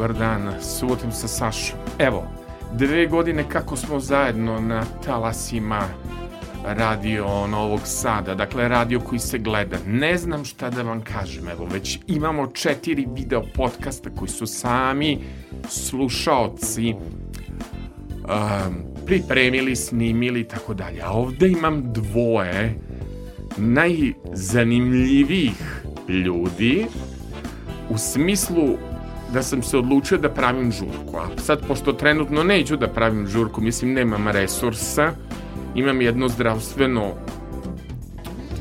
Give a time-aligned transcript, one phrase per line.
[0.00, 1.78] dobar dan, subotim sa Sašom.
[1.98, 2.24] Evo,
[2.72, 5.80] dve godine kako smo zajedno na talasima
[6.64, 9.76] radio Novog Sada, dakle radio koji se gleda.
[9.86, 15.18] Ne znam šta da vam kažem, evo već imamo četiri video podcasta koji su sami
[15.68, 17.00] slušaoci um,
[19.06, 21.02] pripremili, snimili i tako dalje.
[21.02, 22.74] A ovde imam dvoje
[23.56, 26.86] najzanimljivijih ljudi
[27.90, 28.89] u smislu
[29.32, 31.16] da sam se odlučio da pravim žurku.
[31.16, 35.12] A sad, pošto trenutno neću da pravim žurku, mislim, nemam resursa,
[35.74, 37.14] imam jedno zdravstveno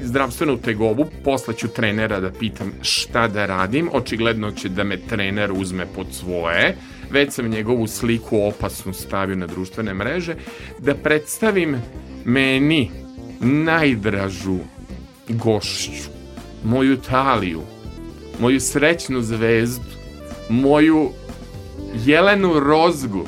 [0.04, 5.52] zdravstvenu tegobu, posle ću trenera da pitam šta da radim, očigledno će da me trener
[5.52, 6.76] uzme pod svoje,
[7.12, 10.36] već sam njegovu sliku opasnu stavio na društvene mreže,
[10.80, 11.82] da predstavim
[12.26, 12.92] meni
[13.40, 14.58] najdražu
[15.30, 16.10] gošću,
[16.64, 17.62] moju taliju,
[18.40, 19.99] moju srećnu zvezdu,
[20.50, 21.10] moju
[22.06, 23.26] Jelenu Rozgu,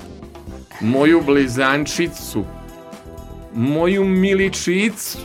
[0.82, 2.44] moju blizančicu,
[3.54, 5.18] moju miličicu.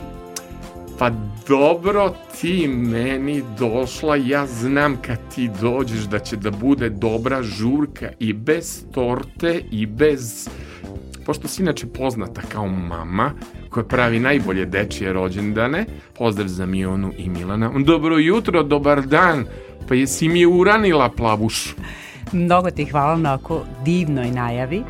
[0.99, 1.11] Pa
[1.49, 8.11] dobro ti meni došla, ja znam kad ti dođeš da će da bude dobra žurka
[8.19, 10.49] i bez torte i bez...
[11.27, 13.33] Pošto si inače poznata kao mama,
[13.71, 15.87] koja pravi najbolje dečije rođendane,
[16.19, 17.71] pozdrav za Mionu i Milana.
[17.79, 19.45] Dobro jutro, dobar dan,
[19.89, 21.75] pa jesi mi uranila plavušu?
[22.33, 24.83] Mnogo ti hvala na oko divnoj najavi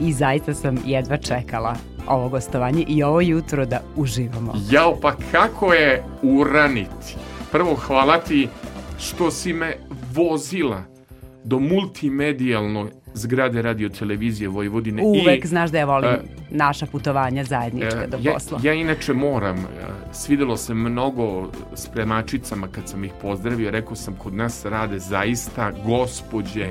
[0.00, 1.76] i zaista sam jedva čekala
[2.06, 4.54] ovo gostovanje i ovo jutro da uživamo.
[4.70, 7.16] Jao, pa kako je uraniti?
[7.52, 8.48] Prvo, hvala ti
[8.98, 9.76] što si me
[10.14, 10.82] vozila
[11.44, 15.02] do multimedijalno zgrade radio televizije Vojvodine.
[15.02, 16.16] Uvek I, znaš da ja volim uh,
[16.50, 18.60] naša putovanja zajednička uh, do posla.
[18.62, 19.64] Ja, ja inače moram, uh,
[20.12, 26.66] svidelo se mnogo spremačicama kad sam ih pozdravio, rekao sam kod nas rade zaista gospođe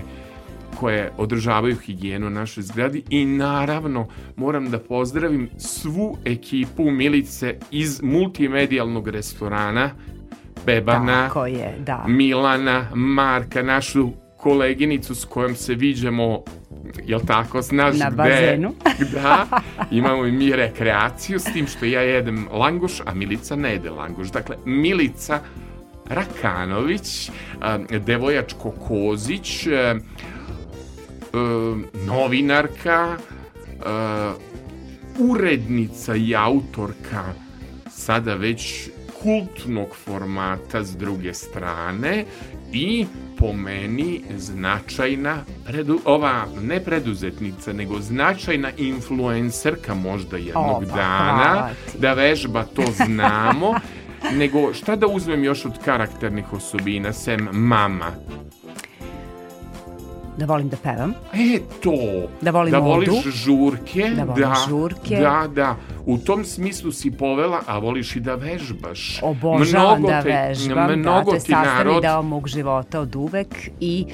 [0.80, 9.08] koje održavaju higijenu našoj zgradi i naravno moram da pozdravim svu ekipu Milice iz multimedijalnog
[9.08, 9.90] restorana
[10.66, 12.06] Bebana, Tako je, da.
[12.08, 14.10] Milana, Marka, našu
[14.42, 16.44] koleginicu s kojom se viđamo
[17.06, 18.74] jel tako, znaš Na bazenu.
[19.14, 19.48] da,
[19.92, 24.28] imamo i mi rekreaciju s tim što ja jedem langoš, a Milica ne jede langoš.
[24.28, 25.40] Dakle, Milica
[26.10, 27.32] Rakanović,
[28.06, 29.68] Devojačko Kozić,
[32.06, 33.18] novinarka,
[35.20, 37.24] urednica i autorka
[37.90, 38.90] sada već
[39.24, 42.26] kultnog formata s druge strane
[42.74, 43.06] i
[43.38, 51.70] po meni značajna predu, ova ne preduzetnica nego značajna influencerka možda jednog Opa, dana
[52.00, 53.74] da vežba to znamo
[54.40, 58.12] nego šta da uzmem još od karakternih osobina sem mama
[60.38, 61.14] Da volim da pevam.
[61.34, 62.30] E, to.
[62.42, 64.12] Da volim da voliš žurke.
[64.16, 65.20] Da volim žurke.
[65.20, 65.76] Da, da.
[66.06, 69.20] U tom smislu si povela, a voliš i da vežbaš.
[69.22, 73.16] Obožavam mnogo da te, vežbam, da, mnogo to je sastavni narod, deo mog života od
[73.16, 74.06] uvek i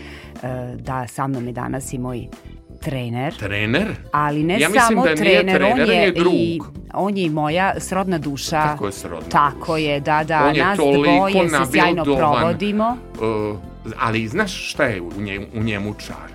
[0.43, 2.27] e, da sa mnom je danas i moj
[2.77, 3.35] trener.
[3.35, 3.95] Trener?
[4.11, 6.33] Ali ne Ja samo da nije trener, trener, on on je, je drug.
[6.33, 6.59] i
[6.93, 8.61] on je i moja srodna duša.
[8.63, 9.77] Tako je srodna Tako duša.
[9.77, 10.45] je, da, da.
[10.45, 12.97] On je Nas dvoje se sjajno provodimo.
[13.13, 13.57] Uh,
[13.99, 16.29] ali znaš šta je u njemu, u njemu čar?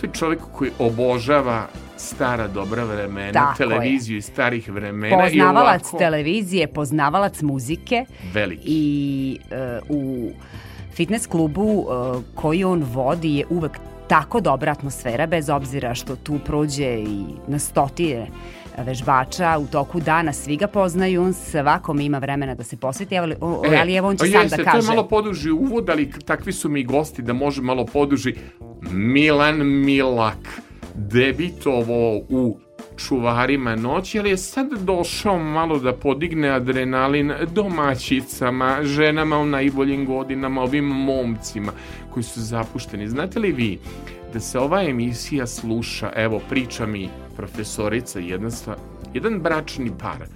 [0.00, 1.66] To je čovjek koji obožava
[1.96, 3.68] stara dobra vremena, Tako je.
[3.68, 8.62] televiziju iz starih vremena Poznavalac i ovako televizije, poznavalac muzike veliki.
[8.64, 10.30] i e, u
[10.92, 11.94] fitness klubu e,
[12.34, 13.72] koji on vodi je uvek
[14.08, 18.26] tako dobra atmosfera, bez obzira što tu prođe i na stotije
[18.78, 23.34] vežbača u toku dana, svi ga poznaju, on svakom ima vremena da se posveti, ali,
[23.40, 24.88] o, ali evo on će sam jeste, da to je kaže.
[24.88, 28.34] malo poduži uvod, ali takvi su mi gosti da može malo poduži.
[28.90, 30.60] Milan Milak
[30.94, 32.58] debitovo u
[32.96, 40.62] čuvarima noći, ali je sad došao malo da podigne adrenalin domaćicama, ženama u najboljim godinama,
[40.62, 41.72] ovim momcima
[42.14, 43.08] koji su zapušteni.
[43.08, 43.78] Znate li vi
[44.32, 48.50] da se ova emisija sluša, evo priča mi profesorica jedna
[49.14, 50.26] jedan bračni par,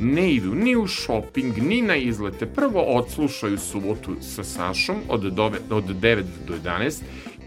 [0.00, 2.46] ne idu ni u shopping, ni na izlete.
[2.46, 7.02] Prvo odslušaju subotu sa Sašom od, dove, od 9 do 11,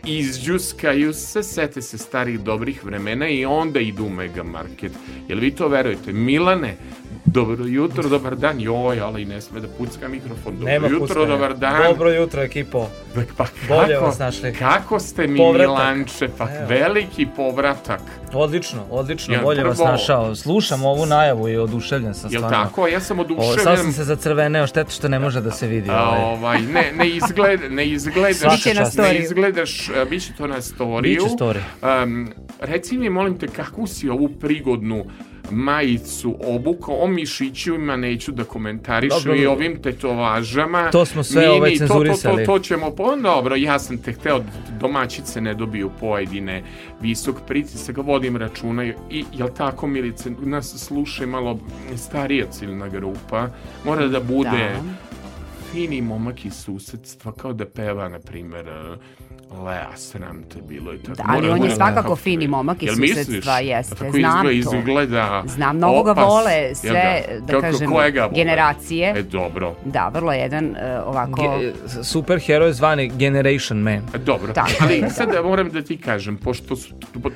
[0.05, 4.91] izđuskaju se, sete se starih dobrih vremena i onda idu u Megamarket.
[5.27, 6.13] Jel vi to verujete?
[6.13, 6.77] Milane,
[7.25, 8.59] dobro jutro, dobar dan.
[8.59, 10.53] Joj, ali ne sme da pucka mikrofon.
[10.53, 11.25] Dobro Nema jutro, puckanja.
[11.27, 11.83] dobar dan.
[11.85, 12.87] Dobro jutro, ekipo.
[13.37, 14.53] Pa Bolje kako, vas našli.
[14.53, 15.67] kako ste mi Povratak.
[15.67, 16.29] Milanče?
[16.37, 16.67] Pa Evo.
[16.69, 18.01] veliki povratak.
[18.33, 20.35] Odlično, odlično, Jel bolje vas prvo- našao.
[20.35, 22.57] Slušam ovu najavu i oduševljen sam Jel stvarno.
[22.59, 22.87] tako?
[22.87, 23.59] Ja sam oduševljen.
[23.59, 25.89] sad sam se zacrveneo, šteta što ne može da se vidi.
[25.89, 26.23] A, Ovaj.
[26.23, 31.23] ovaj, ne, ne, izgled, ne izgledaš, Biće ne izgledaš, a, bit će to na storiju.
[31.23, 31.59] Biće story.
[32.03, 35.05] Um, reci mi, molim te, kakvu si ovu prigodnu
[35.51, 40.89] majicu obukao o mišićima neću da komentarišem Dobro, i ovim tetovažama.
[40.91, 42.45] To smo sve, Ni- ovaj, ni- to, to, to, cenzurisali.
[42.45, 44.45] to ćemo, po, dobro, ja sam te hteo da
[44.79, 46.63] domaćice ne dobiju pojedine
[47.01, 51.59] visok pritisak, vodim računa i, jel tako, Milice, nas sluša malo
[51.97, 53.47] starija ciljna grupa,
[53.85, 55.10] mora da bude Da.
[55.71, 58.65] Fini momak iz susedstva, kao da peva, na primjer,
[59.59, 61.13] Lea, sram te bilo i tako.
[61.13, 63.25] Da, ali Mora- on je svakako fini momak iz Jel misliš?
[63.25, 64.77] susedstva, jeste, Tako znam izgleda, to.
[64.79, 66.25] izgleda Znam, mnogo ga opas.
[66.25, 68.29] vole Jel sve, da Kako- kažem, ga vole?
[68.33, 69.13] generacije.
[69.17, 69.75] E, dobro.
[69.85, 70.75] Da, vrlo jedan uh,
[71.05, 71.57] ovako...
[71.59, 71.73] Ge,
[72.03, 74.01] superheroj zvani Generation Man.
[74.13, 75.09] E, Dobro, Tako ali da.
[75.09, 76.93] sad moram da ti kažem, pošto su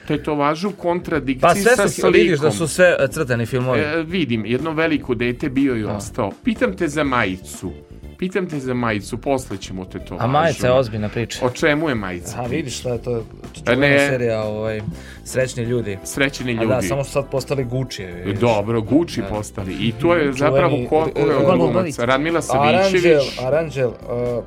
[0.08, 2.14] tetovažu u kontradikciji Pa sve sa su, slikom.
[2.14, 3.80] vidiš da su sve e, crtani filmovi.
[3.80, 6.32] E, vidim, jedno veliko dete bio i ostao.
[6.44, 7.72] Pitam te za majicu.
[8.18, 10.24] Pitam te za majicu, posle ćemo tetovažu.
[10.24, 11.46] A majica je ozbiljna priča.
[11.46, 12.42] O čemu je majica?
[12.42, 13.76] A vidiš šta je to A ne.
[13.76, 14.82] čuvena serija ovaj,
[15.24, 15.98] Srećni ljudi.
[16.04, 16.68] Srećeni A ljudi.
[16.68, 18.06] da, samo su sad postali Gucci.
[18.06, 18.40] vidiš.
[18.40, 19.74] Dobro, Gucci postali.
[19.74, 22.06] I to je zapravo Čuveni, ko, ko je od glumaca?
[22.06, 23.40] Radmila Aranđel, Savićević.
[23.42, 24.44] Aranđel, uh,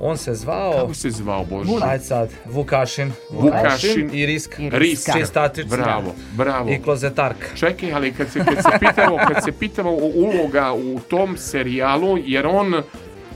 [0.00, 1.70] on se zvao, Kako se zvao, Bože?
[1.82, 3.12] ajde sad, Vukašin.
[3.30, 4.10] Vukašin.
[4.12, 4.58] i Risk.
[4.58, 5.10] I Risk.
[5.18, 5.76] Čistačica.
[5.76, 6.70] Bravo, bravo.
[6.70, 7.46] I klozetarka.
[7.54, 12.18] Čekaj, ali kad se, kad se pitamo, kad se pitamo o uloga u tom serijalu,
[12.24, 12.82] jer on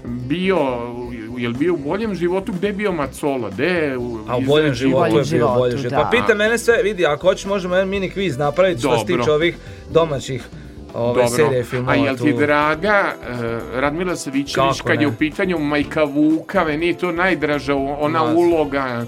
[0.04, 0.58] bio,
[1.38, 4.74] jel bio u boljem životu, gde je bio Macola, gde je u, A u boljem
[4.74, 5.94] životu je bio bolje životu, život.
[5.94, 6.10] Pa da.
[6.10, 9.56] pita mene sve, vidi, ako hoćeš možemo jedan mini kviz napraviti što se tiče ovih
[9.90, 10.44] domaćih
[10.94, 11.92] ove serije filmova.
[11.92, 12.38] A jel ti tu.
[12.38, 13.36] draga uh,
[13.80, 15.02] Radmila Savićević kad ne?
[15.02, 18.32] je u pitanju Majka Vuka, meni je to najdraža ona Ma.
[18.32, 19.04] uloga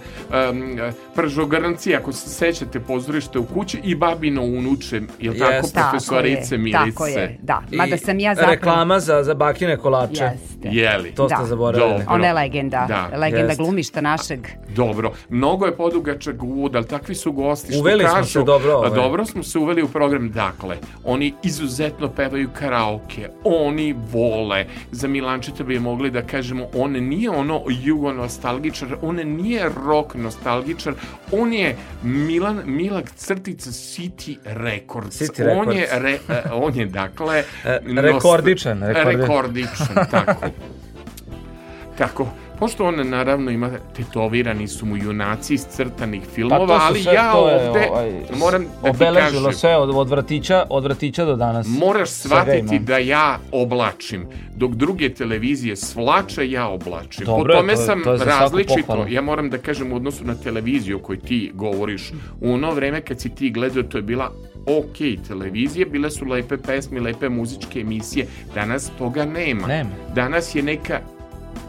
[0.50, 0.78] um,
[1.14, 5.74] pržogrnci, ako se sećate pozorište u kući i babino unuče, jel tako Jeste.
[5.74, 6.90] Tako profesorice je, Milice?
[6.90, 7.62] tako je, da.
[7.70, 8.54] I Mada sam ja zapravo...
[8.54, 10.24] Reklama za, za bakine kolače.
[10.24, 10.68] Jeste.
[10.68, 11.12] Jeli?
[11.14, 11.44] To ste Da.
[11.44, 11.90] zaboravili.
[11.90, 12.06] Dobro.
[12.08, 13.60] Ona je legenda, Da, legenda jest.
[13.60, 14.46] glumišta našeg.
[14.68, 18.72] Dobro, mnogo je podugačak uvod, ali takvi su gosti što Uveli smo kažu, se dobro,
[18.72, 18.90] a ovaj.
[18.90, 21.34] dobro smo se uveli u program, dakle, oni
[21.72, 24.58] izuzetno pevaju karaoke, oni vole,
[24.90, 30.94] za Milančeta bi mogli da kažemo, on nije ono jugo nostalgičar, on nije rock nostalgičar,
[31.32, 36.02] on je Milan, Milak crtica City Records, City on je, Records.
[36.28, 40.46] re, e, on je dakle, E, rekordičan, rekordi- rekordičan, tako.
[41.98, 42.28] Tako,
[42.62, 47.02] pošto on naravno ima tetovirani su mu junaci iz crtanih filmova, Pa to su ali
[47.02, 51.24] sve, ja ovde ovaj, moram da ti obeležilo kažem, sve od, od vrtića, od vrtića
[51.24, 51.66] do danas.
[51.68, 54.26] moraš shvatiti da ja oblačim,
[54.56, 57.26] dok druge televizije svlače, ja oblačim.
[57.26, 60.96] Dobro po tome to sam to različito, ja moram da kažem u odnosu na televiziju
[60.96, 64.30] o kojoj ti govoriš, u ono vreme kad si ti gledao, to je bila
[64.66, 69.66] ok televizije, bile su lepe pesme, lepe muzičke emisije, danas toga nema.
[69.66, 69.90] Nema.
[70.14, 71.00] Danas je neka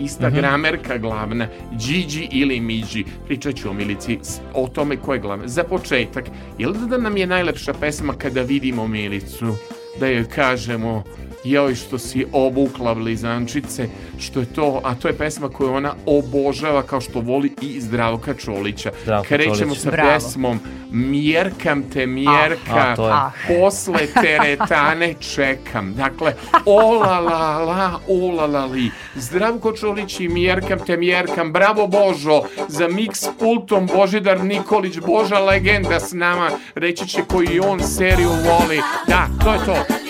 [0.04, 0.36] ista mm -hmm.
[0.36, 3.06] gramerka glavna, Điđi ili Miđi.
[3.26, 4.20] Pričat ću o Milici
[4.54, 5.48] o tome ko je glavna.
[5.48, 6.26] Za početak,
[6.58, 9.56] jel da nam je najlepša pesma kada vidimo Milicu?
[10.00, 11.04] Da joj kažemo
[11.44, 13.88] joj što si obukla blizančice,
[14.20, 18.34] što je to, a to je pesma koju ona obožava kao što voli i Zdravka
[18.34, 18.92] Čolića.
[19.04, 19.80] Zdravko Krećemo Čolić.
[19.80, 20.10] sa Bravo.
[20.14, 20.60] pesmom
[20.92, 25.94] Mjerkam te mjerka, ah, posle teretane čekam.
[25.94, 26.34] Dakle,
[26.66, 28.92] ola la la, ola la li.
[29.16, 31.54] Zdravko Čolić i Mjerkam te mjerkam.
[31.54, 36.50] Bravo Božo, za mix pultom Božidar Nikolić, Boža legenda s nama.
[36.76, 38.80] Reći će koji on seriju voli.
[39.08, 40.03] Da, to je to.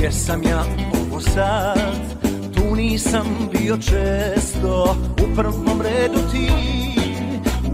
[0.00, 2.00] Gdje sam ja ovo sad,
[2.54, 6.50] tu nisam bio često, u prvom redu ti,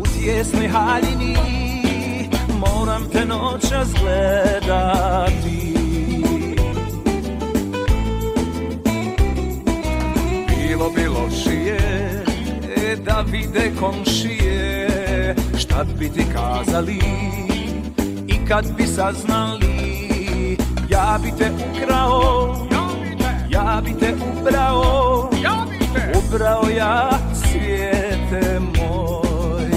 [0.01, 1.37] u tjesnoj haljini,
[2.59, 5.75] moram te noćas gledati.
[10.49, 11.79] Bilo bi lošije
[13.05, 15.35] da vide komšije.
[15.59, 17.01] Šta bi ti kazali
[18.29, 19.96] i kad bi saznali
[20.89, 22.57] Ja bi te ukrao,
[23.49, 25.31] ja bi te ubrao.
[26.15, 29.71] Ubrao ja svijete moj.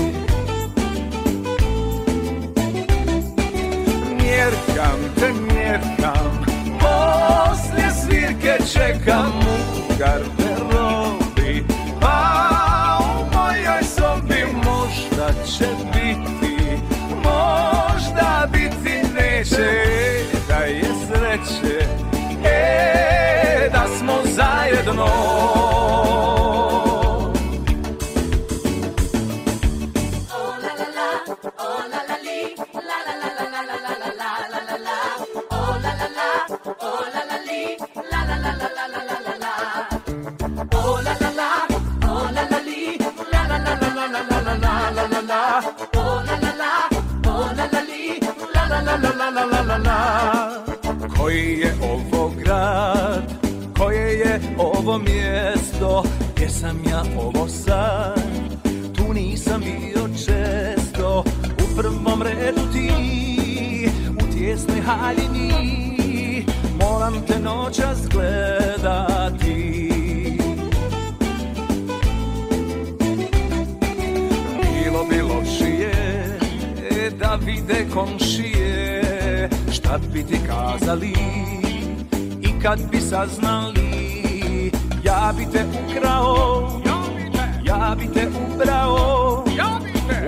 [4.17, 6.45] Mjerkam te mjerkam.
[6.79, 11.63] Poslije svirke čekam u garderobi
[12.01, 12.39] Pa
[15.45, 15.98] će biti
[51.29, 53.33] Koji je ovo grad,
[53.77, 56.03] koje je ovo mjesto,
[56.35, 58.21] gdje sam ja ovo sad,
[58.95, 61.23] tu nisam bio često,
[61.57, 62.89] u prvom redu ti,
[64.09, 66.45] u tjesnoj haljini,
[66.79, 69.89] moram te noćas gledati.
[74.61, 75.93] Bilo bi lošije
[77.19, 78.48] da vide komšije
[79.89, 81.13] Šta bi ti kazali
[82.41, 84.71] i kad bi saznali
[85.03, 86.71] Ja bi te ukrao,
[87.65, 88.27] ja bi te.
[88.53, 89.45] ubrao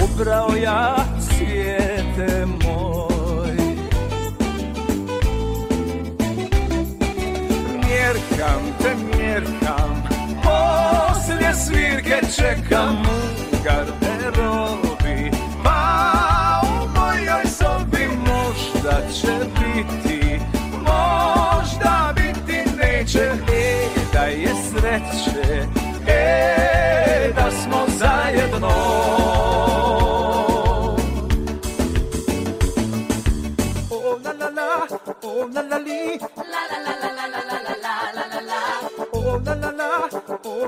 [0.03, 3.55] Ubrao ja svijete moj.
[7.85, 10.03] Mjerkam te mjerkam
[10.43, 13.03] Poslije svirke čekam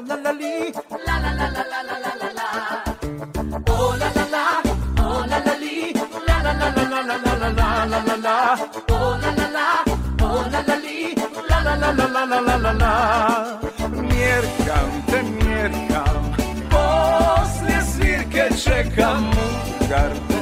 [0.08, 0.72] la la li
[1.06, 2.48] La la la la la la la la la
[3.72, 4.46] O la la la,
[5.04, 5.94] o la la li
[6.28, 8.38] La la la la la la la la la la la
[8.90, 9.68] Oh la la la,
[10.28, 11.16] oh la la li
[11.50, 12.94] La la la la la la la la la
[14.10, 16.24] Mjerkam te mjerkam
[16.74, 20.33] Poslije svirke čekam u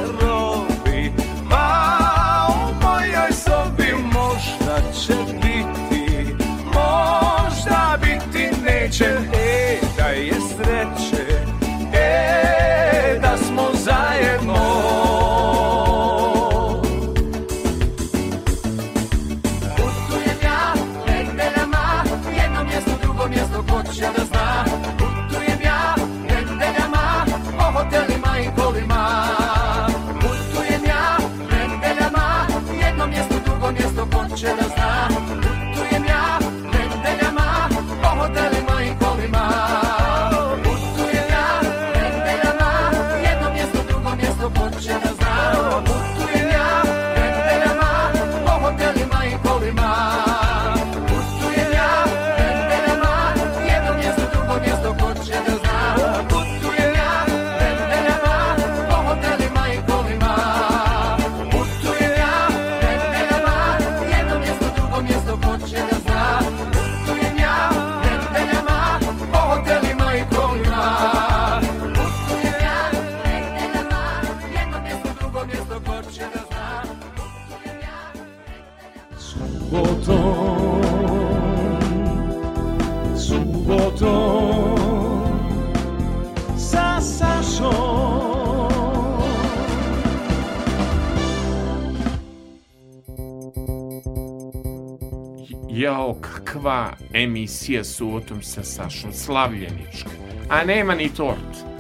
[96.62, 100.10] Jao, kakva emisija subotom sa Sašom Slavljenička.
[100.50, 101.38] A nema ni tort.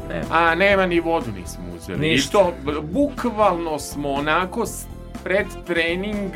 [0.09, 0.25] Nema.
[0.31, 1.99] A nema ni vodu nismo uzeli.
[1.99, 2.29] Ništa.
[2.29, 4.65] I to, bukvalno smo onako
[5.23, 6.31] pred trening,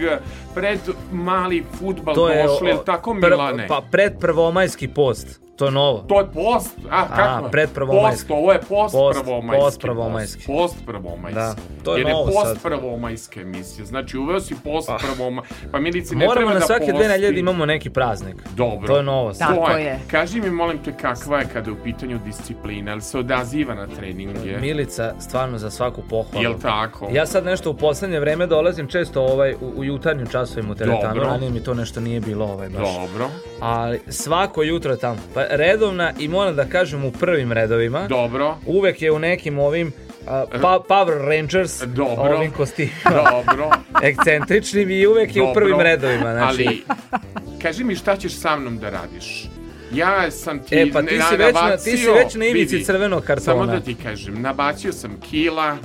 [0.53, 0.79] pred
[1.11, 3.67] mali futbal došli, jel tako pr- Milane?
[3.67, 5.41] Pa pred prvomajski post.
[5.55, 5.99] To je novo.
[5.99, 7.49] To je post, a kako?
[7.49, 8.27] pred prvomajski.
[8.27, 9.61] Post, ovo je post, Post- prvomajski.
[9.61, 10.43] post prvomajski.
[10.45, 11.33] Post, post prvomajski.
[11.35, 12.61] Da, to je Jer novo je post sad.
[12.61, 13.85] prvomajska emisija.
[13.85, 14.97] Znači uveo si post Ah.
[14.99, 15.53] prvomajski.
[15.71, 17.07] Pa Milici ne Moramo treba na da svake dve posti.
[17.07, 18.35] nedelje da imamo neki praznik.
[18.51, 18.87] Dobro.
[18.87, 19.47] To je novo sad.
[19.47, 19.99] Tako To je.
[20.07, 22.91] Kaži mi, molim te, kakva je kada je u pitanju disciplina?
[22.91, 24.57] Ali se odaziva na treninge?
[24.57, 26.43] Milica, stvarno za svaku pohvalu.
[26.43, 27.07] Jel tako?
[27.11, 31.13] Ja sad nešto u poslednje vreme dolazim često ovaj, u, u jutarnjim časovima u teretanu,
[31.13, 31.23] Dobro.
[31.23, 32.87] ranije mi to nešto nije bilo ovaj baš.
[32.95, 35.17] Dobro, Ali svako jutro je tamo.
[35.33, 38.07] Pa redovna i moram da kažem u prvim redovima.
[38.07, 39.91] dobro, Uvek je u nekim ovim
[40.27, 42.35] a, pa, Power Rangers Dobro.
[42.35, 43.69] ovim kostimima dobro.
[44.03, 46.33] ekscentričnim i uvek je u prvim redovima.
[46.33, 46.83] Znači, Ali,
[47.61, 49.45] kaži mi šta ćeš sa mnom da radiš?
[49.93, 52.85] Ja sam ti E, pa ti si već na- ti si već na ivici vidi,
[52.85, 53.45] crvenog kartona.
[53.45, 55.77] Samo da ti kažem, nabacio sam kila,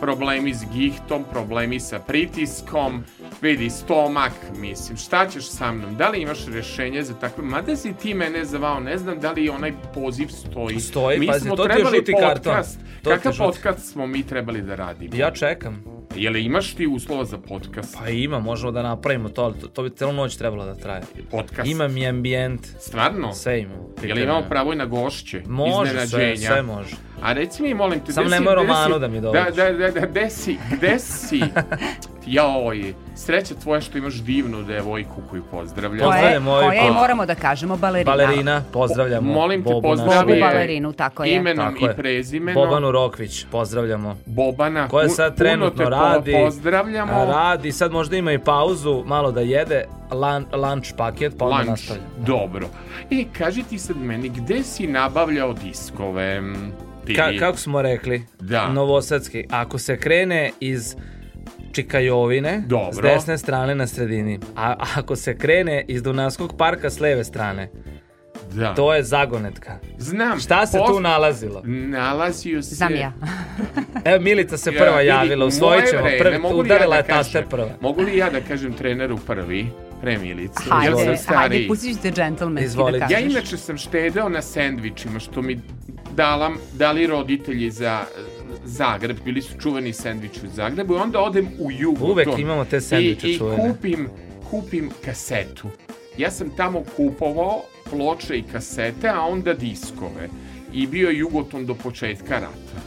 [0.00, 3.04] problemi s gihtom, problemi sa pritiskom,
[3.42, 5.96] vidi, stomak, mislim, šta ćeš sa mnom?
[5.96, 7.44] Da li imaš rešenje za takve?
[7.44, 10.80] Mada si ti mene zavao, ne znam da li onaj poziv stoji.
[10.80, 12.42] Stoji, Mi pazi, smo to ti je žuti karton.
[12.44, 12.80] podcast.
[12.80, 15.12] Je Kakav podcast smo mi trebali da radimo?
[15.16, 15.84] ja čekam.
[16.16, 17.96] Jel imaš ti uslova za podcast?
[17.98, 21.02] Pa ima, možemo da napravimo to, ali to, to bi celu noć trebalo da traje.
[21.30, 21.68] Podcast?
[21.68, 23.32] Imam i ambijent, Stvarno?
[23.32, 23.76] sve imam.
[23.76, 24.32] Jel pripremljeno.
[24.32, 25.42] imamo pravo i na gošće?
[25.46, 26.96] Može, sve, sve može.
[27.22, 29.54] A reci mi, molim te, si- nemoj Romanu da mi Da, dođeš.
[29.56, 31.40] da, da, da, gde si, gde si?
[32.26, 35.98] Joj, sreća tvoja što imaš divnu devojku koju pozdravljam.
[36.00, 38.12] Koja je, Pozdravljam moju koja je, moramo da kažemo, balerina.
[38.12, 39.32] Balerina, pozdravljamo.
[39.32, 41.34] Molim te, pozdravi balerinu, tako je.
[41.34, 41.94] imenom Tako i je.
[41.94, 42.64] prezimenom.
[42.64, 44.16] Bobanu Rokvić, pozdravljamo.
[44.26, 44.88] Bobana.
[44.88, 46.32] Koja sad puno trenutno radi.
[46.34, 47.12] Pozdravljamo.
[47.24, 51.70] Radi, sad možda ima i pauzu, malo da jede, lan, lunch paket, pa onda Lunch.
[51.70, 52.02] nastavlja.
[52.18, 52.68] Dobro.
[53.10, 56.42] E, kaži ti sad meni, gde si nabavljao diskove?
[57.06, 57.14] Ti?
[57.14, 58.68] Ka, kako smo rekli, Da.
[58.68, 60.96] novosadski, ako se krene iz
[61.72, 62.92] Čikajovine, Dobro.
[62.92, 67.70] s desne strane na sredini, a ako se krene iz Dunavskog parka s leve strane,
[68.52, 68.74] Da.
[68.74, 69.78] to je zagonetka.
[69.98, 70.40] Znam.
[70.40, 71.62] Šta se post- tu nalazilo?
[71.64, 72.74] Nalazio se...
[72.74, 73.12] Znam ja.
[74.04, 77.16] Evo, Milica se Ja, prva vidi, javila, usvojit ćemo, prvi, udarila ja je da kažem-
[77.16, 77.70] taster prva.
[77.80, 79.66] Mogu li ja da kažem treneru prvi?
[80.00, 80.62] Pre Milicu.
[80.64, 81.68] Hajde, ja sam hajde, stariji.
[81.68, 83.24] pustit ću te džentlmenski da Ja kažeš.
[83.24, 85.60] inače sam štedeo na sendvičima što mi
[86.12, 88.00] dala, dali roditelji za
[88.64, 92.10] Zagreb, bili su čuveni sendviči u Zagrebu i onda odem u Jugoton.
[92.10, 93.68] Uvek imamo te sendviče I, i čuvene.
[93.68, 94.08] kupim,
[94.50, 95.68] kupim kasetu.
[96.18, 100.28] Ja sam tamo kupovao ploče i kasete, a onda diskove.
[100.72, 102.80] I bio je Jugoton do početka rata.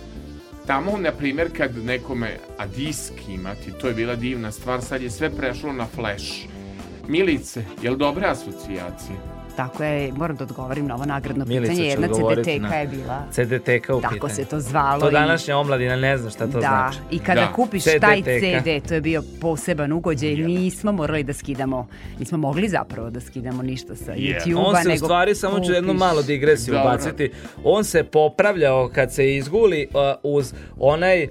[0.67, 5.09] Tamo, na primjer, kad nekome, a disk imati, to je bila divna stvar, sad je
[5.09, 6.45] sve prešlo na flash.
[7.07, 9.33] Milice, jel dobre asocijacije?
[9.55, 11.87] Tako je, moram da odgovorim na ovo nagradno Milica pitanje.
[11.87, 13.23] Jedna CDTK na- je bila.
[13.31, 14.33] CDTK u Tako pitanju.
[14.35, 14.99] se to zvalo.
[14.99, 16.97] To i- današnja omladina ne zna šta to da, znači.
[17.11, 17.51] i kada Da.
[17.53, 17.99] kupiš CDTK.
[17.99, 21.87] taj CD, to je bio poseban ugođaj, nismo morali da skidamo,
[22.19, 24.17] nismo mogli zapravo da skidamo ništa sa Je.
[24.37, 26.89] YouTube-a, On se u nego stvari, samo ću jednu malo digresiju Dobro.
[26.89, 27.31] ubaciti,
[27.63, 31.29] on se popravljao kad se izguli uh, uz onaj, uh,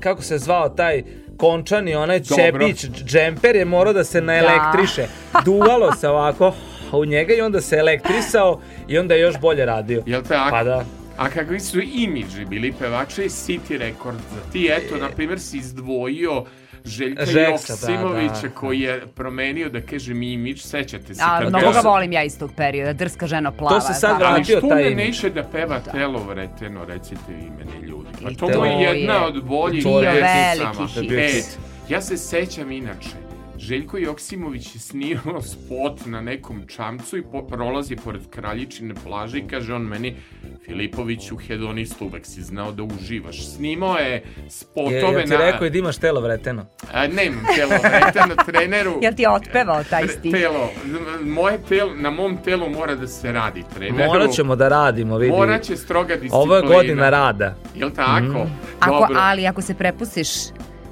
[0.00, 1.02] kako se zvao taj
[1.36, 2.36] končani, onaj Dobro.
[2.36, 5.06] čepić, džemper je morao da se naelektriše.
[5.44, 6.52] Duvalo se ovako
[6.92, 10.02] u njega i onda se elektrisao i onda je još bolje radio.
[10.06, 10.50] Jel tako?
[10.50, 10.84] Pa da.
[11.16, 14.22] A kakvi su imidži bili pevača i City Records?
[14.52, 16.44] Ti, eto, na primjer, si izdvojio
[16.84, 17.42] Željka Žeksa,
[17.76, 18.48] da, Joksimovića da.
[18.50, 21.20] koji je promenio, da kažem, imidž, sećate se.
[21.24, 23.74] A, kad mnogo ga- volim ja iz tog perioda, drska žena plava.
[23.74, 24.24] To se sad da.
[24.24, 25.06] Ali vratio što taj ne imidž.
[25.06, 28.08] neće da peva Telo Vreteno, recite vi meni ljudi.
[28.22, 30.72] Pa to to mu je jedna je od boljih bio pesama.
[30.96, 31.58] veliki E, hit.
[31.88, 33.08] ja se sećam inače,
[33.58, 39.46] Željko Joksimović je snimao spot na nekom čamcu i po, prolazi pored Kraljičine plaže i
[39.48, 40.16] kaže on meni
[40.64, 43.46] Filipoviću, hedonist, uvek si znao da uživaš.
[43.46, 45.36] Snimao je Je, spotove je ti na...
[45.36, 46.66] rekao i da imaš telo vreteno?
[46.92, 48.98] A, nemam telo vreteno treneru.
[49.02, 50.32] Jel ti je otpevao taj stih?
[50.32, 50.70] Telo,
[51.24, 54.06] moje telo, na mom telu mora da se radi treneru.
[54.06, 55.32] Morat ćemo da radimo, vidi.
[55.32, 56.38] Morat će stroga disciplina.
[56.38, 57.54] Ovo je godina rada.
[57.74, 58.46] Jel tako?
[58.80, 59.16] Ako, Dobro.
[59.20, 60.28] ali ako se prepustiš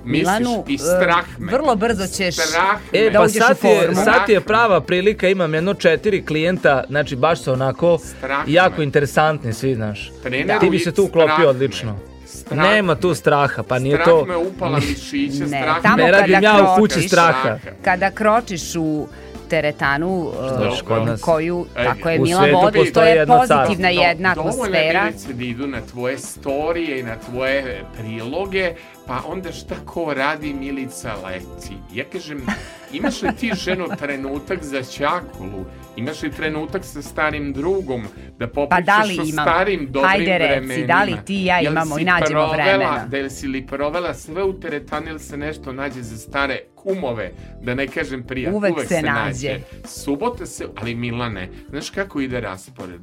[0.06, 1.52] Misliš, Milanu, i e, strah me.
[1.52, 2.34] vrlo brzo ćeš...
[2.36, 3.10] Strah E, me.
[3.10, 3.94] Da pa sad je, formu.
[3.96, 8.84] sad je prava prilika, imam jedno četiri klijenta, znači baš su onako Strah jako me.
[8.84, 10.12] interesantni svi, znaš.
[10.22, 11.46] Treneru Ti bi i se tu strah uklopio me.
[11.46, 11.98] odlično.
[12.26, 14.24] strah Nema me- tu straha, pa nije strah to...
[14.24, 16.02] me upala mišiće, Ne, strah tamo me...
[16.02, 17.58] Ne radim ja u kući straha.
[17.82, 19.06] Kada kročiš u
[19.50, 24.00] teretanu uh, Znaš, kod nas- koju, E, tako je Mila vodi, to je pozitivna Do-
[24.00, 24.78] jedna Dovoljno atmosfera.
[24.98, 28.72] je vidjeti da idu na tvoje storije i na tvoje priloge,
[29.06, 31.74] pa onda šta ko radi Milica leti.
[31.92, 32.46] Ja kažem,
[32.92, 35.64] imaš li ti ženo trenutak za čakulu?
[35.96, 38.04] Imaš li trenutak sa starim drugom
[38.38, 39.44] da popričaš Pa da li o imam?
[39.44, 40.86] starim dobrim Hajde reci, vremenima?
[40.88, 43.06] da li ti i ja Jel imamo i nađemo provela- vremena?
[43.06, 47.30] Da li si li provela sve u teretani ili se nešto nađe za stare kumove,
[47.62, 49.48] da ne kažem prijat, Uvek uvek, se se, nađe.
[49.48, 49.60] nađe.
[49.86, 53.00] Subota se, ali Milane, znaš kako ide raspored?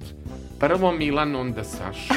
[0.60, 2.14] Prvo Milan, onda Saša.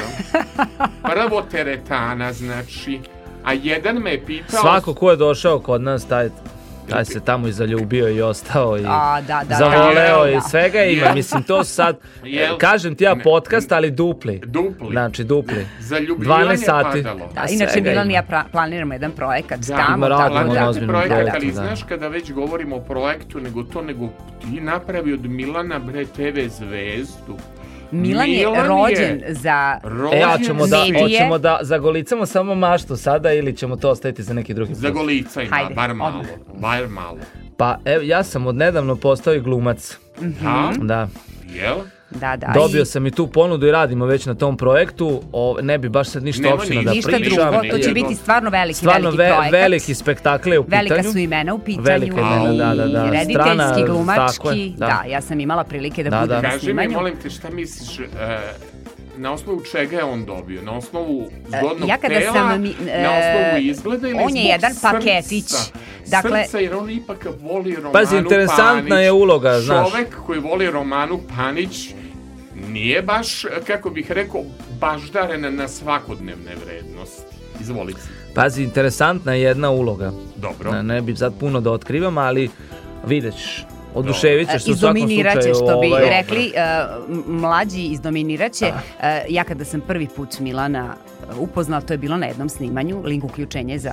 [1.13, 2.99] Prvo teretana, znači.
[3.47, 4.61] A jedan me je pitao...
[4.61, 6.29] Svako ko je došao kod nas, taj,
[6.89, 10.29] taj se tamo i zaljubio i ostao i A, da, da, zavoleo da.
[10.31, 11.05] i svega ima.
[11.05, 11.15] Jel?
[11.15, 12.57] Mislim, to sad, Jel?
[12.57, 14.41] kažem ti ja podcast, ali dupli.
[14.45, 14.87] Dupli.
[14.91, 15.65] Znači, dupli.
[15.79, 17.03] Zaljubljivanje 12 sati.
[17.03, 17.29] padalo.
[17.33, 20.53] Da, A inače Milan i ja pra- planiramo jedan projekat Da, tamo, ima tako radimo
[20.53, 20.69] da...
[20.69, 21.53] ozbiljnom projekat, projektu, ali da.
[21.53, 24.09] znaš kada već govorimo o projektu, nego to, nego
[24.41, 27.37] ti napravi od Milana bre TV zvezdu.
[27.91, 29.79] Milan je Milan je rođen za...
[29.83, 34.23] Rođen E, a ćemo da, hoćemo da zagolicamo samo maštu sada ili ćemo to ostaviti
[34.23, 34.81] za neki drugi put?
[35.49, 36.19] Hajde, bar malo.
[36.19, 36.61] odmah.
[36.61, 37.17] Bar malo.
[37.57, 39.97] Pa evo, ja sam odnedavno postao i glumac.
[40.19, 40.71] Da?
[40.77, 41.07] Da.
[41.53, 41.77] Jel?
[42.11, 42.51] Da, da.
[42.53, 45.21] Dobio i sam i tu ponudu i radimo već na tom projektu.
[45.31, 46.89] O, ne bi baš sad ništa Nema opština ništa.
[46.89, 47.51] da Ništa pričam.
[47.51, 49.51] drugo, to će biti stvarno veliki, Stvarno veliki ve- projekat.
[49.53, 51.11] veliki spektakle u Velika pitanju.
[51.13, 51.85] su imena u pitanju.
[51.85, 53.03] Velika imena, i da, da, da.
[53.03, 54.47] Rediteljski, Strana, tako glumački.
[54.59, 54.85] je, da.
[54.87, 55.03] da.
[55.07, 56.35] ja sam imala prilike da, Da, budem da.
[56.37, 56.91] na Kaži mi, snimanju.
[56.91, 58.03] molim te, šta misliš, e,
[59.17, 60.61] na osnovu čega je on dobio?
[60.61, 64.27] Na osnovu zgodnog E, ja kada tela, sam mi- na osnovu e, izgleda ili on
[64.27, 64.91] je zbog jedan srca?
[64.91, 65.51] paketić.
[66.07, 68.93] Dakle- Srca, jer on ipak voli Romanu Pazi, interesantna Panić.
[68.95, 69.91] je uloga, znaš.
[69.91, 71.89] Čovek koji voli Romanu Panić
[72.67, 73.27] nije baš,
[73.67, 74.43] kako bih rekao,
[74.81, 77.21] baždaren na svakodnevne vrednosti.
[77.61, 77.99] Izvolite.
[78.35, 80.11] Pazi, interesantna je jedna uloga.
[80.35, 80.71] Dobro.
[80.71, 82.49] Ne, ne bi sad puno da otkrivam, ali
[83.05, 83.65] vidjet ćeš.
[83.97, 84.95] Oduševit ćeš se u svakom
[85.35, 85.55] slučaju.
[85.55, 86.61] Što bi ovaj, rekli, e,
[87.09, 88.65] m- mlađi izdominiraće.
[89.01, 93.01] E, ja kada sam prvi put Milana e, upoznala, to je bilo na jednom snimanju,
[93.05, 93.91] link uključenje za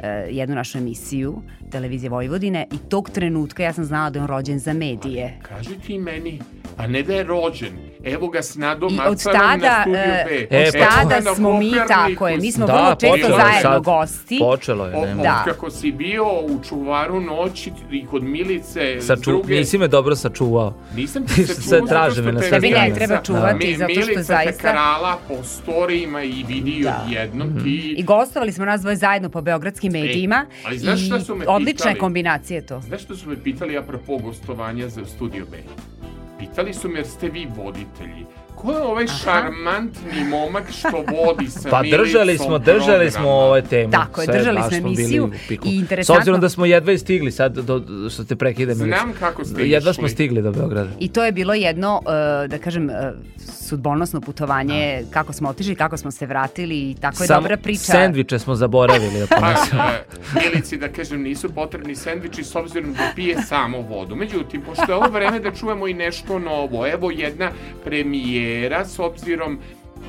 [0.00, 4.28] e, jednu našu emisiju televizije Vojvodine i tog trenutka ja sam znala da je on
[4.28, 5.38] rođen za medije.
[5.44, 6.38] Kaži ti meni,
[6.76, 7.72] pa ne da je rođen.
[8.04, 10.56] Evo ga s Nadom I od tada, na studiju e, B.
[10.56, 13.82] E, od pa tada smo mi, tako je, mi smo Da, vrlo često zajedno sad.
[13.82, 14.38] gosti.
[14.40, 15.22] Počelo je, nema.
[15.22, 15.42] Da.
[15.44, 19.54] Kako si bio u čuvaru noći i kod Milice s Saču, druge...
[19.54, 20.74] nisi me dobro sačuvao.
[20.94, 22.94] Nisam ti zato traže me na sve Tebi ne strane.
[22.96, 27.02] treba čuvati, Mi- zato što Milica zaista- te karala po storijima i vidi Da.
[27.04, 27.58] odjednom Mhm.
[27.58, 27.94] ti...
[27.98, 30.46] I gostovali smo nas dvoje zajedno po beogradskim medijima.
[30.64, 32.00] ali znaš šta su me odlična je pitali?
[32.00, 32.80] kombinacija to.
[32.80, 35.62] Znaš što su me pitali apropo gostovanja za Studio B?
[36.38, 38.26] Pitali su me jer ste vi voditelji.
[38.56, 43.90] Ko je ovaj šarmantni momak što vodi sa Pa držali smo, držali smo ovaj temu.
[43.90, 47.54] Tako je, držali smo emisiju i S interesantno- obzirom da smo jedva i stigli sad,
[47.54, 48.74] do, što te prekide.
[48.74, 49.94] Znam kako ste Jedva išli.
[49.94, 50.90] smo stigli do Beograda.
[50.98, 52.10] I to je bilo jedno, uh,
[52.50, 52.94] da kažem, uh,
[53.58, 57.82] sudbonosno putovanje, kako smo otišli, kako smo se vratili i tako je Samo dobra priča.
[57.82, 63.12] Sendviče smo zaboravili da Pa, e, Milici, da kažem, nisu potrebni sendviči s obzirom da
[63.14, 64.16] pije samo vodu.
[64.16, 67.50] Međutim, pošto je ovo vreme da čujemo i nešto novo, evo jedna
[67.84, 68.45] premijera
[68.84, 69.58] s obzirom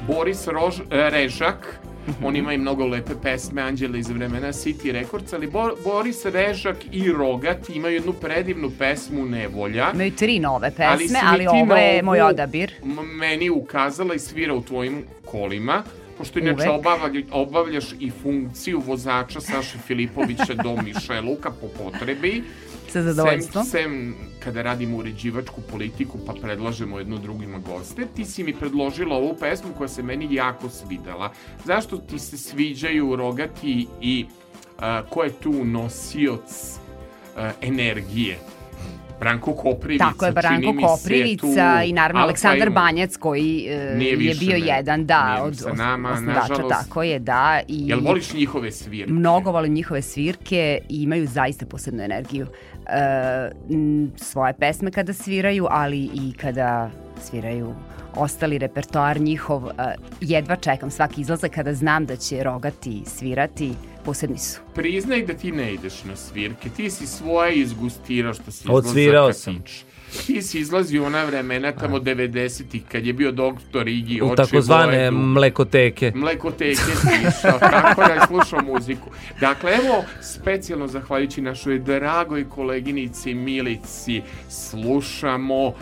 [0.07, 1.79] Boris Rož, e, Režak,
[2.23, 6.77] on ima i mnogo lepe pesme Anđela iz vremena City Records, ali Bo- Boris Režak
[6.91, 9.91] i Rogat imaju jednu predivnu pesmu Nevolja.
[9.93, 12.73] Imaju tri nove Ali pesme, ali, ti ovo je moj odabir.
[13.19, 15.83] Meni ukazala i svira u tvojim kolima,
[16.17, 22.43] pošto inače obavlja, obavljaš i funkciju vozača Saše Filipovića do Mišeluka po potrebi.
[22.89, 23.65] Sa zadovoljstvom.
[23.65, 29.15] Sem, sem kada radimo uređivačku politiku pa predlažemo jedno drugima goste, ti si mi predložila
[29.15, 31.31] ovu pesmu koja se meni jako svidela.
[31.65, 34.25] Zašto ti se sviđaju rogati i
[34.79, 36.79] a, ko je tu nosioc
[37.35, 38.37] a, energije?
[39.19, 44.57] Branko Koprivica, Tako je, Branko Koprivica tu i naravno Aleksandar Banjac koji e, je bio
[44.57, 46.75] ne- jedan, da, nije od sa nama, osnivača, nažalost.
[46.75, 47.61] tako je, da.
[47.67, 49.13] I Jel voliš njihove svirke?
[49.13, 52.47] Mnogo volim njihove svirke i imaju zaista posebnu energiju.
[52.89, 56.89] E, m, svoje pesme kada sviraju, ali i kada
[57.21, 57.73] sviraju
[58.15, 59.67] ostali repertoar njihov.
[59.67, 59.71] E,
[60.21, 63.73] jedva čekam svaki izlazak kada znam da će rogati svirati,
[64.05, 64.59] posebni su.
[64.75, 66.69] Priznaj da ti ne ideš na svirke.
[66.69, 69.61] Ti si svoje izgustirao što si Odsvirao sam.
[69.61, 69.86] tiče.
[70.25, 75.11] Ti si izlazio u ona vremena tamo 90-ih kad je bio doktor Igi U takozvane
[75.11, 76.11] mlekoteke.
[76.15, 79.09] Mlekoteke si išao, tako da je slušao muziku.
[79.39, 85.73] Dakle, evo, specijalno zahvaljujući našoj dragoj koleginici Milici, slušamo,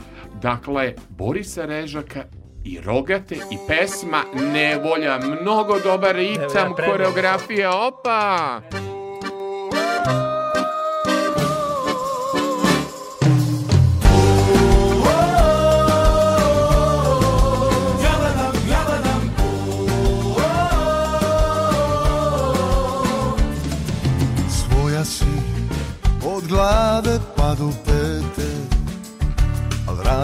[0.42, 2.24] dakle, Borisa Režaka
[2.64, 8.62] i rogate i pesma Nevolja, mnogo dobar ritam, koreografija, opa!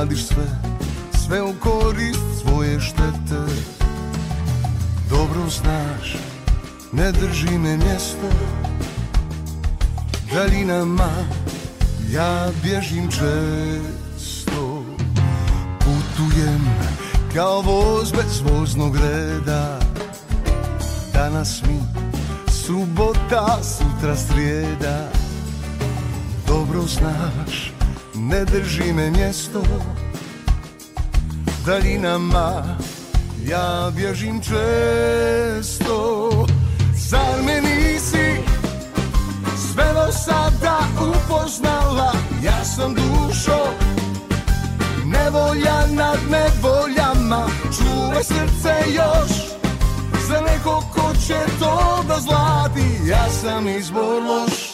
[0.01, 0.45] Radiš sve,
[1.25, 3.41] sve u korist svoje štete.
[5.09, 6.17] Dobro znaš,
[6.91, 8.29] ne drži me mjesto.
[10.33, 11.09] Daljinama
[12.11, 14.83] ja bježim često.
[15.79, 16.65] Putujem
[17.33, 19.79] kao voz bez voznog reda.
[21.13, 21.79] Danas mi
[22.51, 25.09] subota, sutra srijeda.
[26.47, 27.80] Dobro znaš,
[28.31, 29.61] ne drži me mjesto.
[31.65, 32.77] Daljinama
[33.47, 36.29] ja bježim često.
[37.09, 38.41] Zar me nisi
[39.55, 42.13] sve do sada upoznala?
[42.43, 43.73] Ja sam dušo
[45.05, 47.47] nevolja nad nevoljama.
[47.77, 49.31] Čuvaj srce još
[50.27, 53.09] za neko ko će to da zlati.
[53.09, 54.70] Ja sam izbor loš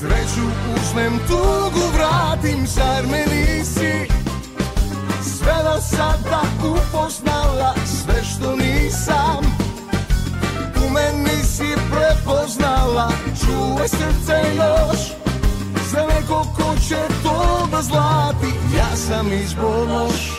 [0.00, 4.08] Sreću uzmem, tugu vratim Zar me nisi
[5.22, 9.38] sve do sada upoznala Sve što nisam.
[10.86, 13.10] U meni si prepoznala
[13.40, 15.00] Čuvaj srce još.
[15.92, 20.30] Za neko ko će to da zlati Ja sam izbor loš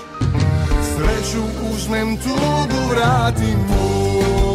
[0.83, 1.43] Sreću
[1.73, 4.50] uzmem, tugu vratim O,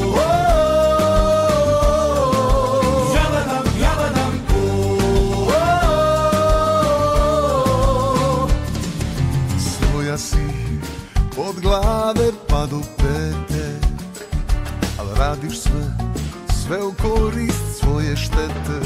[10.19, 10.37] Si
[11.37, 13.81] od glave pa do pete.
[14.99, 15.97] Al radiš sve,
[16.65, 18.81] sve u korist svoje štete.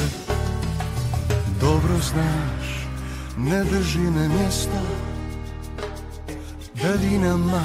[1.60, 2.86] Dobro znaš,
[3.36, 4.80] ne drži me mjesto
[6.82, 7.62] daljinama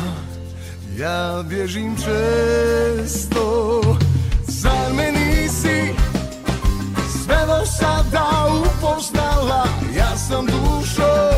[0.97, 3.81] Ja bježim često.
[4.47, 5.93] Zar me nisi
[7.23, 9.67] sve do sada upoznala?
[9.97, 11.34] Ja sam dušo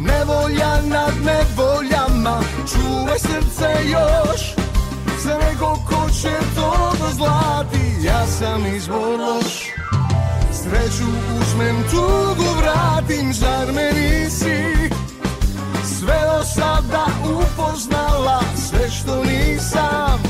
[0.00, 2.40] nevolja nad nevoljama
[2.72, 4.54] Čuvaj srce još.
[5.24, 9.68] Za neko ko će to da zlati Ja sam izbor loš.
[10.52, 11.04] Sreću
[11.40, 14.90] uzmem, tugu vratim Zar me nisi?
[15.84, 20.22] Sve do sada upoznala Sve što nisam.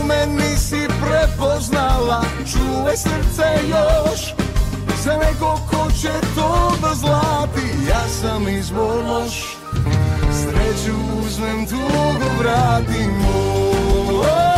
[0.00, 4.45] U meni si prepoznala Čuvaj srce još
[5.06, 7.66] za neko ko će to da zlati.
[7.88, 9.56] Ja sam izbor loš
[10.32, 13.24] Sreću uzmem, tugu vratim.
[13.34, 14.55] O,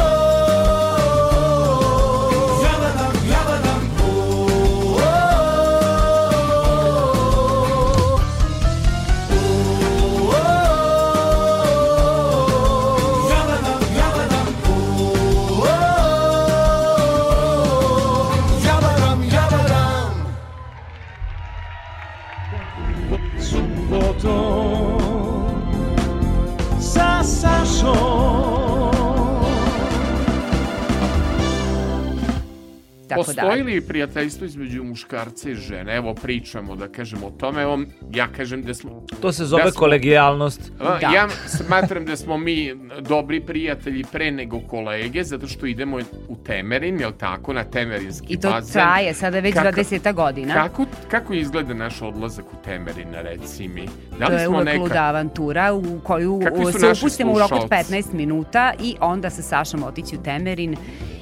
[33.09, 33.64] Tako Postoji da.
[33.64, 35.97] li prijateljstvo između muškarca i žene?
[35.97, 37.62] Evo pričamo da kažemo o tome.
[37.62, 37.79] Evo,
[38.11, 39.03] ja kažem da smo...
[39.21, 40.73] To se zove Da smo- kolegijalnost.
[40.81, 41.07] A, Da.
[41.09, 47.01] Ja smatram da smo mi dobri prijatelji pre nego kolege, zato što idemo u Temerin,
[47.01, 48.73] jel tako, na Temerinski I to bazen.
[48.73, 50.55] traje sada već Kako- 20 godina.
[50.55, 53.88] Kako, kako izgleda naš odlazak u Temerin, reci mi?
[54.18, 54.79] Da To li je smo uvek neka...
[54.79, 56.40] luda avantura u koju
[56.73, 57.92] se upustimo u roku od slušalci?
[57.92, 60.77] 15 minuta i onda sa Sašom otići u Temerin.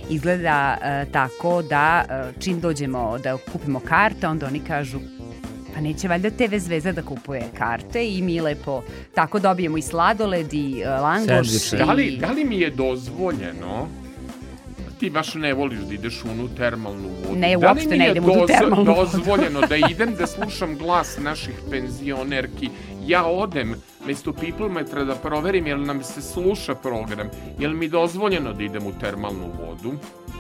[0.09, 4.99] Izgleda e, tako da e, čim dođemo da kupimo karte, onda oni kažu
[5.75, 8.83] pa neće valjda TV Zvezda da kupuje karte i mi lepo
[9.15, 11.73] tako dobijemo i sladoled i e, langoš.
[11.73, 13.89] I- Da li, da li mi je dozvoljeno
[15.01, 17.39] ti baš ne voliš da ideš u onu termalnu vodu.
[17.39, 19.11] Ne, da uopšte ne je idem u tu termalnu vodu?
[19.13, 22.71] dozvoljeno da idem da slušam glas naših penzionerki.
[23.07, 23.75] Ja odem
[24.07, 27.29] mesto Piplmetra da proverim jel nam se sluša program.
[27.59, 29.93] Jel mi dozvoljeno da idem u termalnu vodu?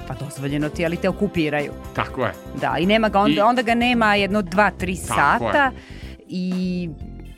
[0.08, 1.72] Pa dozvoljeno ti, ali te okupiraju.
[1.94, 2.32] Tako je.
[2.60, 5.52] Da, i nema ga onda, I- onda ga nema jedno, dva, tri Tako je.
[5.52, 5.72] sata
[6.28, 6.88] i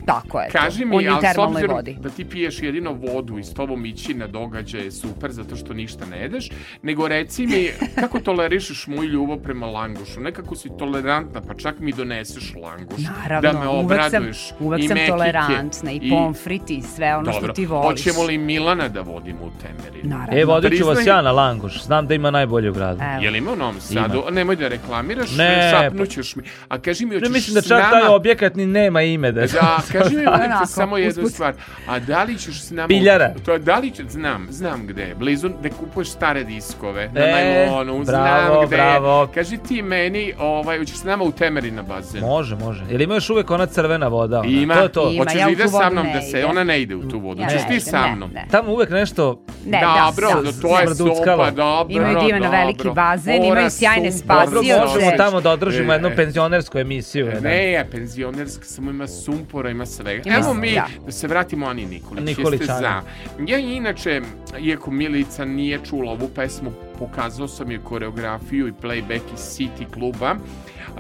[0.09, 0.49] Tako je.
[0.53, 0.87] Kaži to.
[0.88, 1.97] mi, On je u ali s termalnoj obzirom vodi.
[2.01, 5.75] da ti piješ jedino vodu i s tobom ići na događaje je super zato što
[5.75, 6.51] ništa ne jedeš,
[6.83, 10.21] nego reci mi kako tolerišeš moju ljubav prema langošu?
[10.21, 13.01] Nekako si tolerantna, pa čak mi doneseš langoš.
[13.21, 14.51] Naravno, da me uvek sam, obraduješ.
[14.61, 18.05] uvek I sam mekike, tolerantna i, pomfrit i sve ono Dobro, što ti voliš.
[18.05, 20.11] hoćemo li Milana da vodimo u Temerin?
[20.11, 20.40] Naravno.
[20.40, 21.83] E, vodit ću vas ja na Langoš.
[21.85, 23.01] Znam da ima najbolje u gradu.
[23.03, 23.23] Evo.
[23.23, 24.25] Je li ima u Novom Sadu?
[24.31, 26.42] Nemoj da reklamiraš, Ne, šapnućeš mi.
[26.68, 27.90] A kaži mi, Ne hoćeš mislim da čak nama...
[27.90, 29.40] taj objekat ni nema ime da...
[29.47, 31.32] Da, kaži mi Onako, samo jednu usput.
[31.32, 31.54] stvar.
[31.88, 32.88] A da li ćeš s nama...
[32.88, 33.34] Piljara.
[33.37, 35.14] To, da li će, znam, znam gde je.
[35.14, 37.08] Blizu gde kupuješ stare diskove.
[37.08, 39.20] Na E, najlonu, bravo, znam gde bravo.
[39.22, 39.28] je.
[39.34, 42.20] Kaži ti meni, ovaj, hoćeš s nama u Temeri na bazen.
[42.20, 42.84] Može, može.
[42.90, 44.38] Jel ima još uvek ona crvena voda?
[44.38, 44.48] ona?
[44.48, 45.11] Ima, To je to.
[45.11, 47.18] Ima, hoćeš ja da ide sa mnom ne da se, ona ne ide u tu
[47.20, 47.40] vodu.
[47.40, 48.30] Ja Hoćeš ne ti sa ne, mnom.
[48.30, 48.46] ne.
[48.50, 49.44] Tamo uvek nešto...
[49.66, 54.56] Ne, Dobro, da, da, to je super, dobro, Imaju divan veliki bazen, imaju sjajne Spasioce.
[54.87, 57.26] možemo tamo da održimo E, jednu penzionersku emisiju.
[57.26, 57.42] jedan.
[57.42, 60.31] Ne, je penzionerska, samo ima sumpora, ima svega.
[60.35, 60.87] Evo sve, mi, da.
[61.07, 62.24] da se vratimo Ani Nikolić.
[62.24, 62.81] Nikolić, Jeste Ani.
[62.81, 63.03] za.
[63.46, 64.20] Ja inače,
[64.61, 70.27] iako Milica nije čula ovu pesmu, pokazao sam joj koreografiju i playback iz City kluba.
[70.31, 70.37] A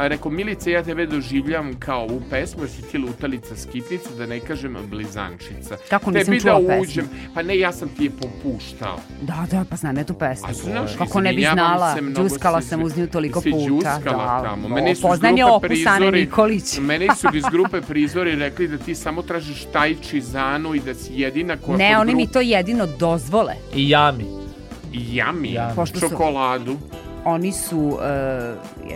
[0.00, 4.40] rekao, Milice, ja tebe doživljam kao ovu pesmu, jer si ti lutalica skitnica, da ne
[4.40, 5.76] kažem blizančica.
[5.90, 6.82] Kako nisam Tebi čula da pesmu?
[6.82, 8.98] uđem, pa ne, ja sam ti je popuštao.
[9.22, 10.46] Da, da, pa znam ja tu pesmu.
[10.48, 13.64] A znaš, Kako ne bi znala, se, džuskala sam uz nju toliko si puta.
[13.64, 14.68] džuskala da, tamo.
[14.68, 16.78] no, Meni su iz poznam je grupe opus Ane Nikolić.
[16.78, 21.12] Meni su iz grupe prizori rekli da ti samo tražiš taj čizanu i da si
[21.14, 23.54] jedina koja Ne, oni mi grupe- to jedino dozvole.
[23.74, 24.24] I jami.
[24.92, 25.74] Jami, Jami.
[25.76, 26.76] Pošto su- čokoladu.
[27.24, 27.98] Oni su uh,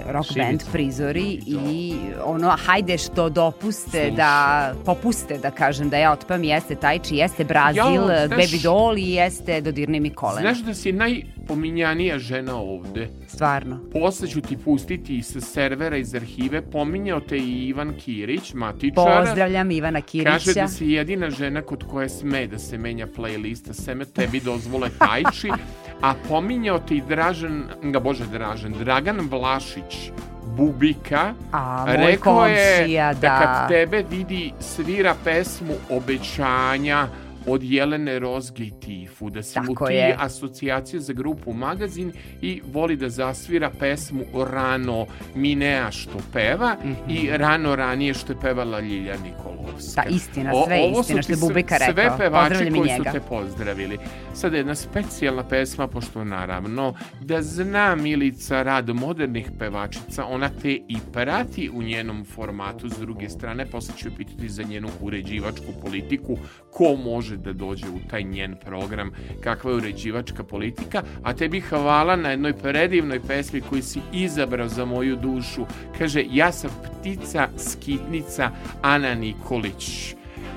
[0.07, 0.43] rock Šivica.
[0.43, 4.11] band prizori i ono, hajde što dopuste Slušaj.
[4.11, 8.99] da, popuste da kažem da ja otpam, jeste Tajči, jeste Brazil, Jao, znaš- Baby Doll
[8.99, 10.41] i jeste Dodirni mi kolena.
[10.43, 13.09] Znaš da si najpominjanija žena ovde.
[13.29, 13.81] Stvarno.
[13.93, 16.63] Posle ću ti pustiti sa servera iz arhive.
[16.63, 19.25] Pominjao te i Ivan Kirić, matičar.
[19.25, 20.31] Pozdravljam Ivana Kirića.
[20.31, 24.89] Kaže da si jedina žena kod koje sme da se menja playlista, seme tebi dozvole
[24.99, 25.49] tajči,
[26.03, 30.11] a pominjao te i Dražan, ga bože Dražan, Dragan Vlašić,
[30.57, 33.39] Bubika, A, rekao je komšija, da da.
[33.39, 37.07] kad tebe vidi svira pesmu Obećanja
[37.47, 40.17] od Jelene Rozge i Tifu, da si mu ti je.
[40.19, 46.77] asocijacija za grupu Magazin i voli da zasvira pesmu Rano Minea što peva
[47.09, 50.03] i Rano ranije što je pevala Ljilja Nikolovska.
[50.03, 52.19] Da, istina, O- sve su istina što je Bubika sve rekao.
[52.19, 53.05] pevači Pozdravljam i koji njega.
[53.05, 53.99] su te pozdravili.
[54.35, 60.97] Sada jedna specijalna pesma, pošto naravno da zna Milica rad modernih pevačica, ona te i
[61.13, 66.37] prati u njenom formatu s druge strane, posle ću pitati za njenu uređivačku politiku,
[66.71, 72.17] ko može da dođe u taj njen program, kakva je uređivačka politika, a tebi hvala
[72.17, 75.67] na jednoj predivnoj pesmi koju si izabrao za moju dušu.
[75.99, 78.51] Kaže, ja sam ptica skitnica
[78.83, 80.15] Ana Nikolić.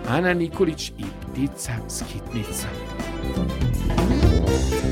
[0.08, 2.68] Ana Nikolić i ptica skitnica.
[4.10, 4.85] Nisam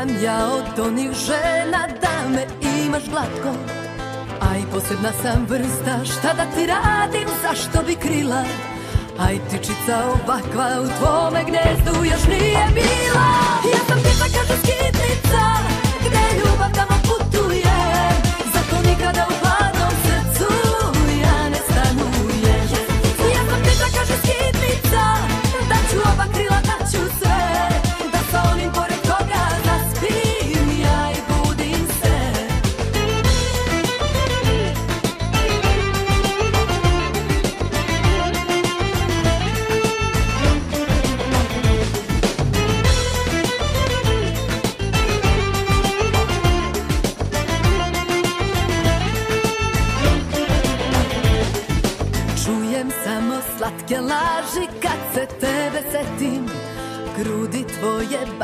[0.00, 2.46] Nisam ja od onih žena da me
[2.84, 3.52] imaš glatko.
[4.40, 8.44] A i posebna sam vrsta šta da ti radim zašto bi krila?
[9.18, 13.28] Aj tičica ovakva u tvome gnezdu još nije bila.
[13.72, 15.79] Ja sam ptica kažu skitnica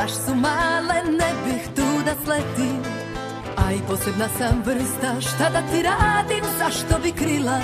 [0.07, 2.83] baš su male, ne bih tu da sletim.
[3.57, 7.59] A i posebna sam vrsta, šta da ti radim, zašto bi krila?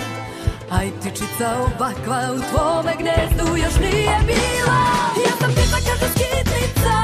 [0.71, 4.81] Aj tičica ovakva u tvome gnezdu još nije bila.
[5.25, 7.02] Ja sam ptica kažu skitnica,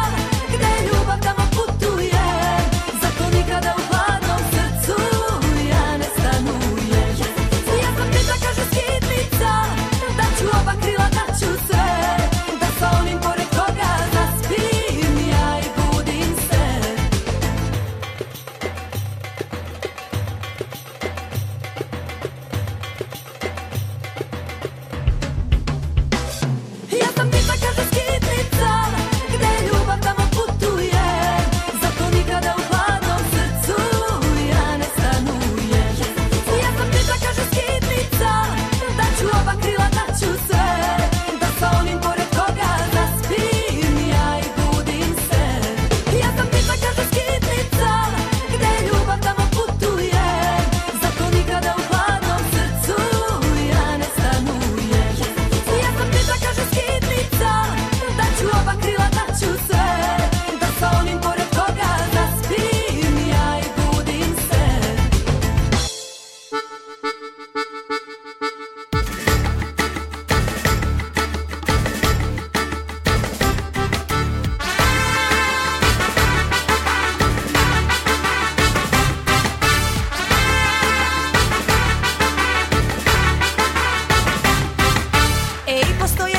[86.09, 86.38] estoy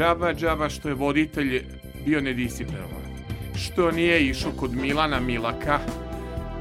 [0.00, 1.62] Džaba, džaba što je voditelj
[2.04, 3.02] bio nedisciplinovan.
[3.56, 5.78] Što nije išao kod Milana Milaka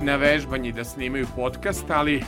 [0.02, 2.24] na vežbanje da snimaju podcast, ali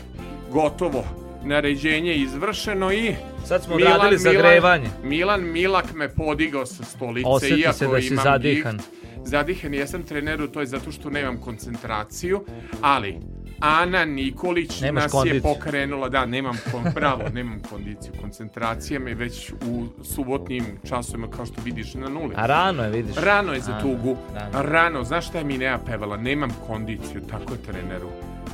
[0.51, 1.03] gotovo.
[1.43, 3.13] Naređenje je izvršeno i
[3.45, 4.89] Sad smo odradili zagrevanje.
[5.03, 8.77] Milan Milak me podigao sa stolice, Osjeti iako se da si imam zadihan.
[8.77, 8.89] gift.
[9.25, 12.45] Zadihan jesam treneru, to je zato što nemam koncentraciju,
[12.81, 13.17] ali
[13.61, 15.41] Ana Nikolić Nemaš nas je kondiciju.
[15.43, 21.61] pokrenula, da, nemam, kon, bravo, nemam kondiciju, koncentracija me već u subotnim časovima, kao što
[21.61, 22.33] vidiš, na nuli.
[22.37, 23.15] A rano je, vidiš.
[23.15, 24.15] Rano je za Rano, tugu.
[24.35, 24.61] rano.
[24.63, 25.03] Rano.
[25.03, 26.17] Znaš šta je Minea pevala?
[26.17, 28.07] Nemam kondiciju, tako je treneru.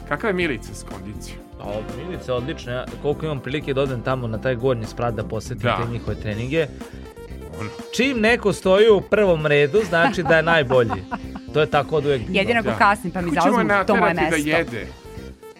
[0.07, 1.39] Kakva je Milica s kondicijom?
[1.61, 1.65] A
[1.99, 2.71] Milica je odlična.
[2.71, 5.77] Ja, koliko imam prilike da odem tamo na taj gornji sprat da posetim Da.
[5.77, 6.67] te njihove treninge.
[7.59, 7.69] Ono.
[7.91, 11.03] Čim neko stoji u prvom redu, znači da je najbolji.
[11.53, 12.21] To je tako od uvek.
[12.21, 12.33] bilo.
[12.33, 12.75] Jedino ako Da.
[12.75, 13.51] kasnim pa mi zauzmu,
[13.87, 14.51] to moje naterati mesto.
[14.51, 14.87] da jede?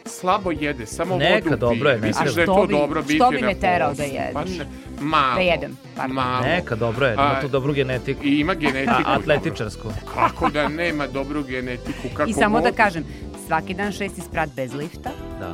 [0.08, 1.92] Slabo jede, samo Neka, vodu dobro pije.
[1.92, 4.34] je, ne Misliš da je to bi- dobro biti što bi me terao da jedeš?
[4.34, 4.66] Pa ne,
[5.02, 5.36] malo.
[5.36, 6.16] Da jedem, pardon.
[6.16, 6.46] Malo.
[6.46, 8.26] Neka, dobro je, ima A, tu dobru genetiku.
[8.26, 8.94] I ima genetiku.
[8.96, 9.14] A, dobro.
[9.14, 9.88] atletičarsku.
[10.14, 12.08] Kako da nema dobru genetiku?
[12.14, 13.04] Kako I samo da kažem,
[13.48, 15.54] svaki dan šesti sprat bez lifta, Da.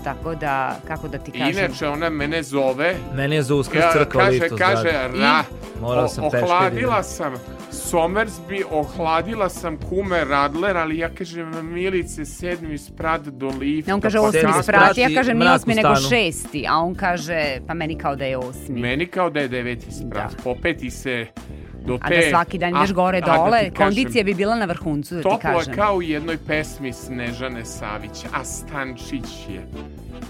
[0.00, 3.92] Tako da, kako da ti kažem, Inače, ona mene zove Meni je za uskrs Ja,
[3.92, 5.44] crkva kaže, kaže, ra,
[5.80, 7.34] Morao o- sam ohladila peške sam
[7.72, 13.94] Somersby, ohladila sam kume Radler, ali ja kažem Milice sedmi sprat do lifta.
[13.94, 14.62] on kaže pa osmi kako?
[14.62, 18.36] sprat, ja kažem nije osmi nego šesti, a on kaže, pa meni kao da je
[18.38, 18.80] osmi.
[18.80, 20.42] Meni kao da je deveti sprat, Da.
[20.44, 21.26] popeti se
[21.80, 22.04] do te...
[22.04, 24.64] A da svaki dan ideš a- gore a da dole, kažem, kondicija bi bila na
[24.64, 25.74] vrhuncu, da ti Toplo je kažem.
[25.74, 29.66] kao u jednoj pesmi Snežane Savić, a Stančić je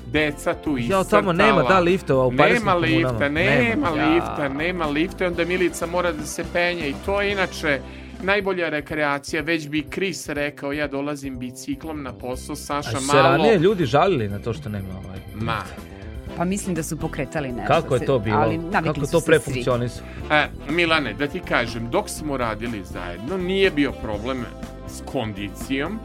[0.07, 1.05] deca tu Ja, iscrtala.
[1.05, 3.90] tamo nema, da, liftova u Nema lifta, nema, Nema.
[3.90, 4.48] lifta, Ja.
[4.48, 7.80] nema lifta, i onda Milica mora da se penje i to je inače
[8.22, 13.16] najbolja rekreacija, već bi Kris rekao, ja dolazim biciklom na posao, Saša A su se
[13.16, 13.28] malo...
[13.28, 15.18] ranije ljudi žalili na to što nema ovaj.
[15.34, 15.62] Ma,
[16.37, 17.74] Pa mislim da su pokretali nešto.
[17.74, 18.37] Kako je to bilo?
[18.39, 19.53] Ali Kako to se pre svi.
[19.53, 20.07] funkcionisao?
[20.31, 24.45] E, Milane, da ti kažem, dok smo radili zajedno, nije bio problem
[24.89, 25.99] s kondicijom,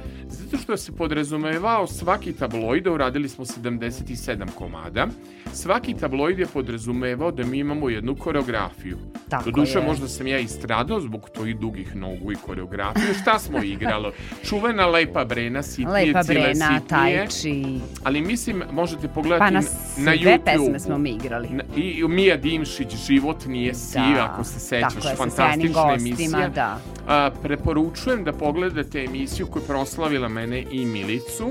[0.46, 5.08] zato što se podrazumevao svaki tabloid, uradili smo 77 komada,
[5.54, 8.98] svaki tabloid je podrazumevao da mi imamo jednu koreografiju.
[9.30, 9.86] Tako Doduše, je.
[9.86, 13.14] možda sam ja istradao zbog tojih dugih nogu i koreografije.
[13.14, 14.12] Šta smo igralo?
[14.44, 16.88] Čuvena Lepa Brena, sitnije, Lepa cile Brena, sitnije.
[17.18, 20.44] Tai Chi, Ali mislim, možete pogledati pa na na sve YouTube.
[20.46, 21.50] pesme smo mi igrali.
[21.50, 26.50] Na- I Mija Dimšić, Život nije siv, ako se sećaš, tako je, fantastična gostima, emisija.
[26.50, 26.80] da.
[27.08, 31.50] A, preporučujem da pogledate emisiju koja je proslavila mene i Milicu.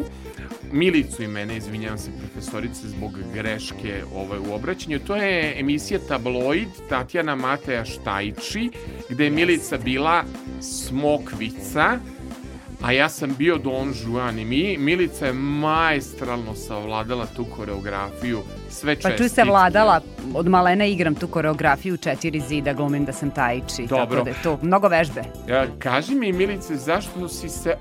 [0.72, 4.98] Milicu i mene, izvinjavam se profesorice zbog greške ovaj, u obraćanju.
[4.98, 8.70] To je emisija Tabloid Tatjana Mateja Štajči,
[9.08, 10.24] gde je Milica bila
[10.60, 11.98] smokvica,
[12.82, 18.94] a ja sam bio Don Juan i mi, Milica je majstralno savladala tu koreografiju, sve
[18.94, 19.16] čestitke.
[19.16, 20.00] Pa tu se vladala,
[20.34, 24.06] od malena igram tu koreografiju četiri zida, glumim da sam tajči, Dobro.
[24.06, 25.22] tako da je to mnogo vežbe.
[25.48, 27.76] Ja, kaži mi, Milice, zašto si se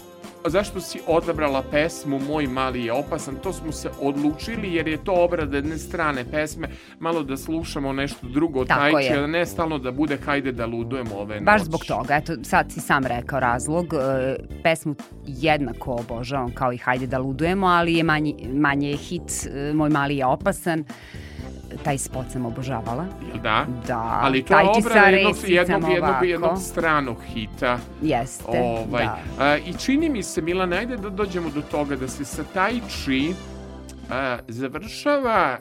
[0.45, 5.13] zašto si odabrala pesmu Moj mali je opasan, to smo se odlučili jer je to
[5.13, 6.67] obrada jedne strane pesme,
[6.99, 9.27] malo da slušamo nešto drugo, Tako tajče, je.
[9.27, 11.65] ne stalno da bude hajde da ludujemo ove Baš noći.
[11.65, 17.07] zbog toga, eto, sad si sam rekao razlog, e, pesmu jednako obožavam kao i Hajde
[17.07, 20.83] da ludujemo, ali je manji, manje je hit e, Moj mali je opasan,
[21.83, 23.05] taj spot sam obožavala.
[23.27, 23.65] Jel da?
[23.87, 27.77] Da, Ali to je sa jednog, jednog, jednog, jednog stranog hita.
[28.01, 29.17] Jeste, Ovaj, da.
[29.39, 32.81] a, I čini mi se, Milana, ajde da dođemo do toga da se sa Tai
[32.89, 33.33] Chi
[34.09, 35.57] a, završava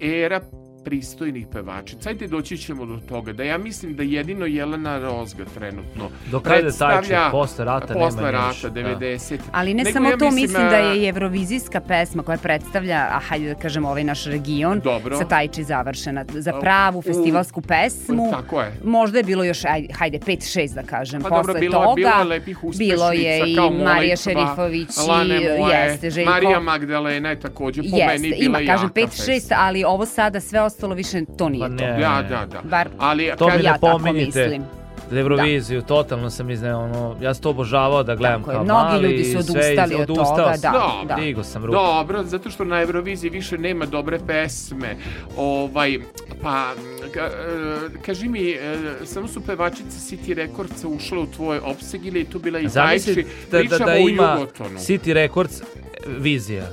[0.00, 0.40] era
[0.86, 2.08] pristojnih pevačica.
[2.08, 6.54] Ajde doći ćemo do toga da ja mislim da jedino Jelena Rozga trenutno Do kada
[6.54, 7.28] je predstavlja?
[7.30, 8.80] Posle rata nema posle ni rata, više, da.
[8.80, 9.38] 90.
[9.52, 13.18] Ali ne Nego samo ja to, mislim, a, da je evrovizijska pesma koja predstavlja, a
[13.20, 15.18] hajde da kažemo ovaj naš region, Dobro.
[15.18, 16.24] sa Tajči završena.
[16.30, 18.30] Za pravu u- festivalsku pesmu.
[18.32, 18.72] Tako je.
[18.84, 21.94] Možda je bilo još, ajde, hajde 5-6 da kažem, Pa posle dobro, bilo, toga.
[21.96, 26.30] bilo je lepih uspešnica Bilo je i Marija Molitva, Šerifović Lane i moje, jeste, Željko.
[26.30, 29.56] Marija Magdalena je takođe po meni Jeste, bila ima, kažem jaka 5-6, pesma.
[29.58, 31.74] ali ovo sada sve ostalo više to nije Pa to.
[31.76, 31.92] ne.
[31.92, 32.60] Da, da, da.
[32.64, 34.40] Bar Ali, To mi kad- ne ja tako pominjite.
[34.40, 34.62] mislim.
[35.12, 38.82] Euroviziju, totalno sam izneo, ono, ja sam to obožavao da gledam Tako je, kao mnogi
[38.84, 39.02] mali.
[39.04, 40.72] ljudi su odustali iz- od odustao toga, sam.
[40.72, 41.14] da, da.
[41.16, 41.72] Digo sam ruku.
[41.74, 44.96] Dobro, zato što na Euroviziji više nema dobre pesme.
[45.36, 45.98] Ovaj,
[46.42, 46.72] pa,
[47.12, 47.30] ka, e,
[48.00, 52.38] kaži mi, e, samo su pevačice City Recordsa ušle u tvoj opseg ili je tu
[52.38, 53.28] bila i Zamisli Tajči?
[53.68, 54.38] da, da, da ima.
[54.76, 55.64] City Records e,
[56.08, 56.64] vizija.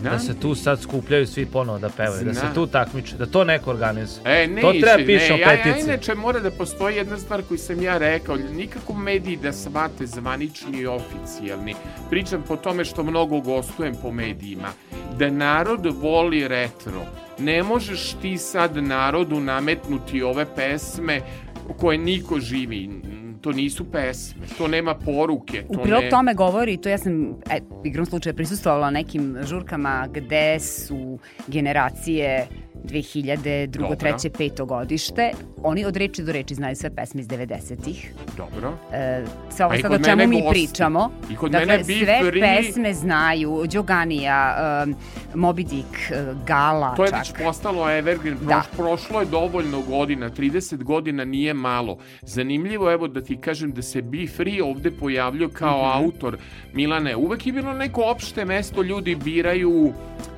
[0.00, 0.12] Znam.
[0.12, 2.54] Da se tu sad skupljaju svi ponovo da pevaju, da se Znam.
[2.54, 4.42] tu takmiče, da to neko organizuje.
[4.42, 7.58] E, ne to treba pišemo ne, ja, ja, inače mora da postoji jedna stvar koju
[7.58, 11.74] sam ja rekao, nikako mediji da shvate zvanični i oficijalni.
[12.10, 14.68] Pričam po tome što mnogo gostujem po medijima.
[15.18, 17.02] Da narod voli retro.
[17.38, 21.20] Ne možeš ti sad narodu nametnuti ove pesme
[21.78, 22.90] koje niko živi.
[23.40, 25.64] To nisu pesme, to nema poruke.
[25.68, 26.10] U To prilog ne...
[26.10, 32.46] tome govori, to ja sam e, igrom slučaja prisustvovala nekim žurkama gde su generacije
[32.82, 33.96] 2000, drugo, Dobro.
[33.98, 35.30] treće, peto godište.
[35.62, 38.12] Oni od reči do reči znaju sve pesme iz 90-ih.
[38.36, 38.72] Dobro.
[38.92, 40.50] E, sve ovo Pa sad o čemu mi gosti.
[40.50, 41.10] pričamo.
[41.30, 43.64] I kod dakle, mene sve Free- pesme znaju.
[43.66, 44.94] Đoganija, um,
[45.36, 47.18] Moby Dick, uh, Gala To je čak.
[47.18, 48.62] već postalo evergreen, Proš, Da.
[48.74, 51.98] prošlo je dovoljno godina, 30 godina nije malo.
[52.22, 56.04] Zanimljivo, evo da ti kažem da se Be Free ovde pojavljio kao Mhm.
[56.04, 56.38] autor
[56.72, 57.16] Milane.
[57.16, 59.92] Uvek je bilo neko opšte mesto, ljudi biraju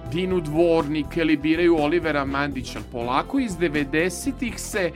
[0.04, 2.78] Dinu Dvornik ili biraju Olivera Mandića.
[2.92, 4.90] Polako iz 90-ih se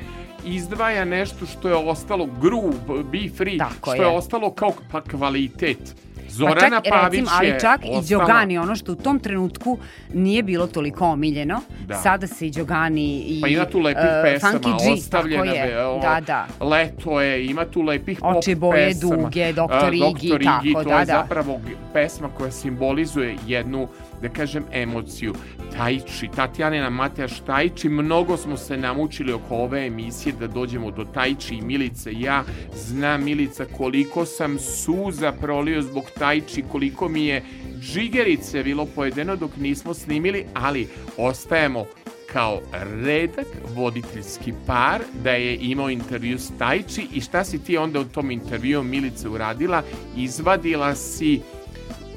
[0.44, 2.72] izdvaja nešto što je ostalo groove,
[3.04, 4.00] be free, Tako što je.
[4.00, 4.06] je.
[4.08, 5.78] ostalo kao pa kvalitet.
[6.16, 9.18] Pa Zorana čak, Pavić recimo, ali je čak i ostala- Đogani, ono što u tom
[9.18, 9.78] trenutku
[10.14, 11.94] nije bilo toliko omiljeno, Da.
[11.94, 15.66] sada se i Đogani i Pa ima tu lepih e, pesama, G, ostavljena tako je.
[15.66, 16.46] be- o, Da, da.
[16.62, 19.16] Leto je, ima tu lepih pop Oči boje pesama.
[19.16, 19.60] duge, Dr.
[19.70, 20.44] A, Igi, Dr.
[20.44, 21.12] tako, Igi, to da, je da.
[21.14, 21.60] zapravo
[21.92, 23.88] pesma koja simbolizuje jednu,
[24.22, 25.34] da kažem, emociju.
[25.76, 31.54] Tajči, Tatjanina Matejaš Tajči, mnogo smo se namučili oko ove emisije da dođemo do Tajči
[31.54, 32.12] i Milice.
[32.12, 32.44] Ja
[32.74, 37.42] znam, Milica, koliko sam suza prolio zbog Tajči, koliko mi je
[37.80, 41.86] džigerice bilo pojedeno dok nismo snimili, ali ostajemo
[42.32, 42.60] kao
[43.04, 48.04] redak voditeljski par da je imao intervju s Tajči i šta si ti onda u
[48.04, 49.82] tom intervju Milice uradila?
[50.16, 51.40] Izvadila si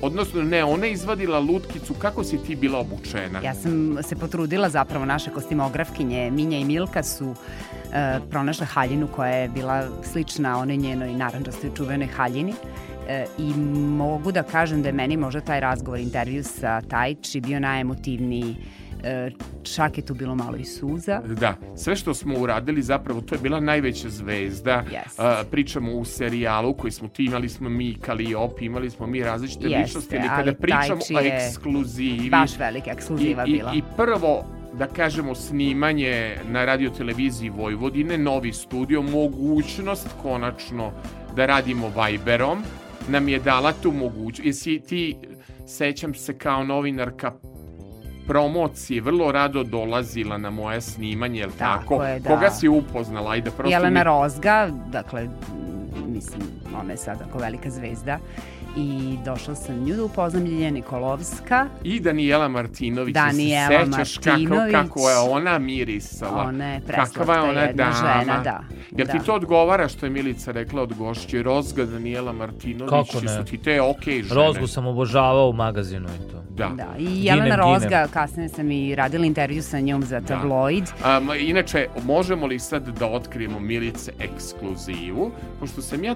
[0.01, 3.41] Odnosno, ne, ona je izvadila lutkicu, kako si ti bila obučena?
[3.43, 7.35] Ja sam se potrudila zapravo, naše kostimografkinje Minja i Milka su
[7.93, 12.53] e, pronašle haljinu koja je bila slična onoj njenoj naranđastoj čuvenoj haljini.
[13.07, 13.53] E, I
[13.97, 18.55] mogu da kažem da je meni možda taj razgovor, intervju sa Tajči bio najemotivniji.
[19.03, 19.31] E,
[19.63, 21.21] čak je tu bilo malo i suza.
[21.39, 24.83] Da, sve što smo uradili zapravo to je bila najveća zvezda.
[24.91, 25.21] Yes.
[25.23, 29.67] A, pričamo u serijalu koji smo ti imali smo mi Kaliop, imali smo mi različite
[29.67, 33.73] Jeste, ličnosti, ali ali kada pričamo o ekskluzivi, Baš velika ekskluziva I, bila.
[33.73, 40.91] i, I prvo, da kažemo, snimanje na radioteleviziji Vojvodine, novi studio, mogućnost konačno
[41.35, 42.63] da radimo Viberom,
[43.07, 44.45] nam je dala tu mogućnost.
[44.45, 45.15] Jesi ti,
[45.67, 47.33] sećam se kao novinarka
[48.29, 51.95] promocije, vrlo rado dolazila na moje snimanje, jel tako?
[51.95, 52.29] Tako je, da.
[52.29, 53.31] Koga si upoznala?
[53.31, 54.03] Ajde, prosto Jelena mi...
[54.03, 55.27] Rozga, dakle,
[56.07, 56.41] mislim,
[56.81, 58.19] ona je sad ako velika zvezda.
[58.79, 61.67] I došla sam nju da upoznam Ljiljana Nikolovska.
[61.83, 63.13] I Danijela Martinović.
[63.13, 64.73] Danijela Jel se sećaš Martinović.
[64.73, 66.43] Kako, kako je ona mirisala.
[66.43, 67.95] Ona je Kakva je preslatka ona jedna dama.
[67.95, 68.63] žena, da.
[68.91, 69.13] Jel da.
[69.13, 71.43] ti to odgovara što je Milica rekla od gošće?
[71.43, 72.89] Rozga Danijela Martinović.
[72.89, 73.37] Kako ne?
[73.37, 74.35] Su ti te okej žene?
[74.35, 76.39] Rozgu sam obožavao u magazinu i to.
[76.49, 76.69] Da.
[76.75, 78.07] Da, i Jelena Ginem, Rozga, ginem.
[78.13, 80.83] kasnije sam i radila intervju sa njom za tabloid.
[80.83, 85.31] Um, inače, možemo li sad da otkrijemo Milice ekskluzivu?
[85.59, 86.15] Pošto sam ja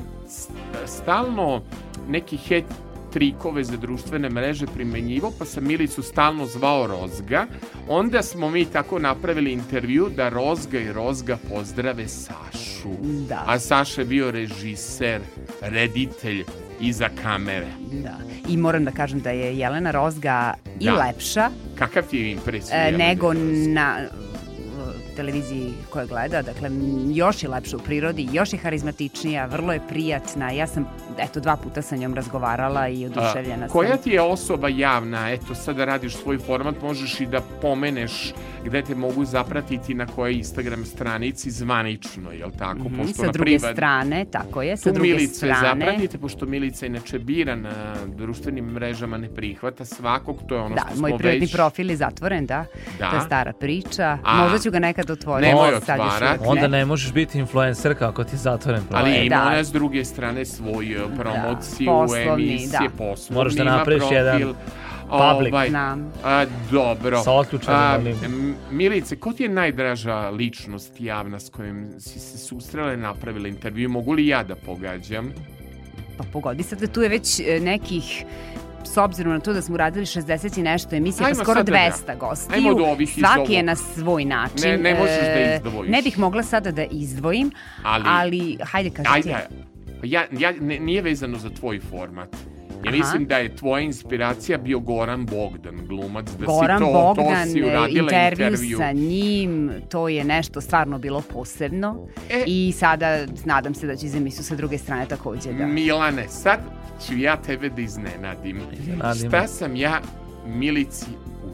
[0.86, 1.62] stalno
[2.10, 2.66] neki het
[3.14, 7.46] trikove za društvene mreže primenjivo, pa sam Milicu stalno zvao Rozga.
[7.90, 12.90] Onda smo mi tako napravili intervju da Rozga i Rozga pozdrave Sašu.
[13.30, 13.44] Da.
[13.48, 15.22] A Saša je bio režiser,
[15.62, 16.44] reditelj
[16.82, 17.68] iza kamere.
[17.92, 18.18] Da.
[18.50, 20.94] I moram da kažem da je Jelena Rozga i Da.
[20.96, 22.88] lepša Kakav ti je impresija?
[22.88, 23.34] e, nego
[23.68, 23.98] na
[25.16, 26.70] televiziji koje gleda, dakle
[27.14, 30.52] još je lepša u prirodi, još je harizmatičnija, vrlo je prijatna.
[30.52, 30.88] Ja sam,
[31.18, 33.70] eto, dva puta sa njom razgovarala i oduševljena sam.
[33.70, 38.34] koja ti je osoba javna, eto sada radiš svoj format, možeš i da pomeneš
[38.64, 42.80] gde te mogu zapratiti na kojoj Instagram stranici zvanično, jel tako?
[42.80, 45.86] Mhm, Pošto sa na druge privat- strane, tako je, sa Tu druge Milice strane.
[45.86, 47.72] zapratite, pošto Milica inače bira na
[48.08, 51.54] društvenim mrežama, ne prihvata svakog, to je ono Da, što moj smo privatni već...
[51.54, 52.66] profil je zatvoren, da.
[53.00, 53.10] Da.
[53.10, 54.18] To je stara priča.
[54.24, 54.38] A.
[54.38, 55.48] Možda ću ga nekad otvoriti.
[55.48, 56.40] Nemoj sad još otvarat.
[56.40, 58.98] uvek Onda ne možeš biti influencer kako ti je zatvoren profil.
[59.00, 59.42] Ali E, ima da.
[59.44, 62.90] ona s druge strane svoju promociju, poslovni, emisije, da.
[62.98, 64.54] poslovni, Moraš da napraviš jedan
[65.14, 65.54] public.
[65.54, 66.14] Ovaj, Znam.
[66.24, 67.24] A, dobro.
[67.24, 68.16] Sa otključenim A, onim.
[68.26, 73.48] M- Milice, ko ti je najdraža ličnost javna s kojom si se susrela i napravila
[73.48, 73.90] intervju?
[73.90, 75.32] Mogu li ja da pogađam?
[76.18, 78.26] Pa pogodi sad da tu je već e, nekih
[78.86, 81.66] s obzirom na to da smo radili 60 i nešto emisija, Ajmo pa skoro sad
[81.66, 81.74] da
[82.08, 82.76] 200 gostiju.
[83.20, 84.58] Svaki je na svoj način.
[84.62, 85.92] Ne- ne možeš da E, izdvojiš.
[85.92, 87.52] Ne bih mogla sada da izdvojim,
[87.84, 89.30] Ali- ali, hajde kaži ti.
[89.34, 89.48] Ajde,
[90.04, 92.30] ja, ja, ne, nije vezano za tvoj format.
[92.84, 92.98] Ja Aha.
[92.98, 97.52] mislim da je tvoja inspiracija bio Goran Bogdan, glumac, da Goran si to, Bogdan, to
[97.52, 98.78] si uradila intervju, intervju.
[98.78, 102.08] sa njim, to je nešto stvarno bilo posebno.
[102.30, 102.44] E.
[102.48, 105.66] I sada nadam se da će iz emisiju sa druge strane takođe da...
[105.66, 106.60] Milane, sad
[107.08, 108.62] ću ja tebe da iznenadim.
[108.80, 109.30] Iznenadim.
[109.30, 110.02] Šta sam ja
[110.46, 111.06] Milici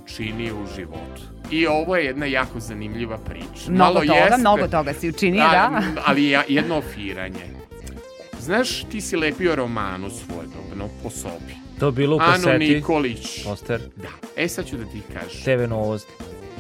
[0.04, 1.22] učinio u životu?
[1.52, 3.72] I ovo je jedna jako zanimljiva priča.
[3.72, 5.82] Mnogo Malo toga, jeste, mnogo toga si učinio, da.
[6.06, 7.59] Ali ja- jedno ofiranje.
[8.50, 11.54] Znaš, ti si lepio romanu svojedobno po sobi.
[11.80, 12.58] To bilo u kaseti.
[12.58, 13.44] Nikolić.
[13.44, 13.82] Poster.
[13.96, 14.10] Da.
[14.36, 15.42] E sad ću da ti kažem.
[15.44, 16.12] TV novosti.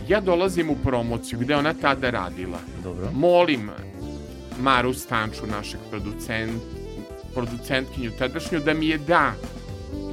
[0.07, 2.57] Ja dolazim u promociju gde ona tada radila.
[2.83, 3.11] Dobro.
[3.13, 3.69] Molim
[4.59, 6.61] Maru Stanču, našeg producent,
[7.33, 9.33] producentkinju tadašnju, da mi je da.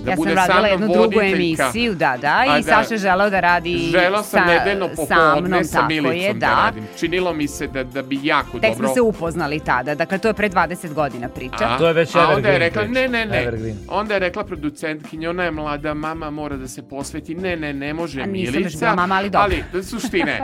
[0.07, 2.83] Da ja sam bude radila sa mnom jednu drugu emisiju, da, da, A i da.
[2.83, 6.33] Saša je želeo da radi Želeo sam sa, nedeljno sa popodne sa tako Milicom je,
[6.33, 6.39] da.
[6.39, 6.63] da.
[6.65, 6.85] radim.
[6.99, 8.87] Činilo mi se da, da bi jako Tek dobro...
[8.87, 11.57] smo se upoznali tada, dakle to je pre 20 godina priča.
[11.65, 13.43] A, To je već a onda je rekla, ne, ne, ne.
[13.43, 13.77] Evergreen.
[13.89, 17.35] Onda je rekla producentkinja, ona je mlada, mama mora da se posveti.
[17.35, 18.79] Ne, ne, ne može A Milica.
[18.79, 19.45] bila mama, ali dobro.
[19.45, 20.43] Ali, da suštine,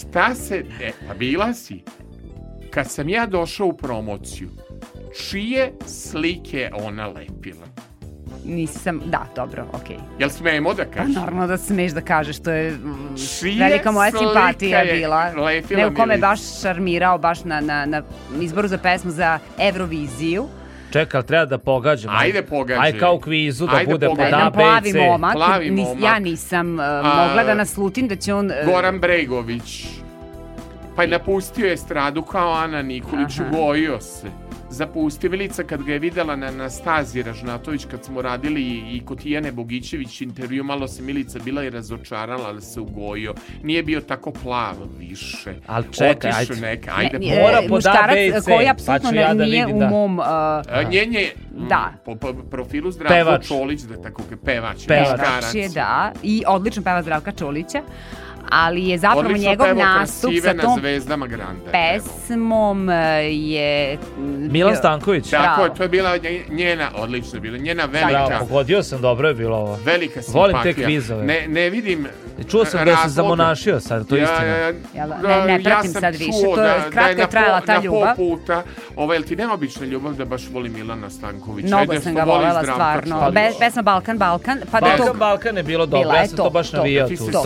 [0.00, 0.64] šta se...
[0.80, 1.82] E, pa bila si.
[2.70, 4.48] Kad sam ja došao u promociju,
[5.28, 7.66] čije slike ona lepila?
[8.44, 9.96] Nisam, da, dobro, okej.
[10.18, 11.12] Jel smemo da Pa kažem?
[11.12, 15.30] normalno da smeš da kažeš, to je mm, Čije velika moja simpatija je bila.
[15.70, 18.02] Ne, u kome baš šarmirao, baš na, na, na
[18.40, 20.46] izboru za pesmu za Euroviziju.
[20.92, 22.16] Čekaj, ali treba da pogađamo.
[22.16, 22.84] Ajde, pogađaj.
[22.84, 24.32] Aj kao u kvizu da Ajde, bude pod pogađaj.
[24.32, 24.98] A, Jedan B i plavi C.
[25.00, 26.02] momak, Plavi nis- momak.
[26.02, 28.46] ja nisam uh, A, mogla da naslutim da će on...
[28.46, 29.86] uh, Goran Bregović.
[30.96, 34.26] Pa je napustio je stradu kao Ana Nikolić, ugojio se.
[34.72, 39.22] Zapustio Milica kad ga je videla na Anastaziji Ražnatović kad smo radili i, i kod
[39.22, 43.34] Tijane Bogićević intervju, malo se Milica bila i razočarala, ali se ugojio.
[43.62, 45.54] Nije bio tako plav više.
[45.66, 46.66] Ali čekaj, Otišao ajde.
[46.66, 47.18] neka, ajde.
[47.18, 49.44] ne, e, Mora pod A, muškarac B i C, koji pa apsolutno ću ja da
[49.44, 50.18] nije u da- mom...
[50.18, 51.92] uh, A, njen je mm, Da.
[52.04, 53.44] po, po profilu Zdravko.
[53.44, 55.08] Čolić, da tako ke pevač, Pevač.
[55.10, 55.40] muškarac.
[55.42, 57.80] Pevač je, da, i odlično peva Zdravka Čolića,
[58.52, 61.52] ali je zapravo Odlično njegov nastup sa na tom zvezdama Granda.
[61.64, 62.08] je pevao.
[62.18, 63.98] pesmom uh, je...
[64.50, 65.30] Milan Stanković.
[65.30, 69.00] Tako je, to je bila nje- njena, odlično je bila, njena Bravo, velika, pogodio sam,
[69.00, 69.78] dobro je bilo ovo.
[69.84, 70.40] velika simpatija.
[70.54, 71.24] Volim te kvizove.
[71.24, 72.06] Ne, ne vidim
[72.42, 74.42] Čuo sam da se zamonašio sad, to je istina.
[74.94, 75.16] Jel da?
[75.18, 77.74] Ne- ne pratim sam sad više, to je- da, da je na trajala po- ta
[77.74, 78.16] na ljubav.
[78.16, 78.62] pol puta,
[78.96, 81.66] ovo, jel ti neobična ljubav da baš voli Milana Stankovića?
[81.68, 83.30] Mnogo Ajde, sam ga volela stvarno.
[83.30, 85.14] Be, pesma Balkan, Balkan, pa da Balkan, to...
[85.14, 86.76] Balkan je bilo dobro, ja je sam to, to baš to.
[86.76, 87.16] navijao tu.
[87.16, 87.42] To.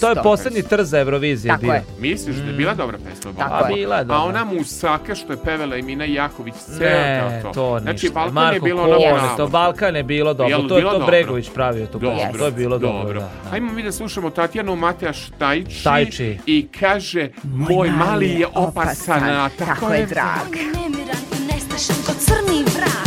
[0.00, 0.14] To je
[0.48, 1.72] poslednji trz za Eurovizije Tako bio.
[1.72, 1.82] je.
[2.00, 3.64] Misliš da je bila dobra pesma Tako Balkan?
[3.64, 3.74] A je.
[3.76, 4.18] bila je A dobra.
[4.18, 7.50] ona musaka što je pevala Emina Jaković, ceo Ne, to.
[7.50, 8.14] to Znači, ništa.
[8.14, 9.18] Balkan Marko je bilo ono Jeste.
[9.20, 9.48] to pravo.
[9.48, 11.06] Balkan je bilo dobro, Jel to je to dobro?
[11.06, 13.30] Bregović pravio tu Dobro, pesmu, to je bilo dobro, da.
[13.44, 13.50] da.
[13.52, 16.38] Ajmo mi da slušamo Tatjanu Mateja Štajči, Štajči.
[16.46, 20.50] i kaže Moj mali je opasan, a tako je drag.
[20.54, 23.05] Nemiran i nestašan ko crni vrak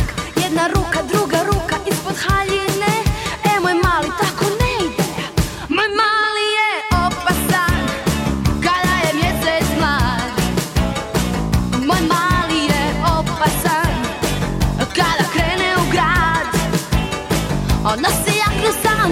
[17.93, 18.71] Ona se jakne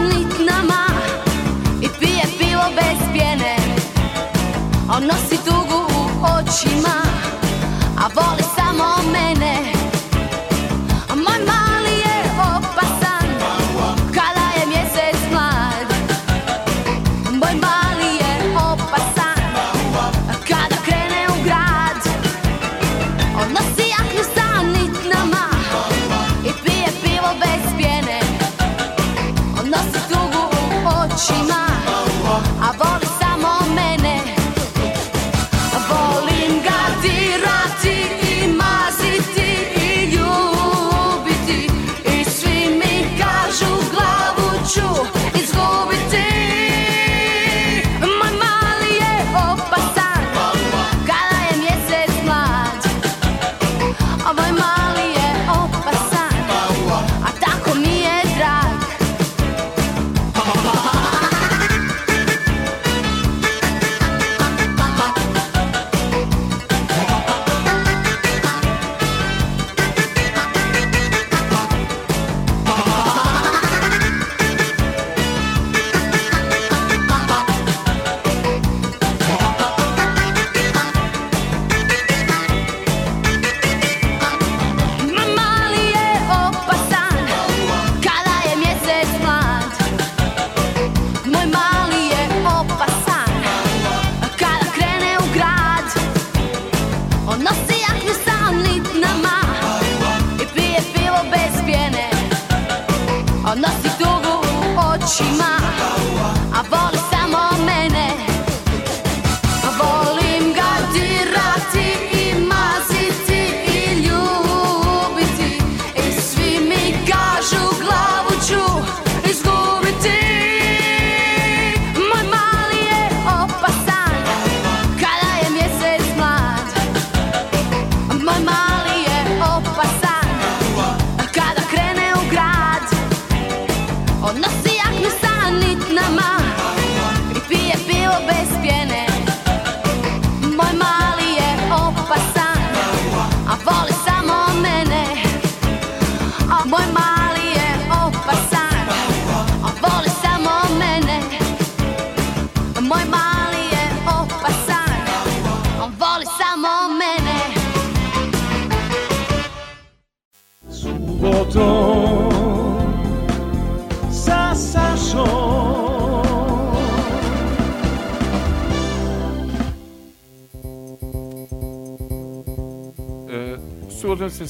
[0.09, 0.85] lit nama
[1.81, 3.55] I pije pivo bez pjene.
[4.89, 5.56] On nosi tu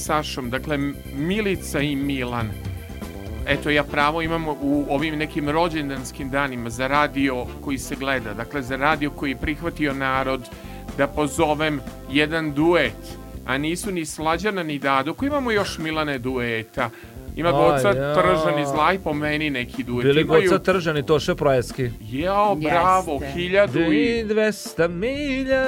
[0.07, 0.77] Sašom, dakle
[1.15, 2.49] Milica i Milan.
[3.47, 8.61] Eto, ja pravo imam u ovim nekim rođendanskim danima za radio koji se gleda, dakle
[8.61, 10.49] za radio koji je prihvatio narod
[10.97, 11.79] da pozovem
[12.11, 16.89] jedan duet, a nisu ni Slađana ni Dado, koji imamo još Milane dueta.
[17.35, 18.15] Ima Aj, Goca ja.
[18.15, 20.05] Tržan i Zlaj, po meni neki duet.
[20.05, 21.89] Bili Imaju- Goca Tržan i Toše Projeski.
[22.01, 23.31] Jao, bravo, Jeste.
[23.31, 24.19] hiljadu i...
[24.19, 25.65] I 200 milja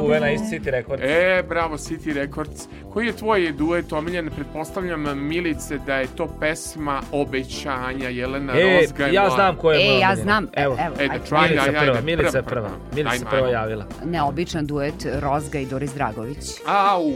[0.00, 1.02] Čuvena iz City Records.
[1.04, 2.60] E, bravo, City Records.
[2.92, 4.30] Koji je tvoj duet omiljen?
[4.30, 9.06] Pretpostavljam, Milice, da je to pesma Obećanja, Jelena E, Rozga.
[9.06, 10.16] je ja znam ko je E, ja omiljena.
[10.16, 11.24] znam, evo, evo, Ejde, ajde.
[11.26, 12.68] try, Milica ajde, prva, ajde, Milica je prva, prva.
[12.90, 13.04] prva.
[13.04, 13.84] Milica prva javila.
[14.04, 16.38] Neobičan duet Rozga i Doris Dragović.
[16.66, 17.12] Au,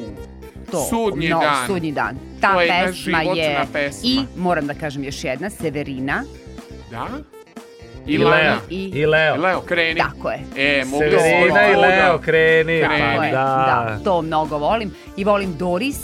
[0.70, 1.66] To, sudnji no, dan.
[1.66, 2.16] Sudnji dan.
[2.40, 4.00] Ta To je pesma životna je pesma.
[4.04, 6.22] i, moram da kažem još jedna, Severina.
[6.90, 7.06] Da?
[8.06, 8.56] I I Leo.
[8.70, 9.36] I, I Leo.
[9.36, 10.00] Leo, kreni.
[10.00, 10.38] Tako je.
[10.56, 12.80] E, mogu Severina i Leo, kreni.
[12.80, 12.98] Kreni.
[12.98, 13.38] Tako Pa je, da.
[13.88, 14.94] da, to mnogo volim.
[15.16, 15.96] I volim Doris,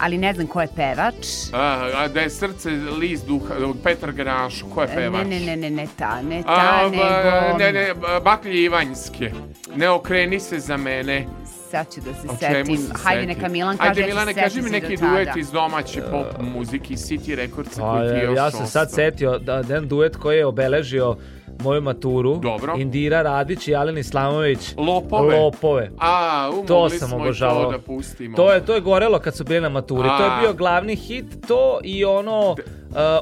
[0.00, 1.26] ali ne znam ko je pevač.
[1.52, 1.60] A,
[1.94, 3.54] a da je srce list duha,
[3.84, 5.26] Petar Grašo, ko je pevač?
[5.26, 7.58] Ne, ne, ne, ne, ne ta, ne ta, A, nego...
[7.58, 9.30] ne, ne, ba- Baklje Ivanjske.
[9.76, 11.26] Ne okreni se za mene.
[11.70, 12.76] Sad ću da se O setim.
[12.76, 16.00] se Hajde, neka Milan kaže, Ajde, ja ću Milane, kaži mi neki duet iz domaće
[16.02, 19.74] pop muzike, City Recordsa Pa, koji ti je još ja sam sad setio da da
[19.74, 21.16] jedan duet koji je obeležio
[21.60, 22.36] moju maturu.
[22.36, 22.74] Dobro.
[22.76, 24.74] Indira Radić i Alen Islamović.
[24.76, 25.36] Lopove.
[25.36, 25.90] Lopove.
[25.98, 27.64] A, To sam smo obožavao.
[27.64, 28.36] to da pustimo.
[28.36, 30.08] To je, to je gorelo kad su bili na maturi.
[30.08, 30.40] To je A.
[30.40, 31.24] bio glavni hit.
[31.48, 32.56] To i ono uh,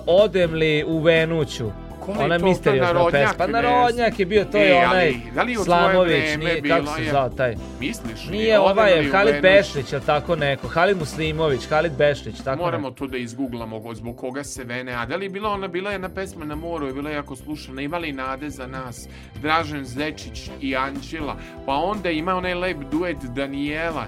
[0.07, 1.71] Odem li u Venuću.
[2.07, 3.35] Ko je Ona misteriozna Narodnjak, pesma.
[3.37, 7.03] Pa Narodnjak je bio, to E, je ali onaj da li Slamović, nije, kako se
[7.03, 7.57] je- zvao taj?
[7.81, 8.27] Misliš?
[8.27, 9.43] Nije ovaj, u Halid?
[9.43, 10.69] Bešlić, ili tako neko.
[10.69, 12.99] Halid Muslimović, Halid Bešlić, tako Moramo neko.
[12.99, 14.93] to da izguglamo zbog koga se vene.
[14.93, 17.83] A da li je bila ona, bila jedna pesma na moru, je bila jako slušana.
[17.83, 19.09] Imali nade za nas.
[19.37, 21.37] Dražen Zečić i Anđela.
[21.67, 24.07] Pa onda ima onaj lep duet Danijela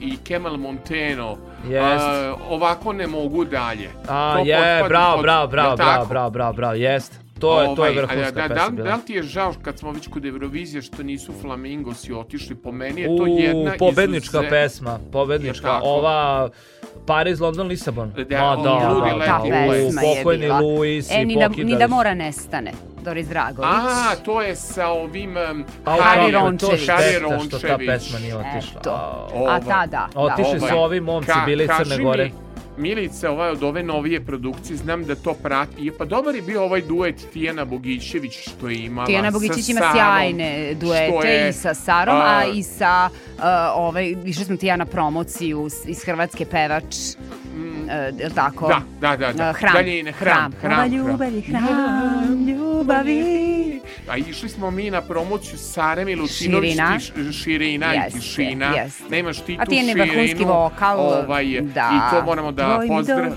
[0.00, 2.04] i Kemal Monteno, Jest.
[2.04, 3.88] a, ovako ne mogu dalje.
[4.08, 7.20] A, To je, bravo, pod- bravo, bravo, bravo, bravo, bravo, bravo, jest.
[7.38, 8.88] To je, to je Ovaj, vrhunska da, da, pesma bila.
[8.88, 12.56] da li ti je žao kad smo već kod Eurovizije što nisu Flamingosi otišli?
[12.56, 16.48] Po meni je to jedna pobednička izuze- pesma, pobednička, ova
[17.06, 18.12] Paris, London, Lisabon.
[18.30, 19.84] Da, Ma on da, ludi da, leti Ta u da, les.
[19.86, 20.60] pesma je pokojni bila.
[20.60, 21.90] Luis E, i ni da, pokidali ni da su.
[21.90, 22.72] mora nestane.
[23.08, 23.70] Doris Dragović.
[23.70, 26.86] A, to je sa ovim um, A, Hari Rončević.
[26.86, 27.88] To Hari šteta što ta Rončević.
[27.88, 28.80] pesma nije otišla.
[28.80, 28.90] Eto.
[28.90, 29.60] A, A Ovaj.
[29.60, 30.20] ta da, da.
[30.20, 32.24] Otišli su ovi momci, bili Crne Gore.
[32.24, 32.32] Mi,
[32.78, 35.86] Milice, ovaj od ove novije produkcije, znam da to prati.
[35.86, 39.68] I Pa dobar je bio ovaj duet Tijana Bogićević što je imala Tijana sa Bogićić
[39.68, 43.42] ima Sarom, sjajne duete je, i sa Sarom, a, a, i sa uh,
[43.74, 46.84] ovaj, išli smo Tijana promociju iz Hrvatske pevač.
[46.84, 48.66] Uh, je li tako?
[48.66, 49.00] Mm.
[49.00, 49.32] Da, da, da.
[49.32, 49.50] da.
[49.50, 49.72] Uh, hram.
[49.74, 50.92] Daljine, hram, hram, hram.
[50.92, 53.80] ljubav je hram ljubavi.
[54.08, 56.98] A išli smo mi na promociju Sare Milutinović, Širina.
[57.14, 58.66] ti širina i Jeste, tišina.
[58.66, 59.04] jeste.
[59.10, 60.04] Nemaš ti A tu ti je širinu.
[60.12, 61.00] vrhunski vokal.
[61.00, 61.90] Ovaj, da.
[61.94, 63.34] I to moramo da Tvoj pozdravimo.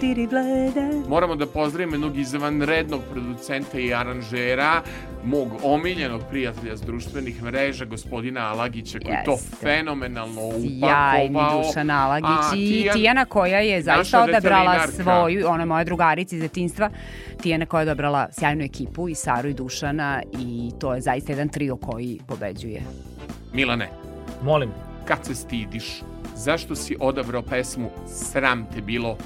[1.07, 4.81] Moramo da pozdravimo jednog izvanrednog producenta i aranžera,
[5.23, 9.55] mog omiljenog prijatelja s društvenih mreža, gospodina Alagića, koji to Jeste.
[9.55, 11.63] fenomenalno Sjajni upakovao.
[11.63, 16.35] Dušan Alagić A, i Tijan- Tijana koja je zaista odabrala svoju, ona je moja drugarica
[16.35, 16.89] iz detinstva,
[17.41, 21.49] Tijana koja je odabrala sjajnu ekipu i Saru i Dušana i to je zaista jedan
[21.49, 22.81] trio koji pobeđuje.
[23.53, 23.89] Milane,
[24.43, 24.69] Molim.
[25.05, 26.01] kad se stidiš,
[26.35, 29.17] zašto si odabrao pesmu Sram te bilo?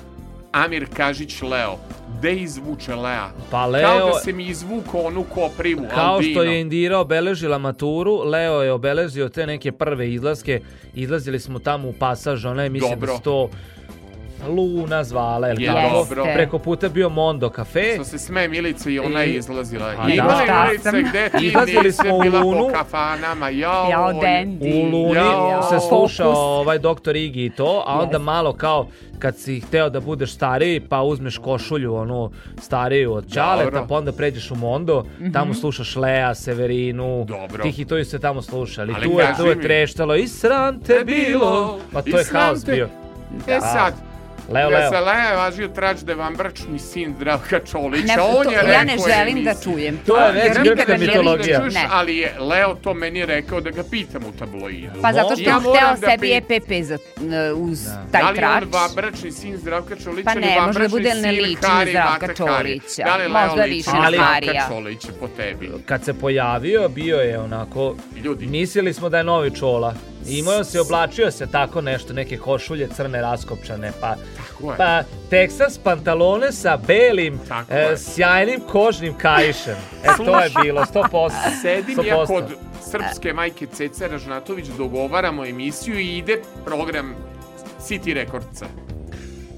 [0.52, 1.78] Amir Kažić Leo,
[2.18, 3.30] gde izvuče Lea?
[3.52, 6.32] Pa Kao Leo, da se mi izvukao onu koprivu, kao albino.
[6.32, 10.62] što je Indira obeležila maturu, Leo je obeležio te neke prve izlaske.
[10.94, 13.14] Izlazili smo tamo u pasaž, ona je mislim Dobro.
[13.14, 13.50] da to
[14.48, 15.94] Luna zvala, jel Je tako?
[15.96, 16.24] dobro.
[16.26, 17.92] Preko puta bio Mondo kafe.
[17.96, 19.94] Što se sme Milica i ona je I- izlazila.
[19.94, 20.14] I da.
[20.14, 22.60] Ima Šta Milica gde ti Izlazili smo u bila Lunu.
[22.60, 23.50] po kafanama.
[23.50, 24.74] Jao, Jao, Dendi.
[24.74, 25.64] U Luni Jao.
[25.64, 28.20] se slušao ovaj doktor Igi i to, a onda Jeste.
[28.20, 28.88] malo kao
[29.20, 33.86] kad si hteo da budeš stariji, pa uzmeš košulju onu stariju od Dobro.
[33.90, 37.64] pa onda pređeš u Mondo, tamo slušaš Lea, Severinu, Dobro.
[37.64, 38.94] ti hitovi se tamo slušali.
[38.96, 39.62] Ali tu je, tu je mi.
[39.64, 41.80] treštalo i sram te bilo.
[41.94, 42.90] Pa to I je haos te- bio.
[43.48, 43.94] E sad,
[44.50, 44.90] Leo, da Leo.
[44.90, 48.06] se Lea važio trač da vam bračni sin Zdravka Čolića.
[48.08, 49.98] Ne, on to, je ja rekao ne želim da čujem.
[49.98, 51.60] To je već grčka nikada nije mitologija.
[51.60, 51.82] lično.
[51.82, 51.88] Ne.
[51.92, 55.02] Ali je Leo to meni rekao da ga pitam u tabloidu.
[55.02, 56.98] Pa zato što Ja on hteo da sebi pit- EPP za,
[57.54, 58.64] uh, uz Da taj li trač.
[58.64, 61.62] on vabračni sin Zdravka Čolića Pa ili ne, može da vabračni bude ne sin liči
[61.62, 62.34] na Hari Zdravka?
[62.36, 63.04] Čolića.
[63.06, 64.66] Da li Leo liči na Harija.
[64.70, 65.72] Čolića po tebi?
[65.86, 67.96] Kad se pojavio, bio je onako...
[68.16, 68.46] Ljudi.
[68.48, 69.94] Mislili smo da je novi čola.
[70.28, 74.16] Imao se, oblačio se tako nešto, neke košulje crne raskopčane, pa...
[74.38, 74.78] Tako je.
[74.78, 77.98] Pa, Texas pantalone sa belim, Tako e, je.
[77.98, 79.76] sjajnim kožnim kaišem.
[80.04, 81.32] E, to je bilo, 100%.
[81.62, 82.28] Sedim ja 100%.
[82.28, 82.44] kod
[82.92, 87.16] srpske majke Ceca Ražnatović, dogovaramo emisiju i ide program
[87.80, 88.66] City Rekordca.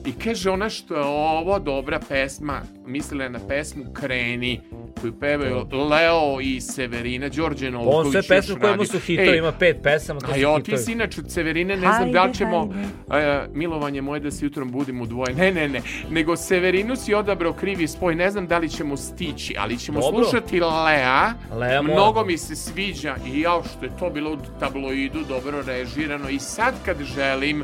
[0.08, 4.62] I kaže ona što je ovo dobra pesma, mislila je na pesmu Kreni,
[5.02, 8.06] koju pevaju Leo i Severina, Đorđe Novković.
[8.06, 10.78] On sve pesme koje mu su hitovi, Ej, ima pet pesama, to A jo, ti
[10.78, 12.74] si inače od Severine, ne znam da li Hajde, ćemo
[13.12, 15.34] e, milovanje moje da se jutrom budim u dvoje.
[15.34, 15.82] Ne, ne, ne.
[16.10, 18.16] Nego Severinu si odabrao krivi spoj.
[18.16, 20.24] Ne znam da li ćemo stići, ali ćemo Dobro.
[20.24, 21.34] slušati Lea.
[21.60, 21.94] Lea mora.
[21.94, 26.30] Mnogo mi se sviđa i jao što je to bilo u tabloidu dobro režirano.
[26.30, 27.64] I sad kad želim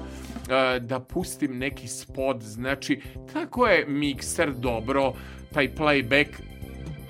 [0.79, 3.01] da pustim neki spot, znači
[3.33, 5.13] kako je mikser dobro,
[5.53, 6.27] taj playback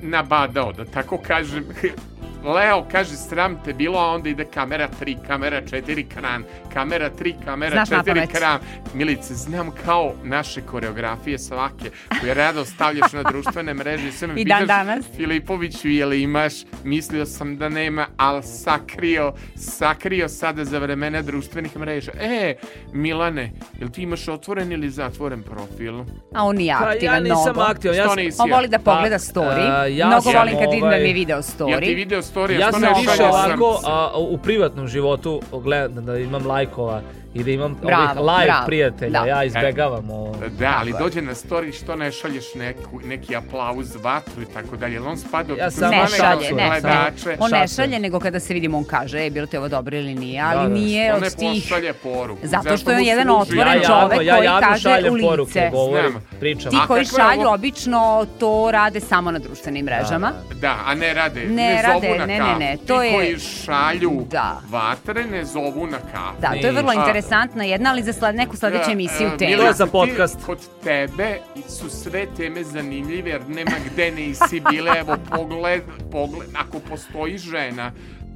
[0.01, 1.65] nabadao, da tako kažem.
[2.45, 7.33] Leo kaže sram te bilo, a onda ide kamera 3, kamera 4, kran, kamera 3,
[7.45, 8.31] kamera Znaš 4, napamet.
[8.31, 8.59] kran.
[8.93, 11.89] Milice, znam kao naše koreografije svake,
[12.21, 14.11] koje rado stavljaš na društvene mreže.
[14.11, 15.05] Sve me I dan pitaš, danas.
[15.15, 16.53] Filipoviću, je li imaš?
[16.83, 22.11] Mislio sam da nema, ali sakrio, sakrio sada za vremena društvenih mreža.
[22.13, 22.55] E,
[22.93, 25.99] Milane, jel ti imaš otvoren ili zatvoren profil?
[26.33, 27.61] A on nije Pa aktivan ja nisam mnogo.
[27.61, 27.95] aktivan.
[27.97, 28.17] Ja sam?
[28.39, 29.71] On voli da Pa, pogleda story.
[29.71, 31.95] a, ja Mnogo volim kad vidim da ovaj- mi je video Jel ti story.
[31.95, 32.32] video story?
[32.59, 37.01] Ja Što sam više ovako a, u privatnom životu gledam da imam lajkova
[37.33, 38.65] i da imam Bravo, ovih live bravo.
[38.65, 39.19] prijatelja.
[39.21, 39.25] Da.
[39.27, 40.35] Ja izbegavam ovo.
[40.49, 45.01] Da, ali dođe na story što ne šalješ neku, neki aplauz, vatru i tako dalje.
[45.01, 46.67] On spada Ja samo Ne šalje, ne.
[46.69, 47.37] gledače?
[47.39, 50.15] On ne šalje, nego kada se vidimo on kaže, e, bilo ti ovo dobro ili
[50.15, 50.73] nije, ali Da, da.
[50.75, 51.63] nije On ne od tih...
[51.63, 52.41] pošalje poruku.
[52.43, 55.27] Zato što je jedan otvoren ja čovek ja koji javno kaže u lice.
[55.27, 56.71] poruke, govorim, pričam.
[56.71, 60.31] Ti koji je šalju obično to rade samo na društvenim mrežama.
[60.53, 61.45] Da, a ne rade.
[61.45, 62.49] Ne zovu na ne, kafu.
[62.51, 64.61] ne, ne, to Ti je- koji šalju Da.
[64.69, 66.41] vatre ne zovu na kafu.
[66.41, 66.93] Da, to je vrlo A-
[67.23, 69.51] interesantna jedna, ali za sled, neku sledeću Da, emisiju e, tema.
[69.51, 70.45] Milica, za ti- podcast.
[70.45, 71.37] Kod tebe
[71.69, 74.91] su sve teme zanimljive jer nema gde nisi bile.
[74.97, 77.91] Evo, pogled, pogled, ako postoji žena,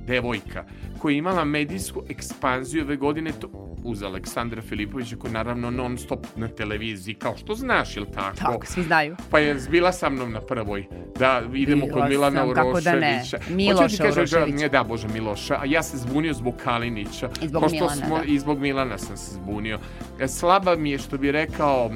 [0.06, 0.64] devojka,
[1.00, 3.48] koja je imala medijsku ekspanziju ove godine, to,
[3.84, 8.38] uz Aleksandra Filipovića koji naravno non stop na televiziji, kao što znaš, jel tako?
[8.38, 9.16] Tako, svi znaju.
[9.32, 10.86] Pa je bila sa mnom na prvoj,
[11.20, 12.98] da idemo Bila kod Milana sam, kako da ne.
[12.98, 13.54] Uroševića.
[13.56, 14.56] Miloša da- Uroševića.
[14.58, 17.30] Ne, da, Bože, Miloša, a ja se zbunio zbog Kalinića.
[17.41, 18.24] I zbog Milana, smo, da.
[18.24, 19.80] I zbog Milana sam se zbunio.
[20.20, 21.91] E, Slaba mi je, što bi rekao,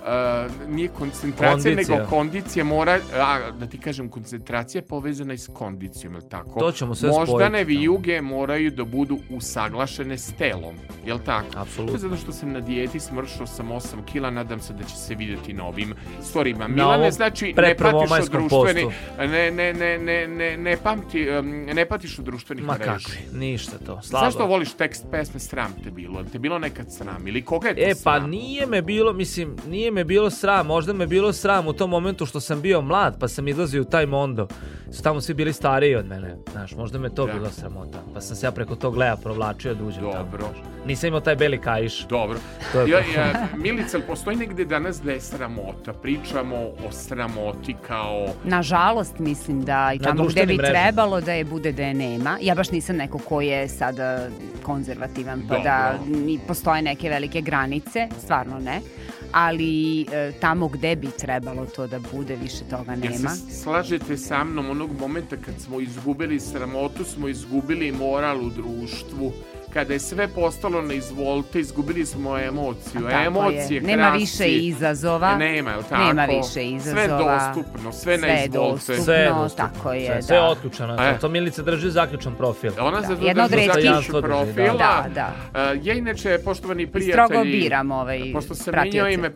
[0.00, 1.96] Uh, nije koncentracija, Kondicija.
[1.98, 6.60] nego kondicija mora, a, da ti kažem, koncentracija je povezana i s kondicijom, je tako?
[6.60, 7.62] To ćemo sve Moždane spojiti, da.
[7.80, 10.74] vijuge moraju da budu usaglašene s telom,
[11.06, 11.46] jel tako?
[11.56, 11.98] Apsolutno.
[11.98, 15.52] Zato što sam na dijeti, smršao sam 8 kila, nadam se da će se vidjeti
[15.52, 16.68] na ovim storijima.
[16.68, 18.86] Na Milane, ovom znači, ne patiš od društveni,
[19.18, 22.92] ne, ne, ne, ne, ne, ne, pamti, um, ne patiš od društvenih Ma mreža.
[22.92, 24.02] kakvi, ništa to.
[24.02, 24.26] Slabo.
[24.26, 26.24] Zašto voliš tekst pesme Sram te bilo?
[26.32, 27.26] Te bilo nekad sram?
[27.28, 28.30] Ili koga je to E, pa sram?
[28.30, 32.26] nije me bilo, mislim, nije me bilo sram, možda me bilo sram u tom momentu
[32.26, 34.48] što sam bio mlad, pa sam izlazio u taj mondo.
[34.92, 37.32] Su tamo svi bili stariji od mene, znaš, možda me to Da.
[37.32, 37.98] bilo sramota.
[38.14, 40.14] Pa sam se ja preko tog lea provlačio da uđem tamo.
[40.14, 40.38] Dobro.
[40.44, 40.64] znaš.
[40.86, 42.06] Nisam imao taj beli kaiš.
[42.06, 42.38] Dobro.
[42.72, 45.92] To je Ja, ja, Milica, postoji negde danas da je sramota?
[45.92, 48.26] Pričamo o sramoti kao...
[48.44, 50.78] Nažalost, mislim da i Na tamo gde bi mrežama.
[50.78, 52.38] trebalo da je bude da je nema.
[52.40, 54.28] Ja baš nisam neko ko je sada
[54.62, 56.20] konzervativan, pa da Dobro.
[56.20, 58.80] ni postoje neke velike granice, stvarno ne.
[59.32, 63.28] Ali e, tamo gde bi trebalo to da bude, više toga nema.
[63.28, 69.32] se slažete sa mnom onog momenta kad smo izgubili sramotu, smo izgubili moral u društvu,
[69.70, 73.00] kada je sve postalo na izvolte, izgubili smo emociju.
[73.00, 73.26] Tako je.
[73.26, 74.18] Emocije, Nema krasi.
[74.18, 75.36] više izazova.
[75.36, 76.02] Nema, jel tako?
[76.04, 77.00] Nema više izazova.
[77.00, 77.08] Sve
[77.54, 78.70] dostupno, sve, na Sve je izvolte.
[78.70, 79.04] dostupno.
[79.04, 79.68] Sve je No, dostupno.
[79.68, 80.48] tako je, sve, sve je da.
[80.48, 80.96] otključano.
[81.00, 81.18] E.
[81.18, 82.72] To Milica drži zaključan profil.
[82.80, 83.18] Ona Da, od
[83.50, 84.74] drži drži, profila.
[84.74, 85.32] Da, da.
[85.72, 87.24] Uh, ja inače, poštovani I prijatelji...
[87.26, 88.98] strogo biram ovaj Pošto sam pratioce.
[88.98, 89.30] menjao ime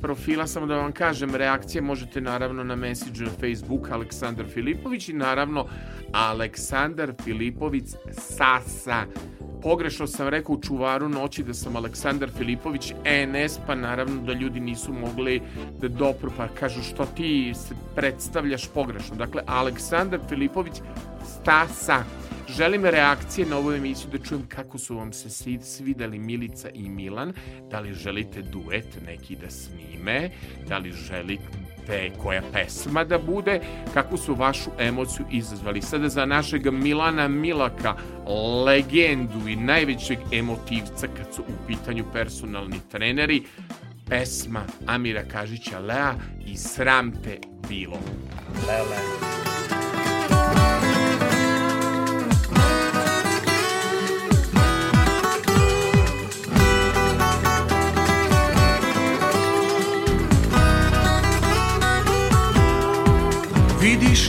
[0.00, 5.66] profila, samo da vam kažem, reakcije možete naravno na message Facebook Aleksandar Filipović i naravno
[6.12, 9.04] Aleksandar Filipović Sasa.
[9.62, 12.92] Pogrešno sam rekao u čuvaru noći da sam Aleksandar Filipović
[13.26, 15.42] NS, pa naravno da ljudi nisu mogli
[15.80, 19.16] da dopru, pa kažu što ti se predstavljaš pogrešno.
[19.16, 20.74] Dakle, Aleksandar Filipović
[21.24, 22.04] Stasa.
[22.48, 26.88] Želim reakcije na ovu emisiju da čujem kako su vam se svi- svideli Milica i
[26.88, 27.32] Milan.
[27.70, 30.30] Da li želite duet neki da snime?
[30.68, 31.44] Da li želite
[32.22, 33.60] koja pesma da bude?
[33.94, 35.82] Kako su vašu emociju izazvali?
[35.82, 37.94] Sada za našeg Milana Milaka,
[38.64, 43.42] legendu i najvećeg emotivca kad su u pitanju personalni treneri,
[44.08, 46.14] pesma Amira Kažića Lea
[46.46, 47.98] i Sram te bilo.
[48.68, 49.53] Lele.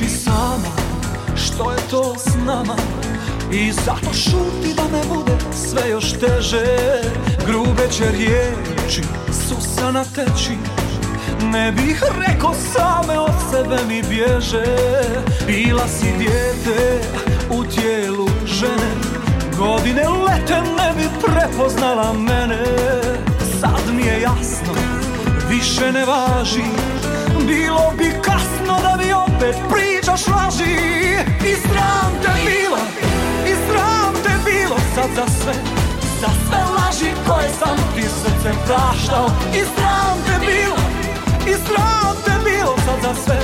[0.01, 0.71] I sama
[1.35, 2.75] što je to s nama?
[3.51, 6.65] I zato šuti da ne bude sve još teže.
[7.47, 10.57] Grube će riječi, susana teći
[11.51, 14.65] Ne bih rekao same od sebe mi bježe.
[15.47, 17.01] Bila si dijete
[17.49, 18.91] u tijelu žene.
[19.57, 22.63] Godine lete ne bi prepoznala mene.
[23.61, 24.73] Sad mi je jasno,
[25.49, 26.63] više ne važi.
[27.47, 28.94] Bilo bi kasno da
[29.35, 30.75] opet pričaš laži.
[31.51, 32.79] I sram te bilo,
[33.51, 35.53] i sram te bilo sad za sve
[36.21, 39.27] Za sve laži koje sam ti srcem praštao.
[39.53, 40.81] I sram te bilo,
[41.47, 43.39] i sram te bilo sad za sve.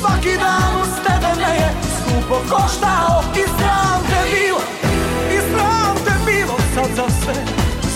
[0.00, 3.22] Svaki dan uz tebe me je skupo koštao.
[3.34, 4.62] I sram te bilo,
[5.36, 7.34] i sram te bilo sad za sve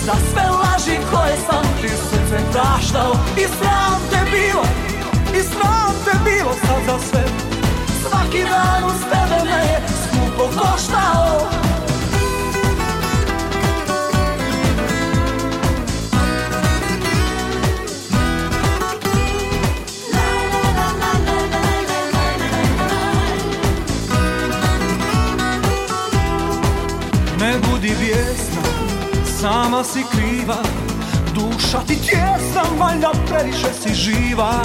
[0.05, 3.11] Za sve laži koje sam ti srcem praštao.
[3.37, 4.90] I sram te bilo,
[5.39, 7.23] i sram te bilo sad za sve.
[8.01, 11.49] Svaki dan uz tebe me je skupo koštao.
[27.39, 27.95] Ne budi
[29.41, 30.57] sama si kriva.
[31.33, 34.63] Duša ti tjesna, valjda previše si živa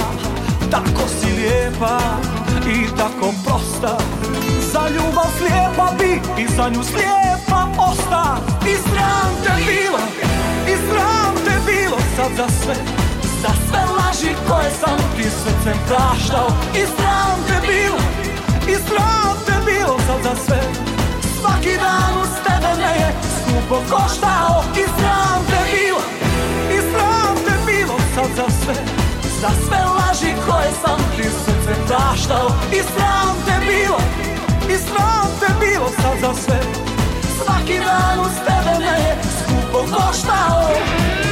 [0.71, 1.99] Tako si lijepa
[2.67, 3.99] i tako prosta.
[4.73, 8.37] Za ljubav slijepa bi i za nju slijepa osta.
[8.67, 9.99] I sram te bilo,
[10.67, 12.75] i sram te bilo sad za sve.
[13.43, 16.49] Za sve laži koje sam ti srcem praštao.
[16.75, 18.01] I sram te bilo,
[18.69, 20.61] i sram te bilo sad za sve.
[21.41, 24.65] Svaki dan uz tebe me je skupo koštao.
[24.77, 26.03] I sram te bilo,
[26.77, 28.96] i sram te bilo sad za sve
[29.41, 32.49] Za sve laži koje sam ti srcem praštao.
[32.73, 34.01] I sram te bilo,
[34.69, 36.61] i sram te bilo sad za sve.
[37.37, 41.26] Svaki dan uz tebe me je skupo koštao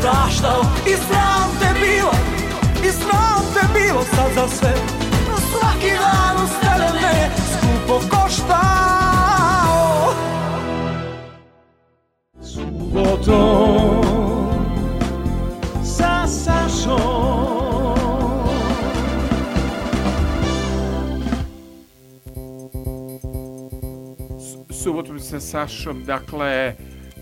[0.00, 0.62] praštao.
[0.86, 2.12] I sram te bilo,
[2.88, 4.74] i sram te bilo Sad za sve,
[5.50, 8.60] svaki dan uz tebe me skupo koštao.
[12.42, 14.02] Subotom
[15.84, 17.20] sa Sašom.
[24.70, 26.74] Subotom sa Sašom, dakle,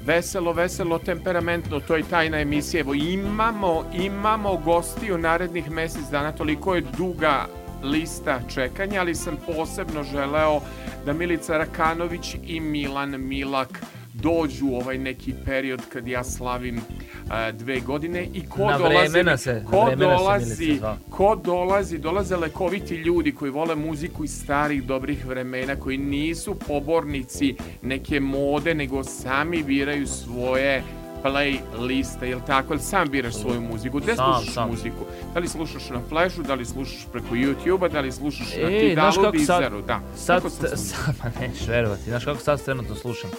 [0.08, 2.80] veselo, veselo, temperamentno, to je tajna emisija.
[2.80, 7.46] Evo, imamo, imamo gosti u narednih mesec dana, toliko je duga
[7.82, 10.60] lista čekanja, ali sam posebno želeo
[11.06, 13.82] da Milica Rakanović i Milan Milak
[14.18, 16.80] dođu ovaj neki period kad ja slavim
[17.28, 20.96] a, dve godine i ko Na dolazi, se- ko na se dolazi, zvao.
[21.10, 27.54] ko dolazi, dolaze lekoviti ljudi koji vole muziku iz starih dobrih vremena, koji nisu pobornici
[27.82, 30.82] neke mode, nego sami biraju svoje
[31.24, 32.72] playliste, jel tako?
[32.72, 33.98] Jel sam biraš svoju muziku?
[33.98, 34.70] Gde Sam, slušaš sam.
[34.70, 35.04] muziku?
[35.34, 38.92] Da li slušaš na Flashu, da li slušaš preko YouTube-a, da li slušaš na E,
[38.92, 39.82] znaš Tidalu, sad, Deezeru?
[39.82, 40.00] Da.
[40.16, 40.76] sad, se sluša?
[40.76, 43.30] sad, pa nećeš verovati, znaš kako sad trenutno slušam?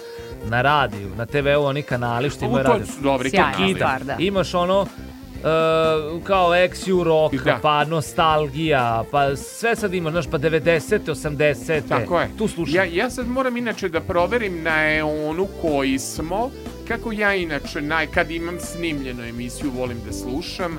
[0.45, 2.85] Na radiju, na TV-u oni kanali što imaju radio.
[3.01, 3.51] dobri Sjajno.
[3.53, 3.73] kanali.
[3.75, 4.15] Stvar, da.
[4.19, 4.85] Imaš ono,
[5.39, 5.45] Uh,
[6.23, 7.59] kao ex rock, Da.
[7.61, 10.99] pa nostalgija, pa sve sad imaš, znaš, pa 90.
[11.05, 11.81] 80.
[11.89, 12.29] Tako je.
[12.37, 12.75] Tu slušam.
[12.75, 16.49] Ja, ja sad moram inače da proverim na Eonu koji smo,
[16.87, 20.77] kako ja inače, naj, kad imam snimljenu emisiju, volim da slušam,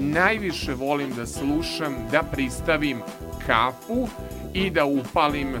[0.00, 2.98] najviše volim da slušam, da pristavim
[3.46, 4.08] kafu
[4.54, 5.54] i da upalim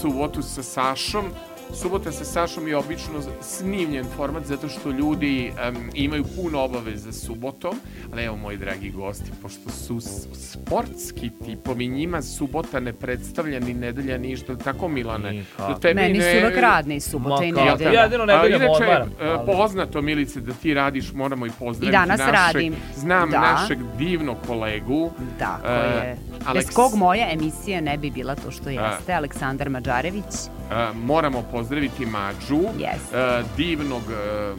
[0.00, 1.24] subotu sa Sašom.
[1.72, 3.12] Subota sa Sašom je obično
[3.42, 7.74] snimljen format zato što ljudi em, imaju puno obaveza subotom,
[8.12, 10.00] ali evo moji dragi gosti, pošto su
[10.34, 15.44] sportski tipovi, njima subota ne predstavlja ni nedelja ništa, tako Milane?
[15.58, 17.70] Da tebi Meni su ne- uvek radni subota i Ma kako?
[17.70, 18.02] nedelja.
[18.02, 21.98] Jedino nedeljom A, inače, e, ali- poznato Milice da ti radiš, moramo i pozdraviti I
[21.98, 22.74] danas našeg, radim.
[22.96, 23.40] znam Da.
[23.40, 25.10] našeg divnog kolegu.
[25.38, 26.16] Tako E, je.
[26.40, 29.12] Aleks- Bez kog moja emisija ne bi bila to što jeste.
[29.12, 30.24] Aleksandar Mađarević.
[30.70, 33.18] E, moramo pozdraviti Mađu, Jeste.
[33.18, 34.54] e, divnog e,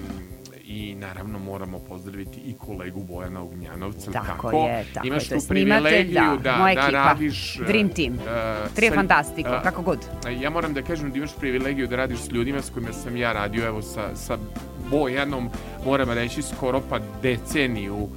[0.63, 4.11] i naravno moramo pozdraviti i kolegu Bojana Ognjanovca.
[4.11, 4.57] Tako tako?
[4.59, 5.29] je, tako Imaš je.
[5.29, 6.97] To tu privilegiju da, da, moja da ekipa.
[6.97, 7.57] radiš...
[7.57, 8.13] Dream Team.
[8.13, 9.99] e, Tri sa- fantastiko, e, kako god.
[10.39, 13.33] Ja moram da kažem da imaš privilegiju da radiš s ljudima s kojima sam ja
[13.33, 14.37] radio, evo sa, sa
[14.89, 15.49] Bojanom,
[15.85, 18.07] moram reći skoro pa deceniju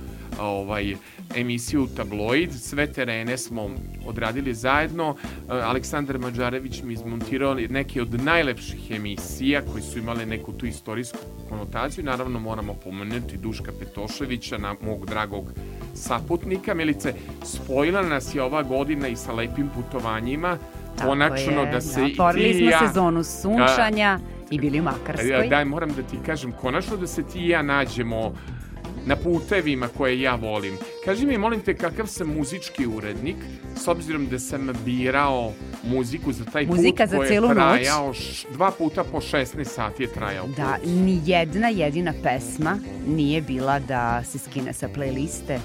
[0.40, 0.94] ovaj,
[1.36, 2.52] emisiju Tabloid.
[2.52, 3.70] Sve terene smo
[4.06, 5.16] odradili zajedno.
[5.22, 11.18] E, Aleksandar Mađarević mi izmontirao neke od najlepših emisija koji su imale neku tu istorijsku
[11.48, 12.04] konotaciju.
[12.04, 15.52] Naravno moramo pomenuti Duška Petoševića, na mog dragog
[15.94, 16.74] saputnika.
[16.74, 20.58] Milice, spojila nas je ova godina i sa lepim putovanjima.
[20.96, 22.78] Tako Konačno je, da se i Otvorili ti smo i ja...
[22.88, 24.18] sezonu sunčanja
[24.50, 25.48] i bili u Makarskoj.
[25.48, 28.34] Daj, moram da ti kažem, konačno da se ti i ja nađemo
[29.06, 30.74] na putevima koje ja volim.
[31.04, 33.36] Kaži mi, molim te, kakav sam muzički urednik,
[33.76, 35.52] s obzirom da sam birao
[35.84, 37.52] muziku za taj Muzika put za koji je noć.
[37.52, 40.90] trajao, š- dva puta po 16 sati je trajao Da, put.
[40.90, 42.78] ni jedna jedina pesma
[43.08, 45.58] nije bila da se skine sa playliste.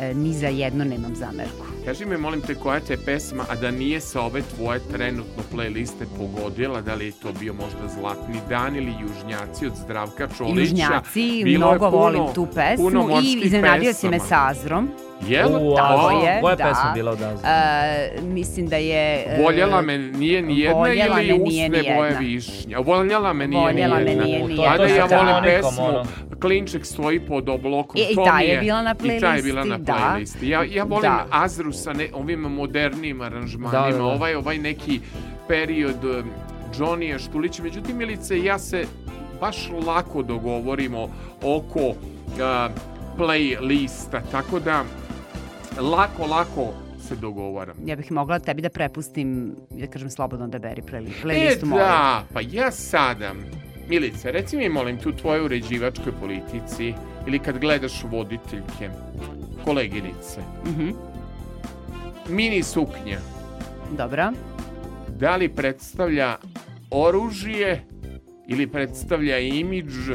[0.00, 1.66] E, ni za jedno nemam zamerku.
[1.84, 6.04] Kaži mi, molim te, koja te pesma, a da nije sa ove tvoje trenutno playliste
[6.18, 10.60] pogodila, da li je to bio možda Zlatni dan ili Južnjaci od Zdravka Čolića?
[10.60, 14.90] Južnjaci, Bilo je mnogo puno- volim tu puno pesmu i iznenadio si me sa Azrom.
[15.22, 15.48] Jel?
[15.48, 16.18] U, Tako Azra.
[16.20, 16.64] je, Koja je da.
[16.64, 17.48] pesma bila od Azra?
[17.48, 19.24] E, mislim da je...
[19.28, 22.18] e, Voljela me nije ni jedna Voljela ili me nije usne boje jedna.
[22.20, 22.78] višnja.
[22.78, 24.24] Voljela me nije Voljela ni me jedna.
[24.24, 24.72] nije ni To- jedna.
[24.72, 26.04] Ajde, to ja volim pesmu ono.
[26.40, 28.00] Klinček stoji pod oblokom.
[28.00, 29.92] E, i to ta mi je bila na I ta je bila na playlisti, da.
[29.94, 30.44] playlisti.
[30.44, 31.26] Ja, ja volim Da.
[31.32, 33.70] Azru sa ne, ovim modernijim aranžmanima.
[33.80, 34.04] Da, da, da.
[34.04, 35.00] Ovaj, ovaj neki
[35.48, 36.30] period um,
[36.74, 37.62] Johnnyja Štulića.
[37.62, 38.84] Međutim, Milice, ja se
[39.40, 41.08] baš lako dogovorimo
[41.42, 41.96] oko uh,
[43.18, 44.20] playlista.
[44.30, 44.84] Tako da,
[45.80, 47.76] lako, lako se dogovaram.
[47.84, 51.78] Ja bih mogla tebi da prepustim, da kažem slobodno da beri play- E playlistu moju.
[51.78, 53.32] da, pa ja sada,
[53.88, 56.94] Milice, reci mi molim tu tvoje uređivačkoj politici
[57.26, 58.90] ili kad gledaš voditeljke,
[59.64, 60.90] koleginice, Mhm.
[62.28, 63.18] Mini suknja,
[63.96, 64.30] Dobro.
[65.08, 66.36] da li predstavlja
[66.90, 67.84] oružje
[68.48, 70.10] ili predstavlja imidž,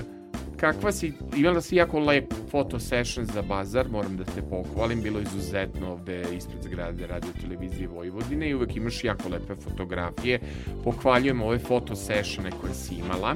[0.57, 5.19] kakva si, imala si jako lep foto session za bazar, moram da te pohvalim, bilo
[5.19, 10.39] izuzetno ovde ispred zgrade radio televizije Vojvodine i uvek imaš jako lepe fotografije,
[10.83, 13.35] pohvaljujem ove foto sessione koje si imala.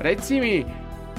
[0.00, 0.64] Reci mi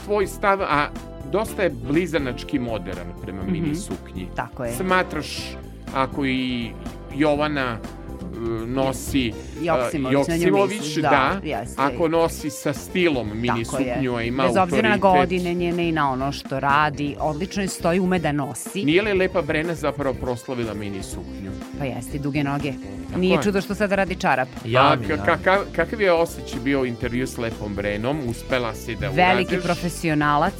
[0.05, 0.89] tvoj stav, a
[1.31, 4.27] dosta je blizanački modern prema mini suknji.
[4.35, 4.71] Tako je.
[4.71, 5.55] Smatraš
[5.95, 6.69] ako i
[7.13, 11.75] Jovana e, nosi Joksimović, e, na Joksimović, misliš, da, da, jeste.
[11.77, 13.93] ako nosi sa stilom mini Tako je.
[13.93, 15.01] suknju, a ima Bez obzira na autoritet.
[15.21, 18.83] godine njene i na ono što radi, odlično je stoji, ume da nosi.
[18.83, 21.51] Nije li Lepa Brena zapravo proslavila mini suknju?
[21.79, 22.73] Pa jeste, duge noge.
[23.17, 23.43] Nije je.
[23.43, 24.47] čudo što sada radi čarap.
[24.65, 25.21] Jami, a jami.
[25.21, 28.19] ka- ka- kakav je osjećaj bio u intervju s Lepom Brenom?
[28.27, 29.63] Uspela si da Veliki uradiš?
[29.65, 30.53] profesionalac,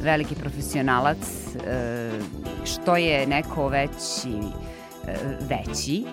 [0.00, 1.18] veliki profesionalac,
[1.66, 2.10] e,
[2.64, 4.38] što je neko veći
[5.08, 6.04] e, veći,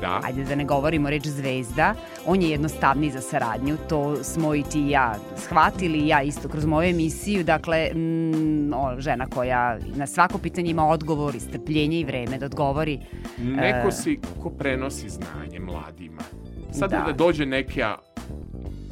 [0.00, 0.20] Da.
[0.24, 1.94] ajde da ne govorimo reč zvezda,
[2.26, 6.64] on je jednostavniji za saradnju, to smo i ti i ja shvatili, ja isto kroz
[6.64, 12.04] moju emisiju, dakle, mm, o, žena koja na svako pitanje ima odgovor i strpljenje i
[12.04, 12.98] vreme da odgovori.
[13.38, 13.92] Neko E.
[13.92, 16.22] si ko prenosi znanje mladima.
[16.72, 17.12] Sad da, Da.
[17.12, 17.96] dođe neka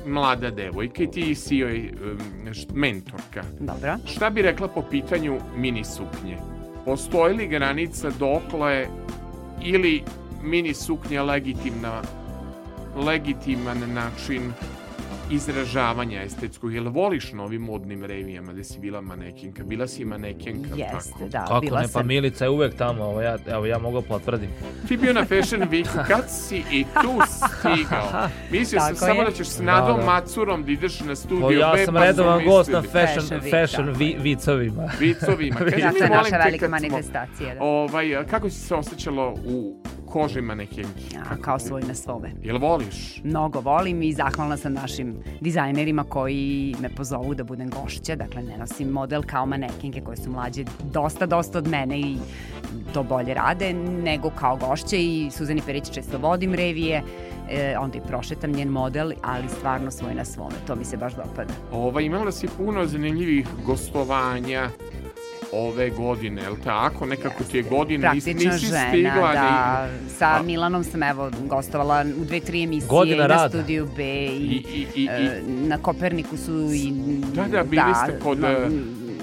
[0.07, 2.19] mlada devojka i ti si joj um,
[2.75, 3.43] mentorka.
[3.61, 3.97] Dobro.
[4.07, 6.37] Šta bi rekla po pitanju mini suknje?
[6.87, 8.87] Postoji li granica dokle
[9.63, 10.03] ili
[10.43, 12.03] mini suknja legitimna,
[13.07, 14.53] legitiman način
[15.31, 16.75] izražavanja estetskog?
[16.75, 19.65] Jel voliš na ovim modnim revijama gde si bila manekinka?
[19.65, 21.25] Bila si manekinka, Jeste, tako?
[21.27, 22.07] da, Kako bila ne, pa sam.
[22.07, 24.49] Milica je uvek tamo, evo ja, evo ja mogu potvrdim.
[24.89, 28.29] Ti bio na Fashion Weeku, kad si i tu stigao?
[28.51, 30.07] Mislio sam samo da ćeš s Nadom Da, da.
[30.07, 33.23] Macurom da ideš na studiju O, ja B, sam pa redovan gost na mislili- fashion,
[33.23, 34.91] Fashion Week, fashion vi, vicovima.
[35.01, 35.57] Vicovima.
[35.61, 37.55] Kaži Da, mi, molim naša te, velika kad smo- manifestacija.
[37.55, 37.63] Da.
[37.63, 39.77] Ovaj, kako si se osjećalo u
[40.17, 41.17] koži manekenki?
[41.31, 42.33] A, kao svoj na svome.
[42.43, 43.21] Jel voliš?
[43.25, 48.17] Mnogo volim i zahvalna sam našim dizajnerima koji me pozovu da budem gošća.
[48.17, 52.17] Dakle, ne nosim model kao manekinke koje su mlađe dosta, dosta od mene i
[52.95, 53.73] to bolje rade,
[54.03, 57.03] nego kao gošće i Suzani Perić često vodim revije,
[57.51, 60.55] e, onda i prošetam njen model, ali stvarno svoj na svome.
[60.67, 61.55] To mi se baš dopada.
[61.73, 64.71] Ovaj, imala si puno zanimljivih gostovanja
[65.53, 67.07] ove godine, jel tako?
[67.07, 69.87] Nekako ti je godina, nisi, Praktična nisi žena, stigla da.
[69.87, 70.11] ni...
[70.11, 73.49] Sa A- Milanom sam evo gostovala u dve, tri emisije Godina i na rada.
[73.49, 76.93] studiju B i, I, i, i, i, e, na Kopernikusu i
[77.27, 78.69] Da, da, bili ste kod, na, e,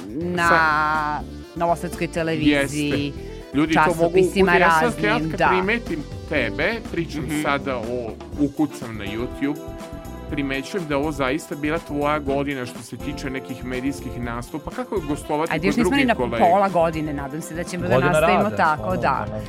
[0.10, 1.20] na
[1.56, 3.34] Novosadskoj televiziji Jeste.
[3.54, 5.48] Ljudi to mogu časopisima ja sad kad, raznim, kad da.
[5.50, 7.42] primetim tebe, pričam Mhm.
[7.42, 9.58] sada o ukucam na YouTube,
[10.34, 14.72] primećujem da je ovo zaista bila tvoja godina što se tiče nekih medijskih nastupa.
[14.72, 16.46] Kako je gostovati Ajde, još kod nismo ni drugih na kolega?
[16.46, 19.26] pola godine, nadam se da ćemo da Godina nastavimo rada, tako, ono, da.
[19.30, 19.42] ono.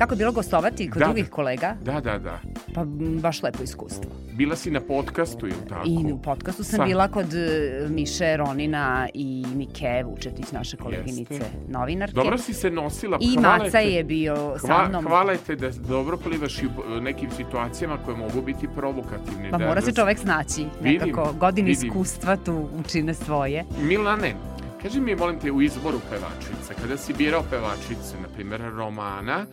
[0.00, 1.04] Kako je bilo gostovati kod Da.
[1.04, 1.76] drugih kolega?
[1.82, 2.38] Da, da, da.
[2.74, 2.84] Pa
[3.20, 4.10] baš lepo iskustvo.
[4.32, 5.82] Bila si na podcastu, ili tako?
[5.86, 7.48] I u podcastu sam Sa- bila kod e,
[7.88, 11.50] Miše Ronina i Mike Vučetić, naše koleginice Jeste.
[11.68, 12.14] novinarke.
[12.14, 13.18] Dobro si se nosila.
[13.20, 13.84] I hvala Maca te.
[13.84, 15.04] je bio sa Hva, mnom.
[15.04, 19.50] hvala te da dobro plivaš i u nekim situacijama koje mogu biti provokativne.
[19.50, 20.64] Pa da, mora da se čovek snaći.
[20.82, 21.88] Vidim, Nekako godine vidim.
[21.88, 23.64] iskustva tu učine svoje.
[23.80, 24.34] Milane,
[24.82, 29.46] kaži mi, molim te, u izboru pevačice, kada si birao pevačice, na primjer Romana,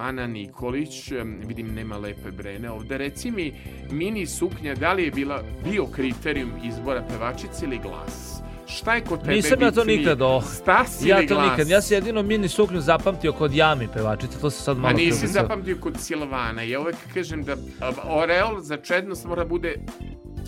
[0.00, 1.16] Ana Nikolić, eh,
[1.46, 3.52] vidim nema lepe brene ovde, reci mi,
[3.90, 8.34] mini suknja, da li je bila, bio kriterijum izbora pevačice ili glas?
[8.66, 11.50] Šta je kod tebe Nisam ja to nikad o- Stas Ja ili to glas?
[11.50, 14.96] nikad, ja sam jedino mini suknju zapamtio kod Jami pevačice, to se sad Ma malo
[14.96, 15.42] nisi preubacao.
[15.42, 16.62] zapamtio kod Silvana.
[16.62, 19.74] Ja uvek kažem da a, Oreol za čednost mora bude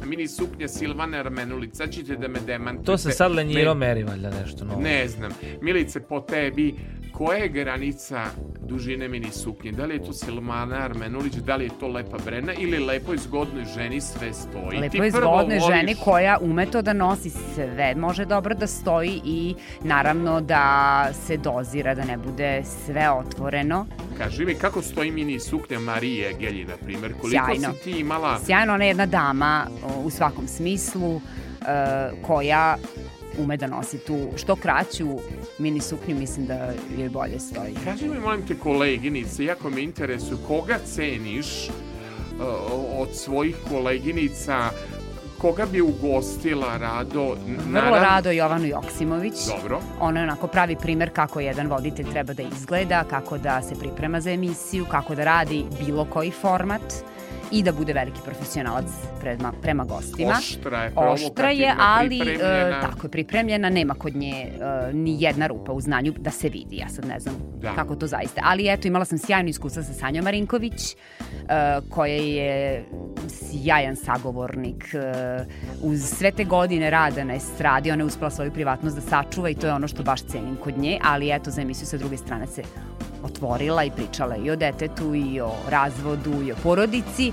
[0.04, 1.74] mini suknja Silvana Armenulić.
[1.74, 2.86] Sad ćete da me demantujete.
[2.86, 4.80] To se sad lenjiro Ne- meri, valjda nešto novo.
[4.80, 5.30] Ne znam.
[5.60, 6.74] Milice, po tebi,
[7.16, 8.24] koja je granica
[8.60, 9.72] dužine mini suknje?
[9.72, 13.18] Da li je to Silvana Armenulić, da li je to lepa brena ili lepo i
[13.18, 14.78] zgodnoj ženi sve stoji?
[14.78, 19.20] Lepo prvo zgodne voliš- žene koja ume to da nosi sve, može dobro da stoji
[19.24, 20.64] i naravno da
[21.16, 23.86] se dozira, da ne bude sve otvoreno.
[24.18, 27.12] Kaži mi kako stoji mini suknja Marije Gelji, na primjer.
[27.12, 27.72] Koliko Sjajno.
[27.74, 28.38] si ti imala...
[28.40, 29.66] Sjajno, ona je jedna dama
[29.96, 31.20] u svakom smislu e,
[32.22, 32.76] koja
[33.38, 35.06] ume da nosi tu što kraću
[35.58, 37.74] mini suknju, mislim da joj bolje stoji.
[37.84, 42.46] Kaži mi, molim te, koleginice, jako me interesuje, koga ceniš uh,
[42.98, 44.70] od svojih koleginica,
[45.38, 47.36] koga bi ugostila rado?
[47.72, 49.34] Vrlo rado Jovanu Joksimović.
[49.46, 49.80] Dobro.
[50.00, 54.20] Ona je onako pravi primer kako jedan voditelj treba da izgleda, kako da se priprema
[54.20, 56.94] za emisiju, kako da radi bilo koji format
[57.52, 58.84] i da bude veliki profesionalac
[59.20, 60.34] prema, prema gostima.
[60.38, 62.38] Oštra je, Oštra je, ali e,
[62.80, 66.76] tako je pripremljena, nema kod nje e, ni jedna rupa u znanju da se vidi.
[66.76, 67.74] Ja sad ne znam Da.
[67.74, 68.40] kako to zaista.
[68.44, 70.96] Ali eto, imala sam sjajno iskustvo sa Sanjom Marinković, e,
[71.90, 72.84] koja je
[73.28, 74.84] sjajan sagovornik.
[74.94, 75.44] E,
[75.82, 79.54] uz sve te godine rada na estradi, ona je uspela svoju privatnost da sačuva i
[79.54, 82.46] to je ono što baš cenim kod nje, ali eto, za emisiju sa druge strane
[82.46, 82.62] se
[83.22, 87.28] otvorila i pričala i o detetu i o razvodu i o porodici.
[87.28, 87.32] E,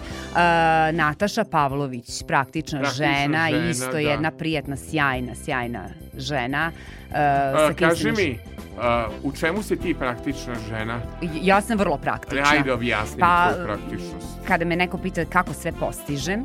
[0.92, 4.00] Nataša Pavlović, praktična, Praktična žena, žena, isto da.
[4.00, 5.84] jedna prijatna, sjajna, sjajna
[6.18, 6.72] žena.
[7.12, 7.18] E,
[7.56, 8.40] A, kaži mi,
[8.80, 11.00] a, u čemu si ti praktična žena?
[11.42, 12.44] Ja sam vrlo praktična.
[12.52, 14.28] Ajde, objasni Pa, tvoju praktičnost.
[14.48, 16.44] Kada me neko pita kako sve postižem,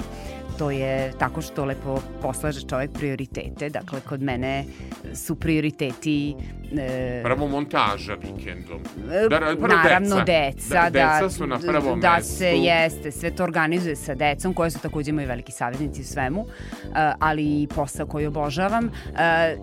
[0.58, 3.68] to je tako što lepo poslaže čovek prioritete.
[3.68, 4.64] Dakle, kod mene
[5.14, 6.34] su prioriteti...
[6.72, 8.80] E, Prvo montaža vikendom.
[9.12, 10.24] E, Da, prvo Naravno, deca.
[10.24, 12.32] deca, Da, da, deca su na prvom da mestu.
[12.34, 16.40] se jeste, sve to organizuje sa decom koje su takođe moji veliki savjetnici u svemu,
[16.40, 16.48] uh,
[17.20, 18.90] ali i posao koji obožavam, uh,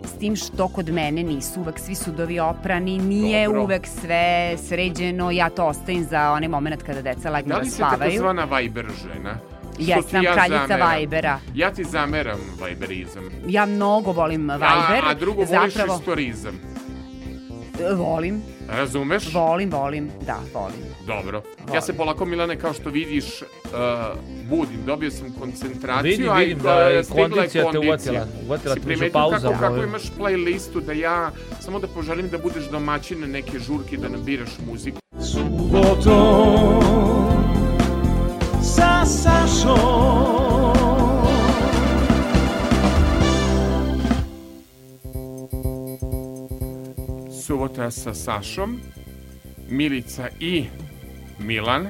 [0.05, 3.63] s tim što kod mene nisu uvek svi sudovi oprani, nije Dobro.
[3.63, 7.65] uvek sve sređeno, ja to ostavim za onaj moment kada deca legnu Da da, li
[7.65, 7.99] si spavaju.
[7.99, 9.38] takozvana Viber žena?
[9.80, 10.99] Jesam ja kraljica zameram.
[10.99, 11.39] Vibera.
[11.56, 13.23] Ja ti zameram Viberizam.
[13.47, 14.64] Ja mnogo volim Viber.
[14.64, 16.60] A, a drugo voliš Zapravo, istorizam.
[17.95, 19.34] volim, Razumeš?
[19.34, 20.76] volim, volim, da, volim.
[21.07, 21.38] Dobro.
[21.38, 21.81] Ja Volim.
[21.81, 23.47] se polako, Milane, kao što vidiš, uh,
[24.49, 24.85] budim.
[24.85, 28.26] Dobio sam koncentraciju, Vidim, a vidim da je stigla je kondicija te uvatila.
[28.45, 32.64] Uvatila Si te pauzama, Kako, kako imaš playlistu da ja, samo da poželim da budeš
[32.65, 34.97] domaćin na neke žurke, da nabiraš muziku.
[35.22, 36.85] Subotom
[47.45, 48.80] Subota sa Sašom,
[49.69, 50.65] Milica i
[51.40, 51.88] Milan.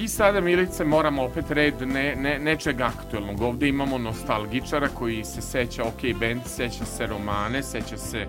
[0.00, 3.42] I sada, Milice, moramo opet red ne, ne, nečeg aktuelnog.
[3.42, 8.26] Ovde imamo nostalgičara koji se seća OK Band, seća se Romane, seća se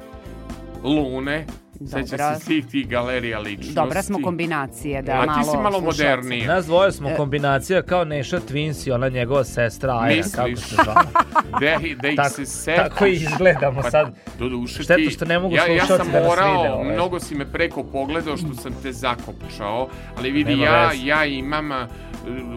[0.83, 1.45] Lune,
[1.81, 2.35] seća Dobra.
[2.35, 3.73] se svih tih galerija ličnosti.
[3.73, 6.47] Dobra smo kombinacija da A malo ti si malo modernija.
[6.47, 7.15] Nas dvoje smo E.
[7.15, 10.35] kombinacija kao Neša Twins i ona njegova sestra Aja, Misliš?
[10.35, 11.05] kako se zvala.
[11.51, 11.59] Da,
[12.01, 14.15] da ih Tako- se tako i izgledamo Pa, sad.
[14.39, 15.09] Do duše Šteta ti...
[15.09, 16.93] što ne mogu ja, ja sam da nas morao, vide, ovaj.
[16.93, 19.87] mnogo si me preko pogledao što sam te zakopčao,
[20.17, 21.05] ali vidi, Nema ja, veze.
[21.05, 21.69] ja imam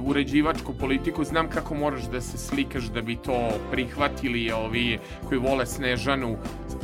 [0.00, 3.38] uređivačku politiku, znam kako moraš da se slikaš da bi to
[3.70, 6.36] prihvatili ovi koji vole Snežanu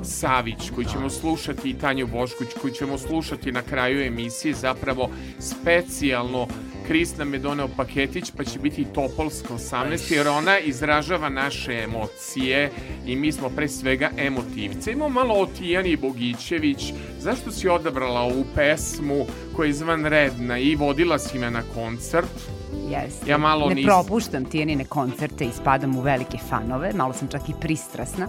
[0.03, 6.47] Savić, koji ćemo slušati i Tanju Bošković, koji ćemo slušati na kraju emisije, zapravo specijalno
[6.87, 12.71] Kris nam je doneo paketić, pa će biti Topolska 18, jer ona izražava naše emocije
[13.07, 14.93] i mi smo pre svega emotivce.
[14.93, 16.93] Imamo malo o Tijani Bogićević.
[17.19, 19.27] Zašto si odabrala ovu pesmu
[19.57, 22.58] koja je izvanredna i vodila si me na koncert?
[22.91, 23.31] Jeste.
[23.31, 27.49] Ja malo ne nis- propuštam tijenine koncerte i spadam u velike fanove, malo sam čak
[27.49, 28.29] i pristrasna,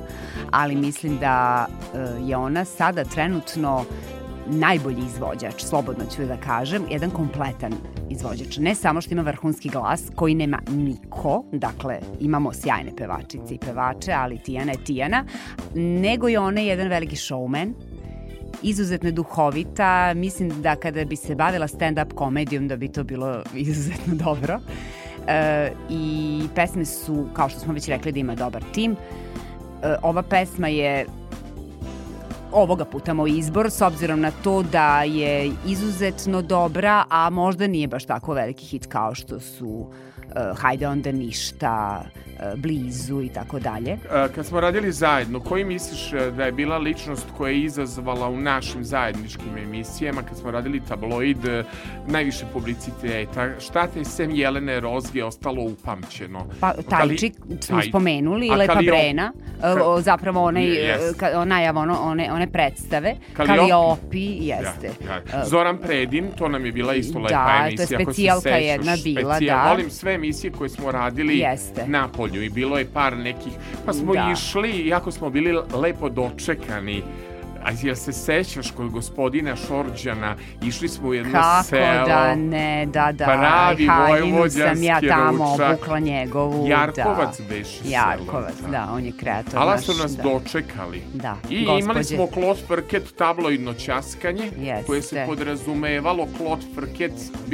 [0.51, 1.97] ali mislim da e,
[2.27, 3.85] je ona sada trenutno
[4.47, 7.73] najbolji izvođač, slobodno ću da kažem, jedan kompletan
[8.09, 8.57] izvođač.
[8.57, 14.11] Ne samo što ima vrhunski glas, koji nema niko, dakle imamo sjajne pevačice i pevače,
[14.11, 15.25] ali Tijana je Tijana,
[15.75, 17.73] nego je ona jedan veliki showman,
[18.63, 24.15] izuzetno duhovita, mislim da kada bi se bavila stand-up komedijom da bi to bilo izuzetno
[24.15, 24.59] dobro.
[25.27, 28.91] E, I pesme su, kao što smo već rekli, da ima dobar tim.
[28.91, 31.05] E, ova pesma je
[32.51, 37.87] ovoga puta moj izbor s obzirom na to da je izuzetno dobra, a možda nije
[37.87, 42.03] baš tako veliki hit kao što su uh, Hajde onda ništa,
[42.55, 43.91] Blizu i tako dalje.
[43.91, 43.97] E,
[44.29, 48.37] Kad smo radili zajedno, koji misliš e, da je bila ličnost koja je izazvala u
[48.37, 49.29] našim zajedničkim
[49.59, 51.63] emisijama, kad smo radili tabloid, e,
[52.07, 53.49] najviše publiciteta?
[53.59, 56.45] Šta te sem Jelene Rozge ostalo upamćeno?
[56.59, 61.15] Pa Tajčik smo Taj- spomenuli, Lepa Kalio- Brena, Ka- zapravo onaj, Yes.
[61.15, 63.57] ka, najava ono, one, one predstave, Kaliopi.
[63.59, 64.89] Kaliopi, jeste.
[65.07, 65.45] Ja, ja.
[65.45, 67.85] Zoran Predin, to nam je bila isto Da, lepa to je emisija.
[67.85, 68.61] ako se specijalka sećaš.
[68.61, 69.69] jedna bila, da.
[69.69, 71.83] Volim sve emisije koje smo radili Jeste.
[71.87, 73.53] na polju i bilo je par nekih,
[73.85, 74.29] pa smo Da.
[74.31, 77.03] išli, jako smo bili lepo dočekani.
[77.61, 82.05] A jel se sećaš kod gospodina Šorđana, išli smo u jedno Kako selo.
[82.07, 83.25] da ne, da, da.
[83.25, 85.73] Pravi Haljinu sam ja vojvođanski tamo ručak.
[85.73, 86.67] obukla njegovu.
[86.67, 87.45] Jarkovac da.
[87.45, 88.67] selo, Jarkovac, da.
[88.67, 89.81] da, on je kreator Ali naš.
[89.81, 90.23] su nas da.
[90.23, 91.01] dočekali.
[91.13, 92.03] Da, I imali gospođe.
[92.05, 94.83] smo klot frket tabloidno ćaskanje, Jeste.
[94.87, 97.13] koje se podrazumevalo klot frket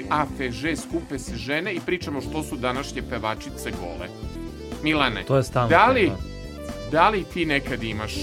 [0.10, 4.08] AFŽ, skupe se žene i pričamo što su današnje pevačice gole.
[4.86, 6.12] Milane, To je stalno da li,
[6.92, 8.14] da li ti nekad imaš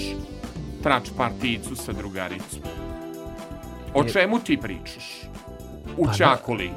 [0.83, 2.61] trač partijicu sa drugaricom?
[3.93, 5.21] O čemu ti pričaš?
[5.97, 6.17] U Pa da.
[6.17, 6.69] Čakuli.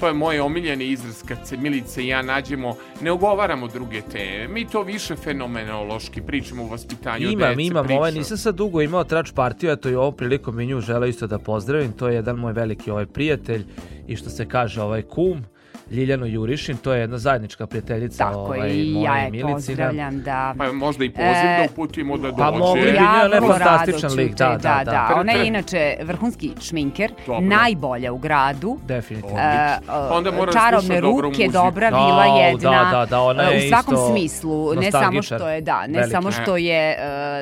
[0.00, 4.48] to je moj omiljeni izraz kad se Milica i ja nađemo, ne ogovaramo druge teme.
[4.48, 7.62] Mi to više fenomenološki pričamo o vaspitanju Imam, dece.
[7.62, 7.98] imam, pričamo.
[7.98, 11.26] ovaj, nisam sad dugo imao trač partiju, eto i ovom prilikom i nju žele isto
[11.26, 13.64] da pozdravim, to je jedan moj veliki ovaj prijatelj
[14.06, 15.44] i što se kaže ovaj kum,
[15.92, 19.54] Ljiljano Jurišin, to je jedna zajednička prijateljica Tako ovaj, i moja ja i je Milicina.
[19.56, 20.54] pozdravljam da...
[20.58, 22.36] Pa možda i poziv E, da uputimo da dođe.
[22.38, 22.88] pa mogli bi.
[22.88, 25.14] Ja Ona je fantastičan lik, te- da, da, da, da.
[25.16, 27.40] Ona je inače vrhunski šminker, Dobro.
[27.40, 28.78] najbolja u gradu.
[28.84, 29.38] Definitivno.
[29.38, 32.90] E, Pa onda mora da čarobne dobru ruke, dobra Da, vila da, jedna.
[32.92, 36.10] da, da, ona je u svakom isto smislu, ne samo što je, da, ne Veliki.
[36.10, 36.96] samo što je e,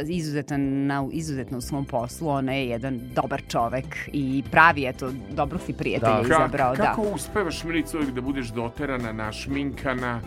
[0.06, 5.60] izuzetan na, izuzetno u svom poslu, ona je jedan dobar čovek i pravi, eto, dobrog
[5.60, 6.22] si prijatelja Da.
[6.24, 6.82] izabrao, da.
[6.82, 10.20] Kako uspevaš Milica uvijek da budeš doterana, našminkana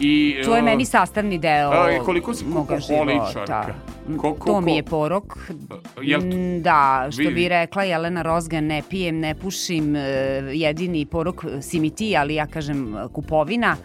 [0.00, 0.40] i...
[0.44, 3.74] To je uh, meni sastavni deo A, koliko si moga života.
[4.08, 5.38] Ko- ko- to mi je porok.
[6.02, 7.34] Jel Mm, Da, što Vidi.
[7.34, 10.00] bi rekla Jelena Rozga, ne pijem, ne pušim, e,
[10.52, 13.76] jedini porok si mi ti, ali ja kažem e, kupovina.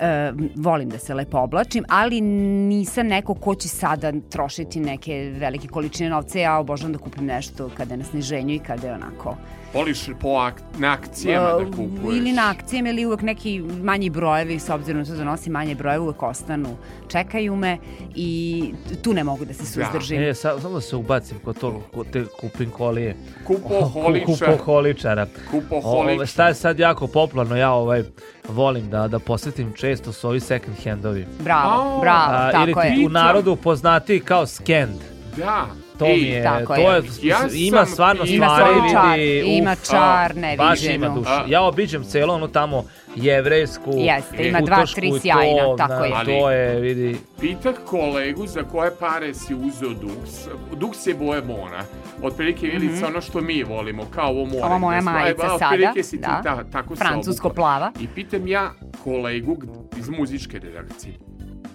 [0.00, 5.68] E, volim da se lepo oblačim, ali nisam neko ko će sada trošiti neke velike
[5.68, 6.38] količine novca.
[6.38, 9.36] Ja obožavam da kupim nešto kada je na sniženju i kada je onako
[9.74, 12.16] Voliš po ak na akcijama da kupuješ?
[12.18, 16.22] Ili na akcijama ili uvek neki manji brojevi, s obzirom da nosi manje brojeve, uvek
[16.22, 16.76] ostanu,
[17.08, 17.78] čekaju me
[18.14, 20.22] i tu ne mogu da se suzdržim.
[20.22, 23.16] E, sa, samo da se ubacim kod to, kod te kupinkolije.
[23.46, 24.26] Kupoholičar.
[24.50, 25.26] Kupoholičara.
[25.50, 26.16] Kupoholičar.
[26.16, 28.02] Ove, šta je sad jako popularno, ja ovaj
[28.48, 31.26] volim da da posetim često su ovi second handovi.
[31.44, 33.06] Bravo, A, bravo, A, ili tako ti je.
[33.06, 35.00] u narodu poznati kao scanned.
[35.36, 35.66] Da.
[36.00, 36.96] To mi je, tako to je.
[36.96, 41.30] je, Ja ima sam stvarno Ima stvari, čar, vidi, ima čar a, Baš ima dušu.
[41.46, 42.84] Ja obiđem celo ono tamo
[43.16, 46.24] jevrejsku, Jeste, ima dva, tri i to, sjajna, tako je.
[46.24, 50.48] To je, vidi, Pitak kolegu za koje pare si uzeo Dux.
[50.72, 51.84] Dux je boje mora.
[52.22, 54.62] Otprilike Milica ono što mi volimo, kao ovo more.
[54.64, 56.40] Ova moja majica sada, Otprilike si ti da.
[56.42, 57.86] ta, tako se Francusko-plava.
[57.86, 58.02] obukla.
[58.04, 58.72] I pitam ja
[59.04, 59.56] kolegu
[59.98, 61.14] iz muzičke redakcije,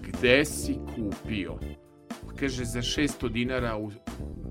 [0.01, 1.57] gde si kupio?
[2.39, 3.91] Kaže, za 600 dinara u,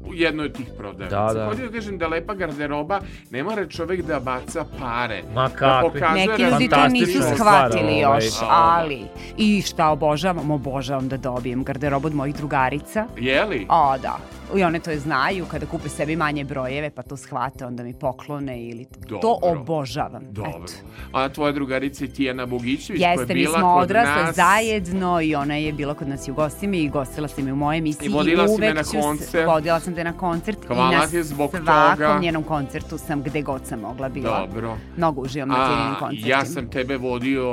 [0.07, 1.27] u jednoj od tih prodavnica.
[1.27, 1.47] Da, da.
[1.47, 3.01] Hoću da kažem da lepa garderoba,
[3.31, 5.23] ne mora čovek da baca pare.
[5.35, 5.91] Ma Da kakvi.
[6.01, 8.25] pokazuje Neki ljudi to nisu stvar, shvatili ovaj.
[8.25, 9.03] još, ali
[9.37, 13.07] i šta obožavam, obožavam da dobijem garderobu od mojih drugarica.
[13.17, 13.67] Jeli?
[13.69, 14.19] O, da.
[14.55, 18.61] I one to znaju, kada kupe sebi manje brojeve, pa to shvate, onda mi poklone
[18.61, 18.85] ili...
[18.85, 19.39] To Dobro.
[19.53, 20.23] obožavam.
[20.25, 20.51] Dobro.
[20.51, 20.73] Eto.
[21.13, 24.37] A tvoja drugarica je Tijana Bogićević koja je Jeste, mi bila smo kod odrasle nas.
[24.37, 27.57] zajedno i ona je bila kod nas i u gostimi i gostila si me u
[27.57, 29.47] moje emisiji I vodila si me na se- koncert.
[29.47, 31.67] Vodila sam te na koncert Hvala i na ti zbog svakom
[31.97, 32.19] toga.
[32.21, 34.47] njenom koncertu sam gde god sam mogla bila.
[34.47, 34.77] Dobro.
[34.97, 36.29] Mnogo uživam na Tijanim A, koncertima.
[36.29, 37.45] ja sam tebe vodio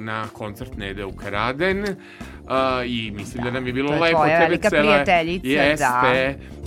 [0.00, 1.84] na koncert Nede Ukraden
[2.48, 4.82] a, i mislim da, nam je bilo to je lepo tvoja tebe velika cela...
[4.82, 5.84] prijateljica, Jeste.
[6.02, 6.12] da.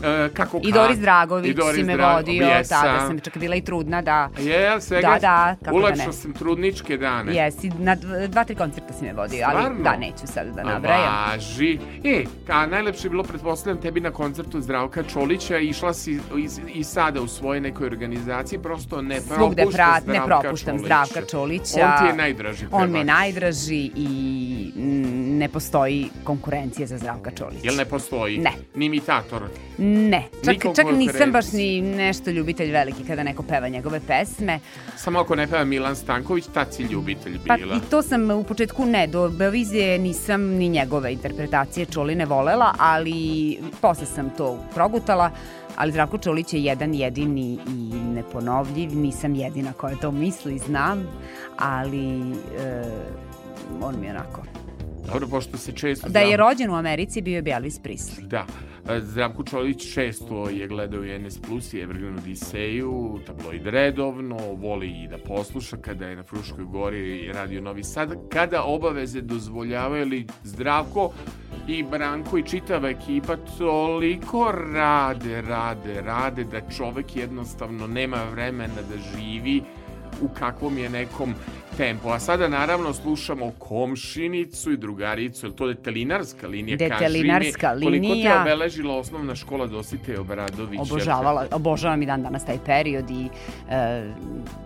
[0.03, 2.82] E, kako I Doris Dragović i Doris si me Dra- vodio, jesam.
[2.82, 4.30] tada sam čak bila i trudna da...
[4.40, 6.14] Je, svega, Da, da, kako da ulakšao ne.
[6.14, 7.36] sam trudničke dane.
[7.36, 9.84] Jesi, na dv- dva, tri koncerta si me vodio, ali Stvarno?
[9.84, 11.14] da, neću sad da nabrajam.
[11.28, 11.80] Važi.
[12.03, 16.84] E, a najlepše je bilo, pretpostavljam, tebi na koncertu Zdravka Čolića, išla si iz, i
[16.84, 20.86] sada u svojoj nekoj organizaciji, prosto ne Svugde propušta prat, ne Zdravka propuštam Čolića.
[20.86, 21.80] Zdravka Čolića.
[21.86, 24.72] On ti je najdraži On mi je najdraži i
[25.32, 25.70] ne postoji
[26.23, 27.60] konkurencija za Zdravka Čolića.
[27.64, 28.38] Jel ne postoji?
[28.38, 28.52] Ne.
[28.76, 29.41] Ni imitator?
[29.77, 34.60] Ne, čak, Nikog čak nisam baš ni nešto ljubitelj veliki kada neko peva njegove pesme.
[34.98, 37.76] Samo ako ne peva Milan Stanković, tad si ljubitelj Pa bila.
[37.76, 43.57] i to sam u početku ne, do Beovizije nisam ni njegove interpretacije Čoline volela, ali
[43.81, 45.31] posle sam to progutala,
[45.76, 51.07] ali Zdravko Čolić je jedan jedini i neponovljiv, nisam jedina koja to misli, znam,
[51.57, 52.07] ali
[52.60, 52.84] e,
[53.81, 54.51] on mi je onako...
[55.06, 56.10] Dobro, pošto se često...
[56.10, 58.28] Da je rođen u Americi bio bi Elvis Presley.
[58.28, 58.45] Da.
[58.90, 64.88] E, Zdravko Čolić često je gledao i NS Plus i Evergreen Odiseju, tabloid redovno, voli
[65.03, 70.28] i da posluša kada je na Fruškoj gori radio Novi Sad, kada obaveze dozvoljavaju li
[70.44, 71.11] Zdravko
[71.68, 79.18] i Branko i čitava ekipa toliko rade, rade, rade da čovek jednostavno nema vremena da
[79.18, 79.61] živi
[80.22, 81.34] u kakvom je nekom
[81.72, 82.10] tempu.
[82.10, 86.77] A sada naravno slušamo komšinicu i drugaricu, je to detelinarska linija?
[86.77, 88.41] Detelinarska Kaži mi, Koliko te linija.
[88.41, 90.80] obeležila osnovna škola Dosite Obradović?
[90.81, 93.26] Obožavala, obožavam i dan danas taj period i
[93.69, 94.03] e,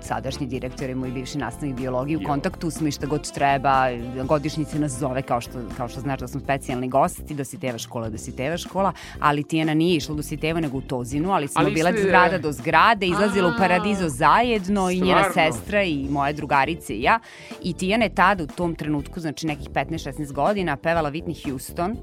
[0.01, 2.27] sadašnji direktor i moj bivši nastavnik biologije u Jo.
[2.27, 3.87] kontaktu smo i šta god treba,
[4.23, 8.57] godišnjice nas zove kao što, kao što znaš da smo specijalni gosti, Dositeva škola, Dositeva
[8.57, 12.01] škola, ali Tijana nije išla u Dositeva nego u Tozinu, ali smo Ali bile ste-
[12.01, 17.19] zgrada do zgrade, izlazila u Paradizo zajedno i njena sestra i moje drugarice i ja
[17.63, 21.97] i Tijana je tada u tom trenutku, znači nekih 15-16 godina, pevala Whitney Houston,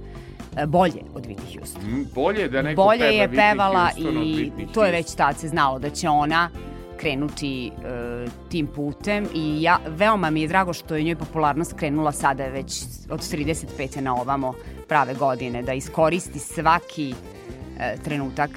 [0.57, 4.17] e, bolje od Whitney Houston Mm, Bolje da neko bolje peva je Whitney pevala Houston
[4.17, 6.51] od i to je već tad se znalo da će ona
[7.03, 7.71] krenuti e,
[8.49, 12.83] tim putem i ja, veoma mi je drago što je njoj popularnost krenula sada već
[13.11, 14.01] od 35.
[14.01, 14.55] na ovamo
[14.89, 17.15] prave godine, da iskoristi svaki
[17.79, 18.51] e, trenutak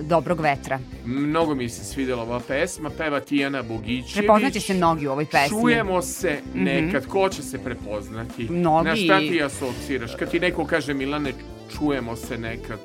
[0.00, 0.78] dobrog vetra.
[1.04, 4.14] Mnogo mi se svidela ova pesma, peva Tijana Bogićević.
[4.14, 5.60] Prepoznaće se mnogi u ovoj pesmi.
[5.60, 8.46] Čujemo se nekad, ko će se prepoznati?
[8.50, 8.88] Mnogi.
[8.88, 10.14] Na šta ti asociraš?
[10.18, 11.32] Kad ti neko kaže Milane,
[11.78, 12.78] čujemo se nekad.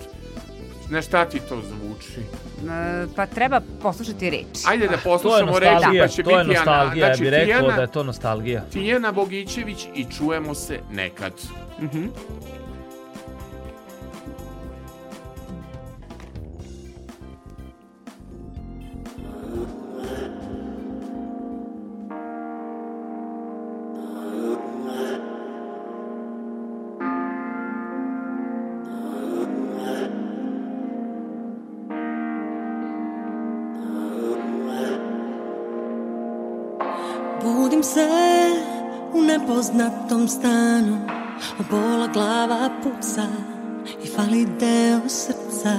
[0.89, 2.19] Na šta ti to zvuči?
[2.69, 4.65] E, pa treba poslušati reč.
[4.65, 6.59] Ajde da To je poslušamo nostalgija, pa će to je biti Ana.
[6.59, 8.61] nostalgija, ja Znači, bih rekao Tijana, da je to nostalgija.
[8.73, 11.33] Tijana Bogićević i čujemo se nekad.
[11.81, 12.11] Budim
[39.63, 40.97] u nepoznatom stanu.
[41.71, 43.27] Bola glava puca
[44.03, 45.77] I fali deo srca.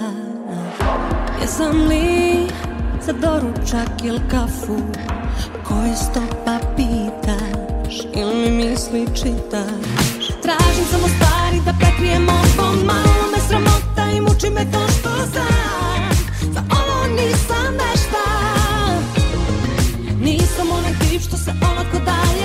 [1.41, 2.47] Jesam li
[3.07, 4.77] za doručak il kafu?
[5.69, 10.27] Koje stopa pitaš Ili mi misli čitaš?
[10.43, 16.11] Tražim samo stvari da prekrijem ovo Malo me sramota i muči me to što znam.
[16.55, 18.27] Za ovo nisam vešta.
[20.21, 22.44] Nisam onaj tip što se olako daje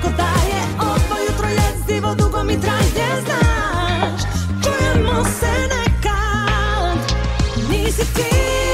[0.00, 4.22] olako daje Ovo jutro jezivo dugo mi traje Znaš,
[4.62, 6.98] čujemo se nekad.
[7.70, 8.69] Nisi ti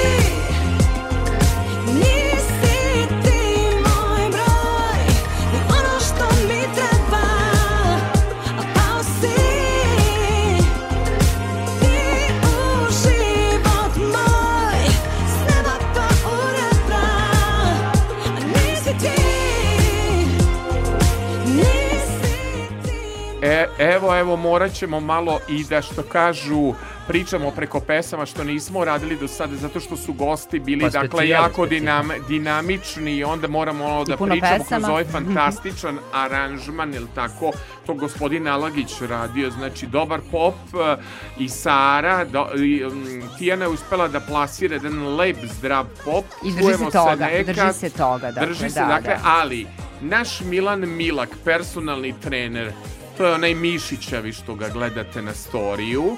[24.57, 26.75] morat ćemo malo i da što kažu,
[27.07, 31.29] pričamo preko pesama što nismo radili do sada, zato što su gosti bili, Pa dakle,
[31.29, 34.65] jako dinam, dinamični i onda moramo ono da pričamo pesama.
[34.67, 37.53] kroz ovaj fantastičan aranžman, ili tako,
[37.87, 40.97] to gospodin Alagić radio, znači, dobar pop e,
[41.39, 46.51] i Sara, do, i, mm, Tijana je uspela da plasira jedan lep, zdrav pop, I
[46.53, 49.21] drži čujemo se toga, nekad, drži se toga, dakle, drži se, da, dakle, da.
[49.25, 49.67] ali
[50.01, 52.73] naš Milan Milak, personalni trener,
[53.17, 56.17] to je onaj Mišićevi što ga gledate na storiju.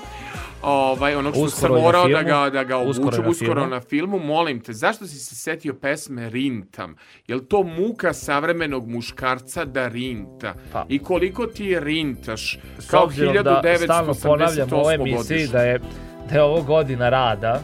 [0.63, 3.67] Ovaj, onog što Uskoro sam morao da ga, da ga Uskoro na uskoro filmu.
[3.67, 4.19] na filmu.
[4.19, 6.97] Molim te, zašto si se setio pesme Rintam?
[7.27, 10.55] Je li to muka savremenog muškarca da rinta?
[10.73, 10.87] Pa.
[10.89, 12.59] I koliko ti rintaš?
[12.79, 14.23] S Kao obzirom da stalno 1988.
[14.23, 15.81] ponavljam u ovoj emisiji da je,
[16.29, 17.61] da je ovo godina rada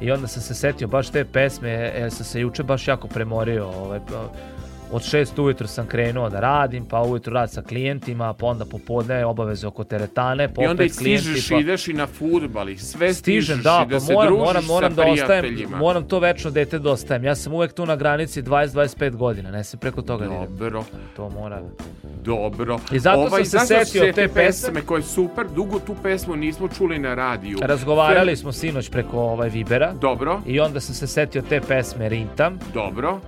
[0.00, 3.66] i onda sam se setio baš te pesme jer sam se juče baš jako premorio
[3.68, 4.32] ovaj, pa,
[4.92, 9.24] od šest ujutro sam krenuo da radim, pa ujutro rad sa klijentima, pa onda popodne
[9.24, 11.56] obaveze oko teretane, pa I onda i opet klijenti, stižeš pa...
[11.56, 14.28] i ideš i na futbal i sve Stižem, stižeš da, i da pa se moram,
[14.28, 17.24] družiš moram, moram sa da ostajem, moram to večno dete da ostajem.
[17.24, 20.56] Ja sam uvek tu na granici 20-25 godina, ne se preko toga da idem.
[20.56, 20.84] Dobro,
[21.16, 21.62] To mora.
[22.24, 22.78] dobro.
[22.92, 26.36] I zato ovaj, sam se setio se te pesme koje je super, dugo tu pesmu
[26.36, 27.58] nismo čuli na radiju.
[27.62, 32.58] Razgovarali smo sinoć preko ovaj Vibera Dobro, i onda sam se setio te pesme Rintam.
[32.74, 33.20] dobro.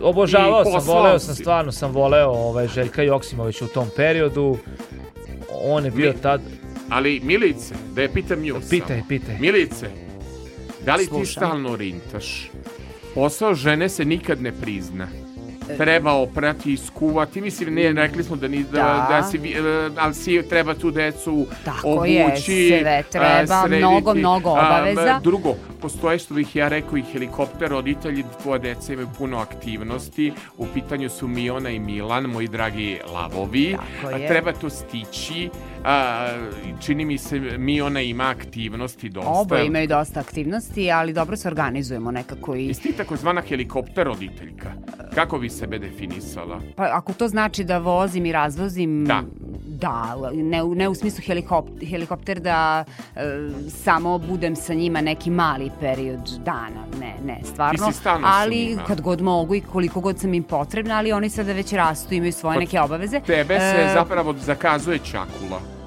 [0.00, 4.56] Obožavao sam, voleo sam, stvarno sam voleo ovaj, Željka Joksimovića u tom periodu.
[5.54, 6.40] On je bio Mi- tad...
[6.90, 9.08] Ali Milice, da je pitam nju Pitaj, samo.
[9.08, 9.38] pitaj.
[9.38, 9.86] Milice,
[10.84, 11.26] Da li ti Slušam.
[11.32, 12.50] stalno rintaš?
[13.14, 15.08] Posao žene se nikad ne prizna.
[15.76, 17.40] Treba oprati, iskuvati.
[17.40, 19.06] Mislim, ne, rekli smo da, ni, da, Da.
[19.10, 19.60] da si, vi- e,
[19.96, 22.12] ali si treba tu decu Tako obući.
[22.52, 23.78] je, sve treba, a, srediti.
[23.78, 25.20] mnogo, mnogo A, obaveza.
[25.22, 30.32] drugo, postoje što bih ja rekao i helikopter, roditelji tvoje dece imaju puno aktivnosti.
[30.56, 33.76] U pitanju su Miona i Milan, moji dragi lavovi.
[34.02, 34.28] Tako A, je.
[34.28, 35.50] treba to stići.
[35.84, 36.28] A,
[36.80, 39.30] čini mi se Miona ima aktivnosti dosta.
[39.30, 42.66] Oboje imaju dosta aktivnosti, ali dobro se organizujemo nekako i...
[42.66, 44.72] Jesi ti takozvana helikopter roditeljka?
[45.14, 46.60] Kako bi sebe definisala?
[46.76, 49.22] Pa ako to znači da vozim i razvozim, Da.
[49.68, 50.04] da,
[50.34, 52.84] ne, u- ne u smislu helikopter, helikopter da
[53.16, 53.20] e,
[53.70, 56.68] samo budem sa njima neki mali period dana,
[57.00, 57.86] ne, ne, stvarno.
[57.86, 61.52] Ti si ali kad god mogu i koliko god sam im potrebna, ali oni sada
[61.52, 63.20] već rastu, imaju svoje Kod neke obaveze.
[63.20, 65.77] Tebe se E, zapravo zakazuje čakula.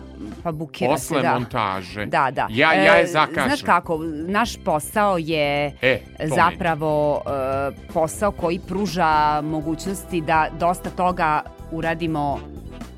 [0.43, 1.34] Pa bukira Posle se, da.
[1.34, 2.05] montaže.
[2.05, 2.47] Da, da.
[2.49, 3.43] Ja, ja je E, zakažem.
[3.43, 5.99] Znaš kako, naš posao je E,
[6.35, 11.41] zapravo e, posao koji pruža mogućnosti da dosta toga
[11.72, 12.39] uradimo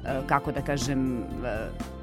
[0.05, 1.23] e, kako da kažem e,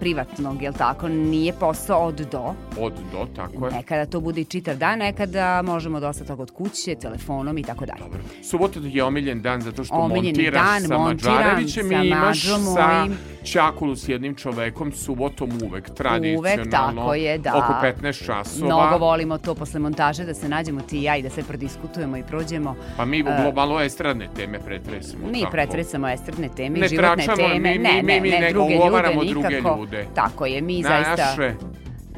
[0.00, 1.08] privatnog, jel tako?
[1.08, 2.54] Nije posao od do.
[2.78, 3.72] Od do, tako je.
[3.72, 7.86] Nekada to bude i čitav dan, nekada možemo dosta toga od kuće, telefonom i tako
[7.86, 8.00] dalje.
[8.00, 8.18] Dobro.
[8.42, 12.42] Subota je omiljen dan zato što Omiljeni montiraš dan, sa Mađarevićem i imaš
[12.74, 13.06] sa.
[13.44, 17.00] Čakulu s jednim čovekom subotom uvek, tradicionalno.
[17.00, 17.56] tako je, da.
[17.56, 17.72] Oko
[18.02, 18.66] 15 časova.
[18.66, 22.16] Mnogo volimo to posle montaže da se nađemo ti i ja i da sve prodiskutujemo
[22.16, 22.76] i prođemo.
[22.96, 25.26] Pa mi u E, globalu estradne teme pretresemo.
[25.26, 25.50] Mi tako.
[25.52, 27.70] pretresamo estradne teme Ne životne tračamo, teme.
[27.70, 29.74] mi- mi- ne, mi- ne, ne, nego druge ljude ugovaramo druge nikako.
[29.90, 30.06] Ljude.
[30.14, 31.16] Tako je, mi zaista...
[31.16, 31.54] Naše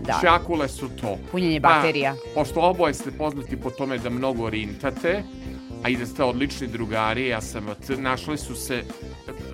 [0.03, 0.19] Da.
[0.23, 1.19] čakule su to.
[1.31, 2.15] Punjenje Pa, baterija.
[2.35, 5.23] pošto oboje ste poznati po tome da mnogo rintate,
[5.83, 7.67] a i da ste odlični drugari, ja sam,
[7.99, 8.83] našli su se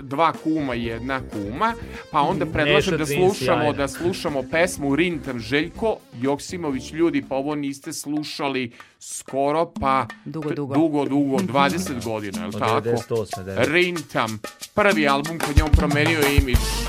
[0.02, 1.74] dva kuma i jedna kuma,
[2.10, 7.92] pa onda predlažem da slušamo, da slušamo pesmu Rintam Željko Joksimović, ljudi, pa ovo niste
[7.92, 10.74] slušali skoro, pa Dugo, dugo.
[10.74, 12.88] dugo, dugo, 20 godina, je li tako?
[12.88, 13.42] 98.
[13.44, 13.66] da je.
[13.66, 14.40] Rintam,
[14.74, 16.87] prvi album je on promenio imidž.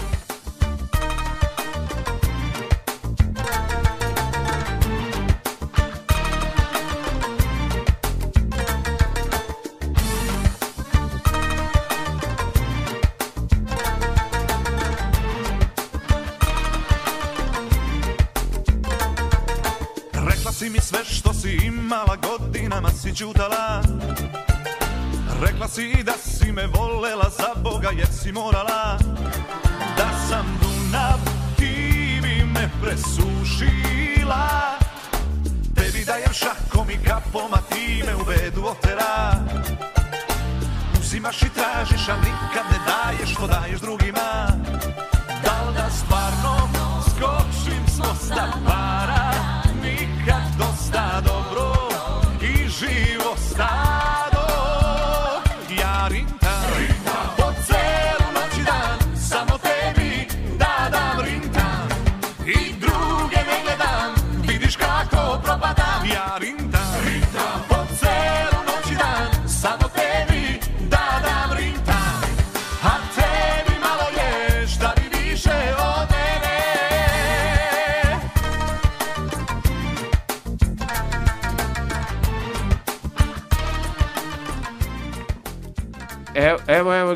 [28.30, 28.89] Si morala oh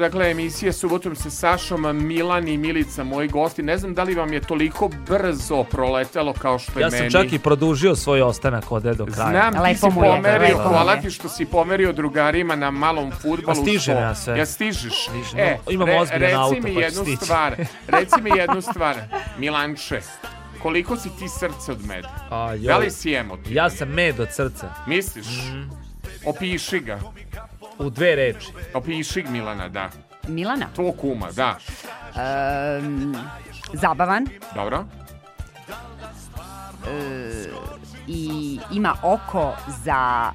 [0.03, 3.63] dakle, emisija subotom sa Sašom, Milan i Milica, moji gosti.
[3.63, 7.11] Ne znam da li vam je toliko brzo proletelo kao što je Ja sam meni.
[7.11, 9.29] čak i produžio svoj ostanak ovde do kraja.
[9.29, 13.11] Znam, ti Lepo si mu je, pomerio, hvala ti što si pomerio drugarima na malom
[13.11, 13.45] futbalu.
[13.47, 14.37] Pa stižem ja sve.
[14.37, 14.93] Ja stižeš.
[15.03, 17.17] Stižem, E, no, imam ozbiljan reci auto, mi pa ću jednu stići.
[17.17, 17.55] stvar,
[17.99, 18.95] reci mi jednu stvar,
[19.37, 20.01] Milanče,
[20.59, 22.09] koliko si ti srce od meda?
[22.29, 22.59] A, joj.
[22.63, 23.55] Da li si emotivan?
[23.55, 24.73] Ja sam med od srca.
[24.87, 25.25] Misliš?
[26.25, 26.99] Opiši ga.
[27.79, 28.47] U dve reči.
[28.73, 29.89] Opiši Milana, da.
[30.27, 31.57] Milana, Tvog kuma, da.
[32.15, 33.15] em,
[33.73, 34.85] zabavan Dobro?
[38.07, 40.31] i ima oko za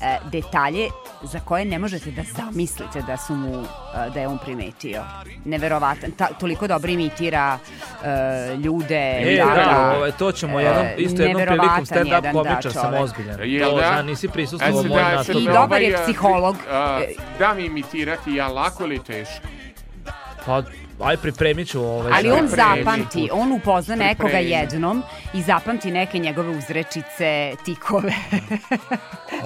[0.00, 0.88] e, detalje
[1.22, 3.66] za koje ne možete da zamislite da su mu e,
[4.14, 5.02] da je on primetio.
[5.44, 6.10] Neverovatan.
[6.10, 7.58] Ta, toliko dobro imitira
[8.04, 8.08] e,
[8.56, 9.18] ljude.
[9.20, 12.82] E, da, da, ovaj, to ćemo jednom, E, isto jednom prilikom stand-up da, komičar sam
[12.84, 13.00] čovek.
[13.00, 13.36] ozbiljan.
[13.42, 13.88] Jel to, da?
[13.88, 15.36] zna, nisi prisustvovao E, moj da, nastup.
[15.36, 16.56] I dobar ovaj, je a, psiholog.
[16.70, 17.00] a,
[17.38, 19.46] da mi imitirati ja lako ili teško?
[20.46, 20.62] Pa,
[21.04, 22.12] aj pripremit ću ovaj.
[22.14, 22.82] Ali on Pripremi.
[22.84, 25.02] zapamti, on upozna nekoga jednom
[25.34, 28.12] i zapamti neke njegove uzrečice, tikove.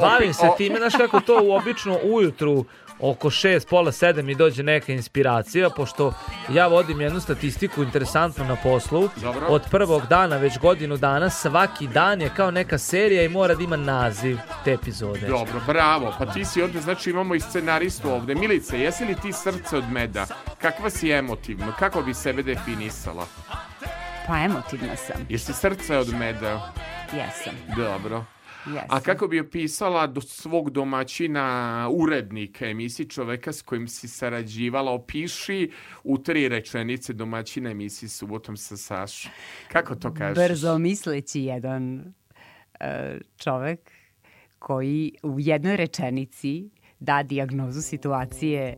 [0.00, 2.64] Bavim se time, znaš kako to u obično ujutru
[3.00, 6.12] oko 6, pola 7 mi dođe neka inspiracija, pošto
[6.48, 9.08] ja vodim jednu statistiku interesantnu na poslu.
[9.16, 9.46] Dobro.
[9.46, 13.62] Od prvog dana, već godinu dana, svaki dan je kao neka serija i mora da
[13.62, 15.26] ima naziv te epizode.
[15.28, 16.14] Dobro, bravo.
[16.18, 18.34] Pa ti si ovde, znači imamo i scenaristu ovde.
[18.34, 20.26] Milice, jesi li ti srce od meda?
[20.60, 21.72] Kakva si emotivno?
[21.78, 23.26] Kako bi sebe definisala?
[24.26, 25.26] Pa emotivna sam.
[25.28, 26.72] Jesi srce od meda?
[27.12, 27.54] Jesam.
[27.76, 28.24] Dobro.
[28.66, 28.86] Jesam.
[28.88, 35.70] A kako bi opisala do svog domaćina urednika emisiji čoveka s kojim si sarađivala, opiši
[36.04, 39.30] u tri rečenice domaćina emisiji Subotom sa Sašom.
[39.72, 40.48] Kako to kažeš?
[40.48, 42.14] Brzo misleći jedan
[42.80, 43.90] e, čovek
[44.58, 46.70] koji u jednoj rečenici
[47.00, 48.76] da dijagnozu situacije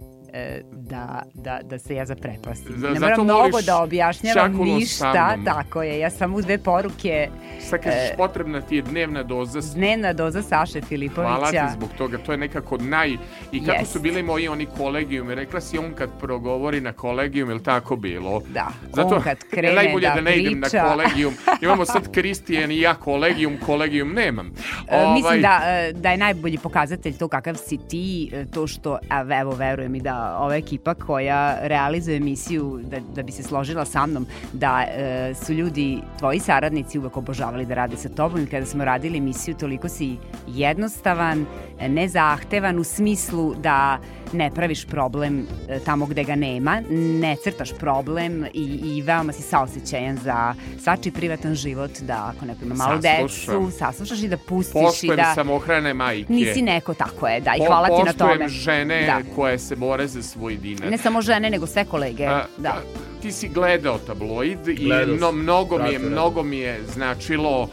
[0.73, 2.75] da, da, da se ja zaprepastim.
[2.77, 5.99] Za- ne moram mnogo da objašnjavam ništa, tako je.
[5.99, 7.29] Ja sam u dve poruke
[7.61, 11.35] Sad kažeš, e, potrebna ti je dnevna doza dnevna doza Saše Filipovića.
[11.35, 13.17] Hvala ti zbog toga, to je nekako naj...
[13.53, 13.93] I kako Jest.
[13.93, 18.43] su bili moji oni kolegijumi, rekla si on kad progovori na kolegijum, je tako bilo?
[18.49, 20.85] Da, Zato on kad krene najbolje da da ne idem na priča.
[20.85, 21.35] kolegijum.
[21.63, 24.47] Imamo sad Kristijan i ja kolegijum, kolegijum nemam.
[24.89, 28.67] E, Ovaj, Mislim da, e, da je najbolji pokazatelj to kakav si ti, e, to
[28.67, 28.99] što,
[29.41, 34.07] evo, verujem i da ova ekipa koja realizuje emisiju, da, da bi se složila sa
[34.07, 38.67] mnom, da e, su ljudi, tvoji saradnici uvek obožavali da rade sa tobom i kada
[38.67, 40.17] smo radili emisiju, toliko si
[40.47, 41.47] jednostavan,
[41.79, 43.99] e, nezahtevan u smislu da
[44.33, 49.43] ne praviš problem e, tamo gde ga nema, ne crtaš problem i, i veoma si
[49.43, 53.55] saosećajan za svačiji privatan život, da ako neko ima malu Saslušam.
[53.55, 56.33] decu, saslušaš i da pustiš Poštujem i da samohrane majke.
[56.33, 58.31] nisi neko, tako je, da, i Po- hvala ti na tome.
[58.31, 59.35] Poštujem žene Da.
[59.35, 60.91] koje se bore za svoj dinar.
[60.91, 62.69] Ne samo žene, nego sve kolege, A, da.
[62.69, 62.83] a,
[63.23, 65.39] ti si gledao tabloid i Gledao sam.
[65.39, 67.69] mnogo, mi je, mnogo mi je značilo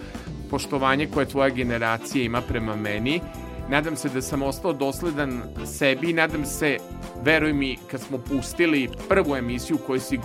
[0.49, 3.22] poštovanje koje tvoja generacija ima prema meni.
[3.70, 6.78] Nadam se da sam ostao dosledan sebi i nadam se,
[7.24, 10.18] veruj mi, kad smo pustili prvu emisiju koju si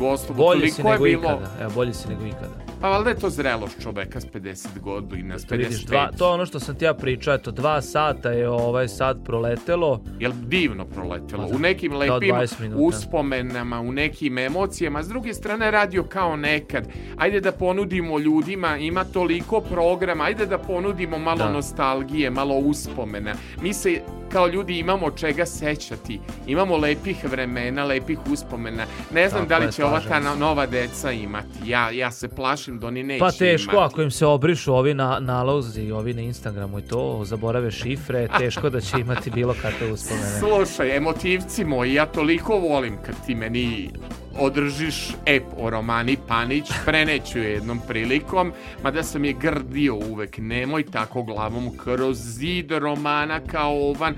[0.70, 1.32] si toliko je bilo...
[1.32, 1.50] ikada.
[1.60, 2.69] Evo, bolji si nego ikada.
[2.80, 5.86] Pa valjda je to zrelost čoveka s 50 godina, s To vidiš, 55.
[5.86, 9.24] dva, to je ono što sam ti ja pričao, eto, dva sata je ovaj sad
[9.24, 10.00] proletelo.
[10.18, 11.42] Jel divno proletelo.
[11.42, 11.56] Pa da.
[11.56, 12.82] U nekim Kao lepim 20 minuta.
[12.82, 15.02] uspomenama, u nekim emocijama.
[15.02, 16.88] S druge strane, radio kao nekad.
[17.16, 21.52] Ajde da ponudimo ljudima, ima toliko programa, ajde da ponudimo malo Da.
[21.52, 23.34] nostalgije, malo uspomena.
[23.62, 24.00] Mi se
[24.32, 26.20] kao ljudi imamo čega sećati.
[26.46, 28.84] Imamo lepih vremena, lepih uspomena.
[29.14, 31.58] Ne znam Tako da li je, će ova ta nova deca imati.
[31.66, 33.92] Ja, ja se plašim da oni neće Pa teško, imati.
[33.92, 38.70] ako im se obrišu ovi na, nalozi, ovi na Instagramu i to, zaborave šifre, teško
[38.70, 40.38] da će imati bilo kakve uspomene.
[40.40, 43.90] Slušaj, emotivci moji, ja toliko volim kad ti meni
[44.38, 48.52] održiš ep o Romani Panić, preneću je jednom prilikom,
[48.82, 54.14] mada sam je grdio uvek, nemoj tako glavom kroz zid romana kao ovan,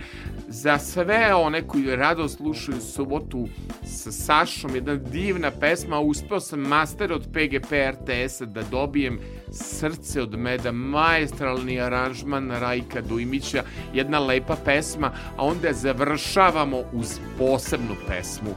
[0.48, 3.48] za sve one koji rado slušaju subotu
[3.84, 9.20] sa Sašom, jedna divna pesma, uspeo sam master od PGP RTS-a da dobijem
[9.50, 13.62] srce od meda, maestralni aranžman Rajka Dujmića,
[13.94, 18.54] jedna lepa pesma, a onda završavamo uz posebnu pesmu.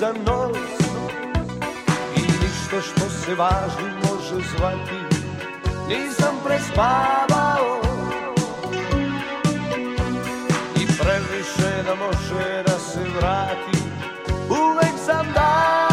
[0.00, 0.56] Za nos.
[2.16, 5.16] I ništa što se važno može zvati
[5.88, 7.80] Nisam prespavao.
[10.76, 13.78] I previše da može da se vrati
[14.48, 15.85] Uvek sam davao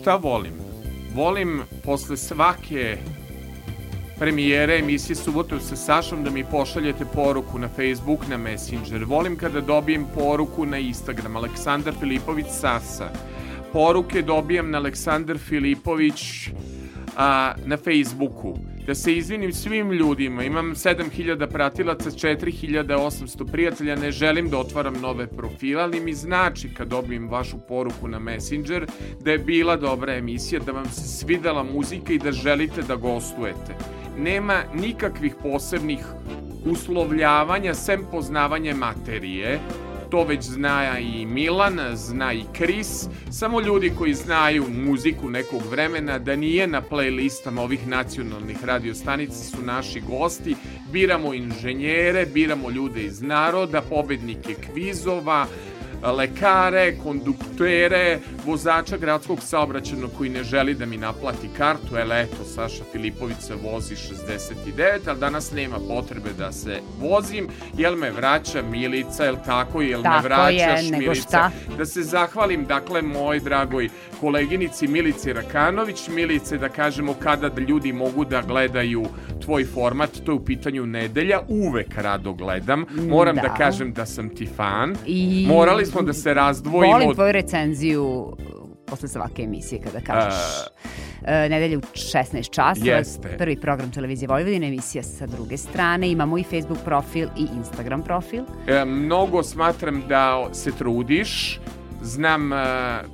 [0.00, 0.52] šta volim?
[1.14, 2.96] Volim posle svake
[4.18, 9.04] premijere emisije Subotom sa Sašom da mi pošaljete poruku na Facebook, na Messenger.
[9.04, 11.36] Volim kada dobijem poruku na Instagram.
[11.36, 13.10] Aleksandar Filipović Sasa.
[13.72, 16.48] Poruke dobijam na Aleksandar Filipović
[17.16, 18.58] a, na Facebooku.
[18.90, 20.44] Da se izvinim svim ljudima.
[20.44, 23.96] Imam 7000 pratilaca, 4800 prijatelja.
[23.96, 28.86] Ne želim da otvaram nove profile, ali mi znači kad dobijem vašu poruku na Messenger
[29.20, 33.74] da je bila dobra emisija, da vam se svidela muzika i da želite da gostujete.
[34.18, 36.04] Nema nikakvih posebnih
[36.64, 39.60] uslovljavanja sem poznavanje materije.
[40.10, 46.18] To već zna i Milan, zna i Kris, samo ljudi koji znaju muziku nekog vremena,
[46.18, 50.56] da nije na playlistama ovih nacionalnih radiostanica su naši gosti,
[50.92, 55.46] biramo inženjere, biramo ljude iz naroda, pobednike kvizova,
[56.02, 62.84] lekare, konduktere, vozača gradskog saobraćajnog koji ne želi da mi naplati kartu, ele eto, Saša
[62.92, 69.24] Filipović se vozi 69, ali danas nema potrebe da se vozim, jel me vraća Milica,
[69.24, 71.14] jel tako, jel Tako me vraćaš je, Milica?
[71.28, 71.50] šta?
[71.78, 73.88] Da se zahvalim, dakle, moj dragoj
[74.20, 79.04] koleginici Milici Rakanović, Milice, da kažemo kada da ljudi mogu da gledaju
[79.44, 83.54] tvoj format, to je u pitanju nedelja, uvek rado gledam, moram da, Da.
[83.54, 88.60] kažem da sam ti fan, I morali smo da se razdvojimo Volim tvoju recenziju uh,
[88.90, 90.34] posle svake emisije kada kažeš
[91.24, 92.96] e, nedelje u 16 časova.
[92.96, 93.36] Jeste.
[93.38, 96.10] Prvi program televizije Vojvodine, emisija sa druge strane.
[96.10, 98.44] Imamo i Facebook profil i Instagram profil.
[98.66, 101.60] E, mnogo smatram da se trudiš,
[102.02, 102.56] znam e,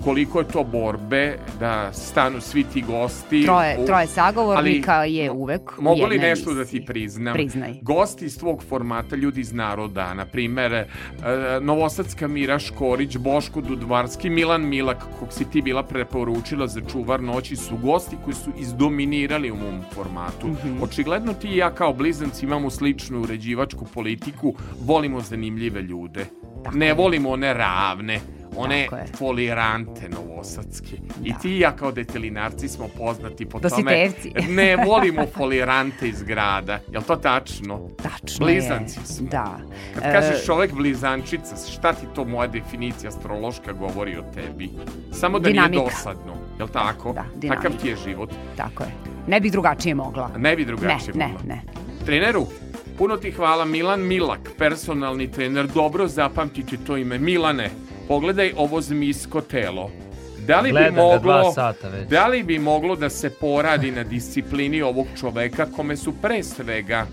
[0.04, 3.42] koliko je to borbe da stanu svi ti gosti.
[3.44, 6.80] Troje, U- troje sagovornika ali je uvek Mogu li nešto da emisiji.
[6.80, 7.34] ti priznam?
[7.34, 7.74] Priznaj.
[7.82, 10.86] Gosti iz tvog formata, ljudi iz naroda, na primer, e,
[11.60, 17.56] Novosadska Mira Škorić, Boško Dudvarski, Milan Milak, kog si ti bila preporučila za čuvar noći,
[17.56, 20.46] su gosti koji su izdominirali u mom formatu.
[20.48, 20.82] Mhm.
[20.82, 26.26] Očigledno ti i ja kao blizanci imamo sličnu uređivačku politiku, volimo zanimljive ljude.
[26.74, 28.20] ne volimo one ravne,
[28.56, 30.96] one folirante novosadske.
[31.24, 31.38] I Da.
[31.38, 33.70] ti i ja kao detelinarci smo poznati po tome.
[33.70, 34.32] Dositevci.
[34.52, 36.78] Ne volimo folirante iz grada.
[36.88, 37.88] Jel to tačno?
[37.96, 39.06] Tačno Blizanci je.
[39.06, 39.28] smo.
[39.28, 39.58] Da.
[39.94, 44.70] Kad E, kažeš čovek blizančica, šta ti to moja definicija astrološka govori o tebi?
[45.12, 45.70] Samo da Dinamika.
[45.72, 46.32] nije dosadno.
[46.58, 47.12] Jel tako?
[47.12, 47.62] Da, dinamika.
[47.62, 48.30] Takav ti je život.
[48.56, 48.90] Tako je.
[49.26, 50.30] Ne bi drugačije mogla.
[50.36, 51.40] Ne bi Ne, drugačije ne, mogla.
[51.44, 51.62] ne.
[52.04, 52.46] Treneru,
[52.98, 55.66] puno ti hvala Milan Milak, personalni trener.
[55.66, 57.18] Dobro zapamtite to ime.
[57.18, 57.70] Milane,
[58.08, 59.90] pogledaj ovo zmijsko telo.
[60.38, 62.08] Da li Gledam bi ga moglo, sata već.
[62.08, 67.06] da li bi moglo da se poradi na disciplini ovog čoveka kome su pre svega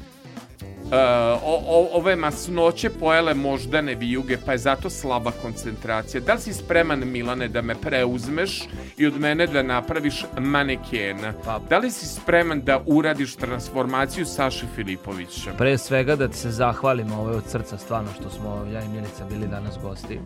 [1.44, 6.22] o, o, ove masnoće pojele moždane vijuge, pa je zato slaba koncentracija.
[6.22, 8.64] Da li si spreman, Milane, da me preuzmeš
[8.98, 11.34] i od mene da napraviš manekena?
[11.46, 15.52] Pa- Da li si spreman da uradiš transformaciju Saše Filipovića?
[15.58, 19.26] Pre svega da ti se zahvalim ovo od srca stvarno što smo ja i Milica
[19.26, 20.20] bili danas gosti.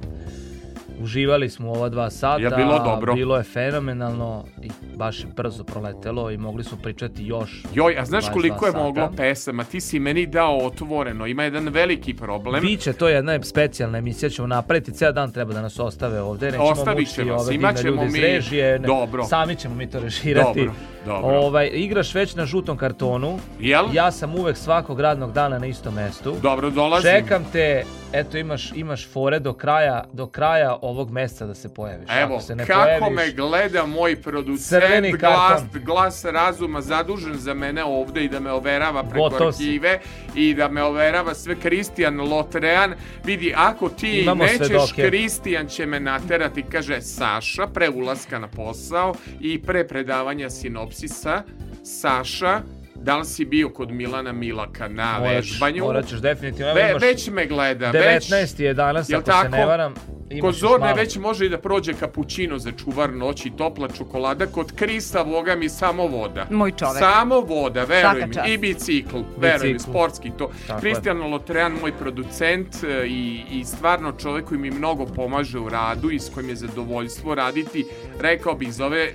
[0.99, 2.41] Uživali smo ova dva sata.
[2.41, 3.14] Je bilo dobro.
[3.14, 7.64] Bilo je fenomenalno i baš je brzo proletelo i mogli smo pričati još.
[7.74, 8.84] Joj, a znaš 22 koliko je sata.
[8.84, 9.64] moglo pesama?
[9.64, 11.26] Ti si meni dao otvoreno.
[11.28, 12.61] Ima jedan veliki problem.
[12.61, 16.64] Biće to jedna specijalna emisija, ćemo napraviti, ceo dan treba da nas ostave ovde, nećemo
[16.64, 19.24] Ostavit ćemo se, ove imat divne ćemo ljude iz mi- režije, ne- Dobro.
[19.24, 20.60] sami ćemo mi to režirati.
[20.60, 20.74] Dobro,
[21.06, 21.38] dobro.
[21.38, 23.86] Ovaj, igraš već na žutom kartonu, Jel?
[23.94, 26.36] ja sam uvek svakog radnog dana na istom mestu.
[26.41, 27.11] Dobro, dolazim.
[27.11, 27.84] Čekam te,
[28.14, 32.10] eto imaš, imaš fore do kraja, do kraja ovog meseca da se pojaviš.
[32.10, 37.54] Evo, Ako se ne kako pojaviš, me gleda moj producent, glas, glas razuma zadužen za
[37.54, 39.64] mene ovde i da me overava preko Gotov si.
[39.64, 40.00] arhive
[40.36, 42.94] i da me overava sve Kristijan Lotrean.
[43.24, 44.94] Vidi, ako ti Imamo nećeš.
[44.96, 51.44] Kristijan će me naterati, kaže Saša, pre ulaska na posao i pre predavanja sinopsisa.
[51.84, 52.62] Saša,
[53.08, 55.84] da li si bio kod Milana Milaka na morat, vežbanju?
[55.84, 56.74] morat ćeš definitivno.
[56.74, 57.92] Ve, imaš već me gleda.
[57.92, 59.44] 19 je danas, ako tako?
[59.44, 59.94] se ne varam.
[60.42, 64.46] Kod Zorne već može i da prođe kapućino za čuvar noći, topla čokolada.
[64.46, 66.48] Kod Krisa, boga mi, samo voda.
[66.50, 66.98] Moj čovek.
[67.00, 68.54] Samo voda, veruj mi.
[68.54, 70.52] I bicikl, veruj mi, sportski to.
[70.80, 76.12] Kristijan Lotrean, moj producent e, i, i stvarno čovek koji mi mnogo pomaže u radu
[76.12, 77.86] i s kojim je zadovoljstvo raditi.
[78.20, 79.14] Rekao bih, zove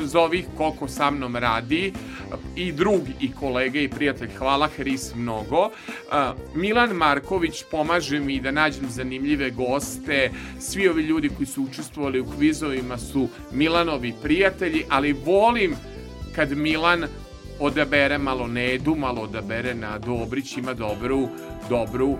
[0.00, 1.92] zovih koliko sa mnom radi.
[2.56, 5.70] I drug i kolege i prijatelj hvala Hris mnogo.
[6.10, 10.30] A, Milan Marković pomaže mi da nađem zanimljive goste.
[10.60, 15.76] Svi ovi ljudi koji su učestvovali u kvizovima su Milanovi prijatelji ali volim
[16.34, 17.04] kad Milan
[17.60, 21.28] odabere malo Nedu, malo odabere na Dobrić, ima dobru,
[21.68, 22.16] dobru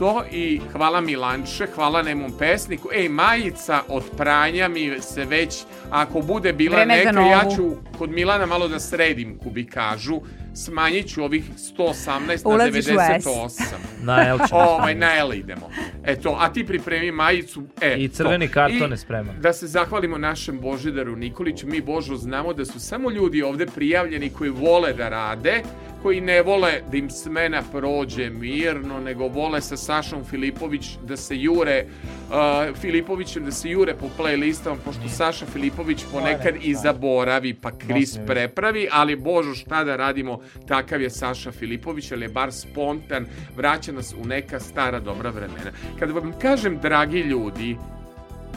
[0.00, 2.88] to i hvala Milanče, hvala nemom pesniku.
[2.94, 8.10] Ej, majica od pranja mi se već, ako bude bila Vreme neka, ja ću kod
[8.10, 10.20] Milana malo da sredim kubikažu,
[10.54, 11.44] smanjit ću ovih
[11.76, 12.92] 118 na Ulaziš u S.
[12.92, 13.60] 98.
[14.02, 15.70] Na L ćemo Ovaj, na L idemo.
[16.04, 17.62] Eto, a ti pripremi majicu.
[17.80, 18.54] E, I crveni to.
[18.54, 19.34] karton I je spreman.
[19.40, 21.66] Da se zahvalimo našem Božidaru Nikoliću.
[21.66, 25.62] Mi, Božo, znamo da su samo ljudi ovde prijavljeni koji vole da rade,
[26.02, 31.36] koji ne vole da im smena prođe mirno, nego vole sa Sašom Filipović da se
[31.36, 37.70] jure, uh, Filipovićem da se jure po playlistama, pošto Saša Filipović ponekad i zaboravi, pa
[37.70, 43.26] Kris prepravi, ali Božo šta da radimo, takav je Saša Filipović, ali je bar spontan,
[43.56, 45.72] vraća nas u neka stara dobra vremena.
[45.98, 47.76] Kad vam kažem, dragi ljudi,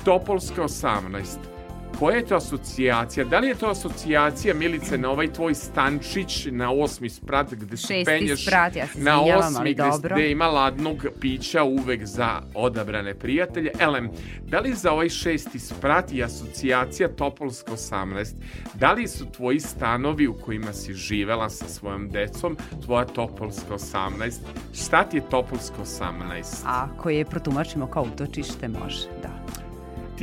[0.06, 1.53] Topolska 18.
[2.00, 3.26] Koja je to asocijacija?
[3.26, 8.04] Da li je to asocijacija, Milice, na ovaj tvoj stančić na osmi sprat gde se
[8.06, 13.72] penješ sprat, ja na osmi gde, gde ima ladnog pića uvek za odabrane prijatelje.
[13.80, 14.10] Elem,
[14.48, 18.34] da li za ovaj šesti sprat i asocijacija Topolska 18,
[18.74, 24.34] da li su tvoji stanovi u kojima si živela sa svojom decom, tvoja Topolska 18?
[24.74, 26.64] Šta ti je Topolska 18?
[26.66, 29.63] Ako je protumačimo kao utočište, može, da.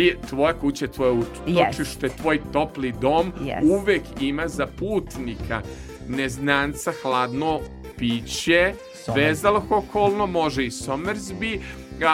[0.01, 3.71] Ti, tvoja kuća, tvoje utočište, tvoj topli dom Yes.
[3.73, 5.61] uvek ima za putnika
[6.09, 7.61] neznanca hladno
[7.99, 9.15] piće, Somersby.
[9.15, 11.61] bezalkoholno, može i Somersby, a-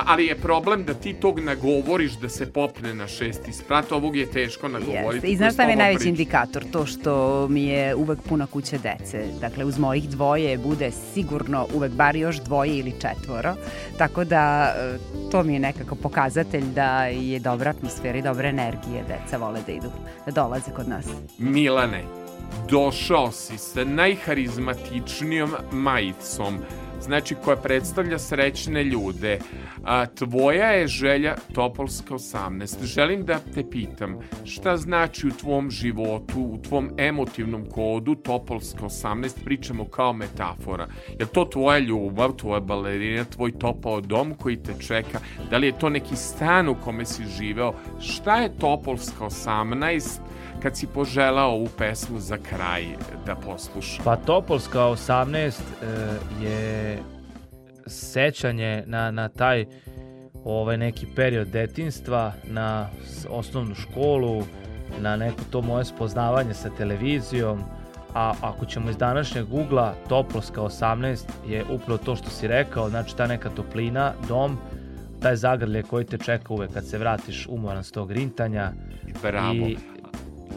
[0.07, 4.31] ali je problem da ti tog nagovoriš da se popne na šesti sprat, ovog je
[4.31, 5.15] teško nagovoriti.
[5.15, 5.29] Jeste.
[5.29, 6.09] I znaš šta mi je najveći priča.
[6.09, 6.65] indikator?
[6.73, 9.25] To što mi je uvek puna kuća dece.
[9.41, 13.55] Dakle, uz mojih dvoje bude sigurno uvek bar još dvoje ili četvoro.
[13.99, 14.99] Tako da e,
[15.31, 19.05] to mi je nekako pokazatelj da je dobra atmosfera i dobra energija.
[19.09, 19.91] Deca vole da idu,
[20.27, 21.07] da dolaze kod nas.
[21.39, 22.05] Milane,
[22.71, 26.59] došao si sa najharizmatičnijom majicom,
[27.07, 29.39] znači koja predstavlja srećne ljude.
[29.85, 32.85] A, tvoja je želja Topolska 18.
[32.85, 39.45] Želim da te pitam, šta znači u tvom životu, u tvom emotivnom kodu Topolska 18,
[39.45, 40.87] pričamo kao metafora.
[41.19, 45.19] Je to tvoja ljubav, tvoja balerina, tvoj topao dom koji te čeka?
[45.51, 47.73] Da li je to neki stan u kome si živeo?
[48.01, 50.21] Šta je Topolska 18?
[50.63, 52.85] Kad si poželao ovu pesmu za kraj
[53.27, 54.05] da poslušam.
[54.05, 55.55] Pa Topolska 18 e,
[56.45, 56.99] je
[57.87, 59.67] sećanje na, na taj
[60.45, 62.89] ovaj neki period detinstva, na
[63.31, 64.43] osnovnu školu,
[65.01, 67.61] na neko to moje spoznavanje sa televizijom,
[68.15, 73.17] a ako ćemo iz današnjeg ugla, Topolska 18 je upravo to što si rekao, znači
[73.17, 74.59] ta neka toplina, dom,
[75.23, 78.73] taj zagrlje koji te čeka uvek kad se vratiš umoran s tog rintanja
[79.23, 79.55] Bravo.
[79.55, 79.77] i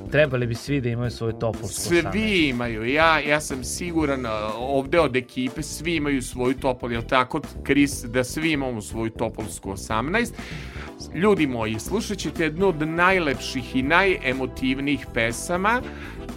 [0.02, 2.12] trebali bi svi da imaju svoju topolsku 18.
[2.12, 4.26] Svi imaju, ja, ja sam siguran
[4.58, 9.72] ovde od ekipe, svi imaju svoju topol, jel tako, Kris, da svi imamo svoju topolsku
[9.72, 10.32] 18.
[11.14, 15.82] Ljudi moji, slušat ćete jednu od najlepših i najemotivnijih pesama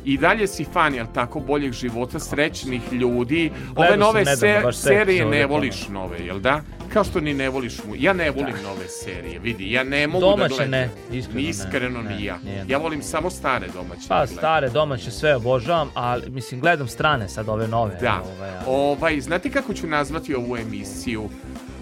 [0.04, 3.50] i dalje si fan, jel tako, boljeg života, srećnih ljudi.
[3.76, 6.60] Ove nove nedavno se- serije ne voliš nove, jel da?
[6.92, 7.94] Kao što ni ne voliš mu.
[7.96, 9.72] Ja ne volim nove serije, vidi.
[9.72, 10.70] Ja ne mogu Domaće da gledam.
[10.70, 11.42] ne, iskreno ne.
[11.42, 12.38] iskreno Ne, ni ja.
[12.38, 12.64] nijedno.
[12.68, 14.08] Ja volim samo stare domaće.
[14.08, 17.96] Pa da stare domaće sve obožavam, ali mislim gledam strane sad ove nove.
[17.96, 18.22] Da.
[18.28, 21.28] Ovaj, ali- Ovaj, znate kako ću nazvati ovu emisiju?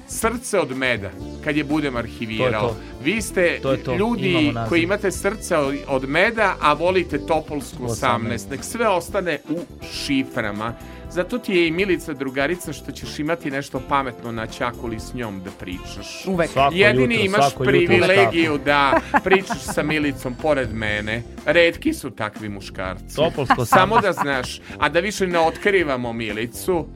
[0.08, 1.10] Srce od meda,
[1.44, 2.60] kad je budem arhivirao.
[2.62, 2.74] To je
[3.04, 4.36] Vi ste To to, ljudi
[4.68, 7.90] koji imate srce od- od meda, a volite Topolsku 18.
[8.06, 8.50] 18.
[8.50, 9.58] Nek sve ostane u
[9.94, 10.74] šiframa.
[11.10, 15.42] Zato ti je i Milica drugarica što ćeš imati nešto pametno na čakuli s njom
[15.44, 16.26] da pričaš.
[16.26, 16.50] Uvek.
[16.50, 21.22] Svako Jedini jutro, imaš svako jutro privilegiju da pričaš sa Milicom pored mene.
[21.46, 23.16] Redki su takvi muškarci.
[23.16, 26.86] Topolsko Samo da znaš, a da više ne otkrivamo Milicu,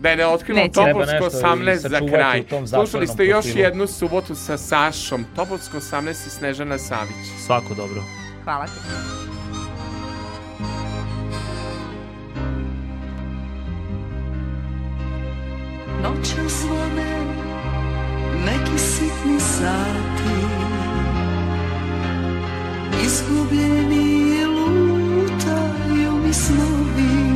[0.00, 2.44] da je ne otkrivamo Topolsko nešto i 18 za kraj.
[2.66, 3.64] Slušali ste još profilu.
[3.64, 5.24] jednu subotu sa Sašom.
[5.36, 7.26] Topolsko 18 i Snežana Savić.
[7.46, 8.02] Svako dobro.
[8.44, 9.27] Hvala ti.
[16.02, 17.38] Noćas zvone
[18.46, 20.34] neki sitni sati.
[23.04, 27.28] Izgubljeni lutaju mi snovi.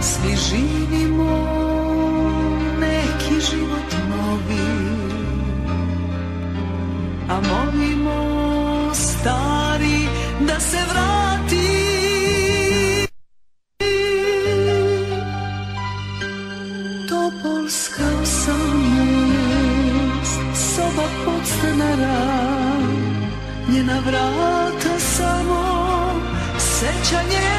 [0.00, 1.38] Svi živimo
[2.80, 4.94] neki život novi.
[7.28, 8.24] A molimo
[8.94, 10.08] stari
[10.40, 11.33] da se vrati
[27.04, 27.53] sećanje otvara.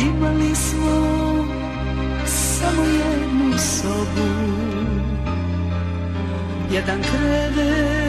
[0.00, 1.44] Imali smo
[2.26, 4.28] samo jednu sobu.
[6.70, 8.07] Jedan krevet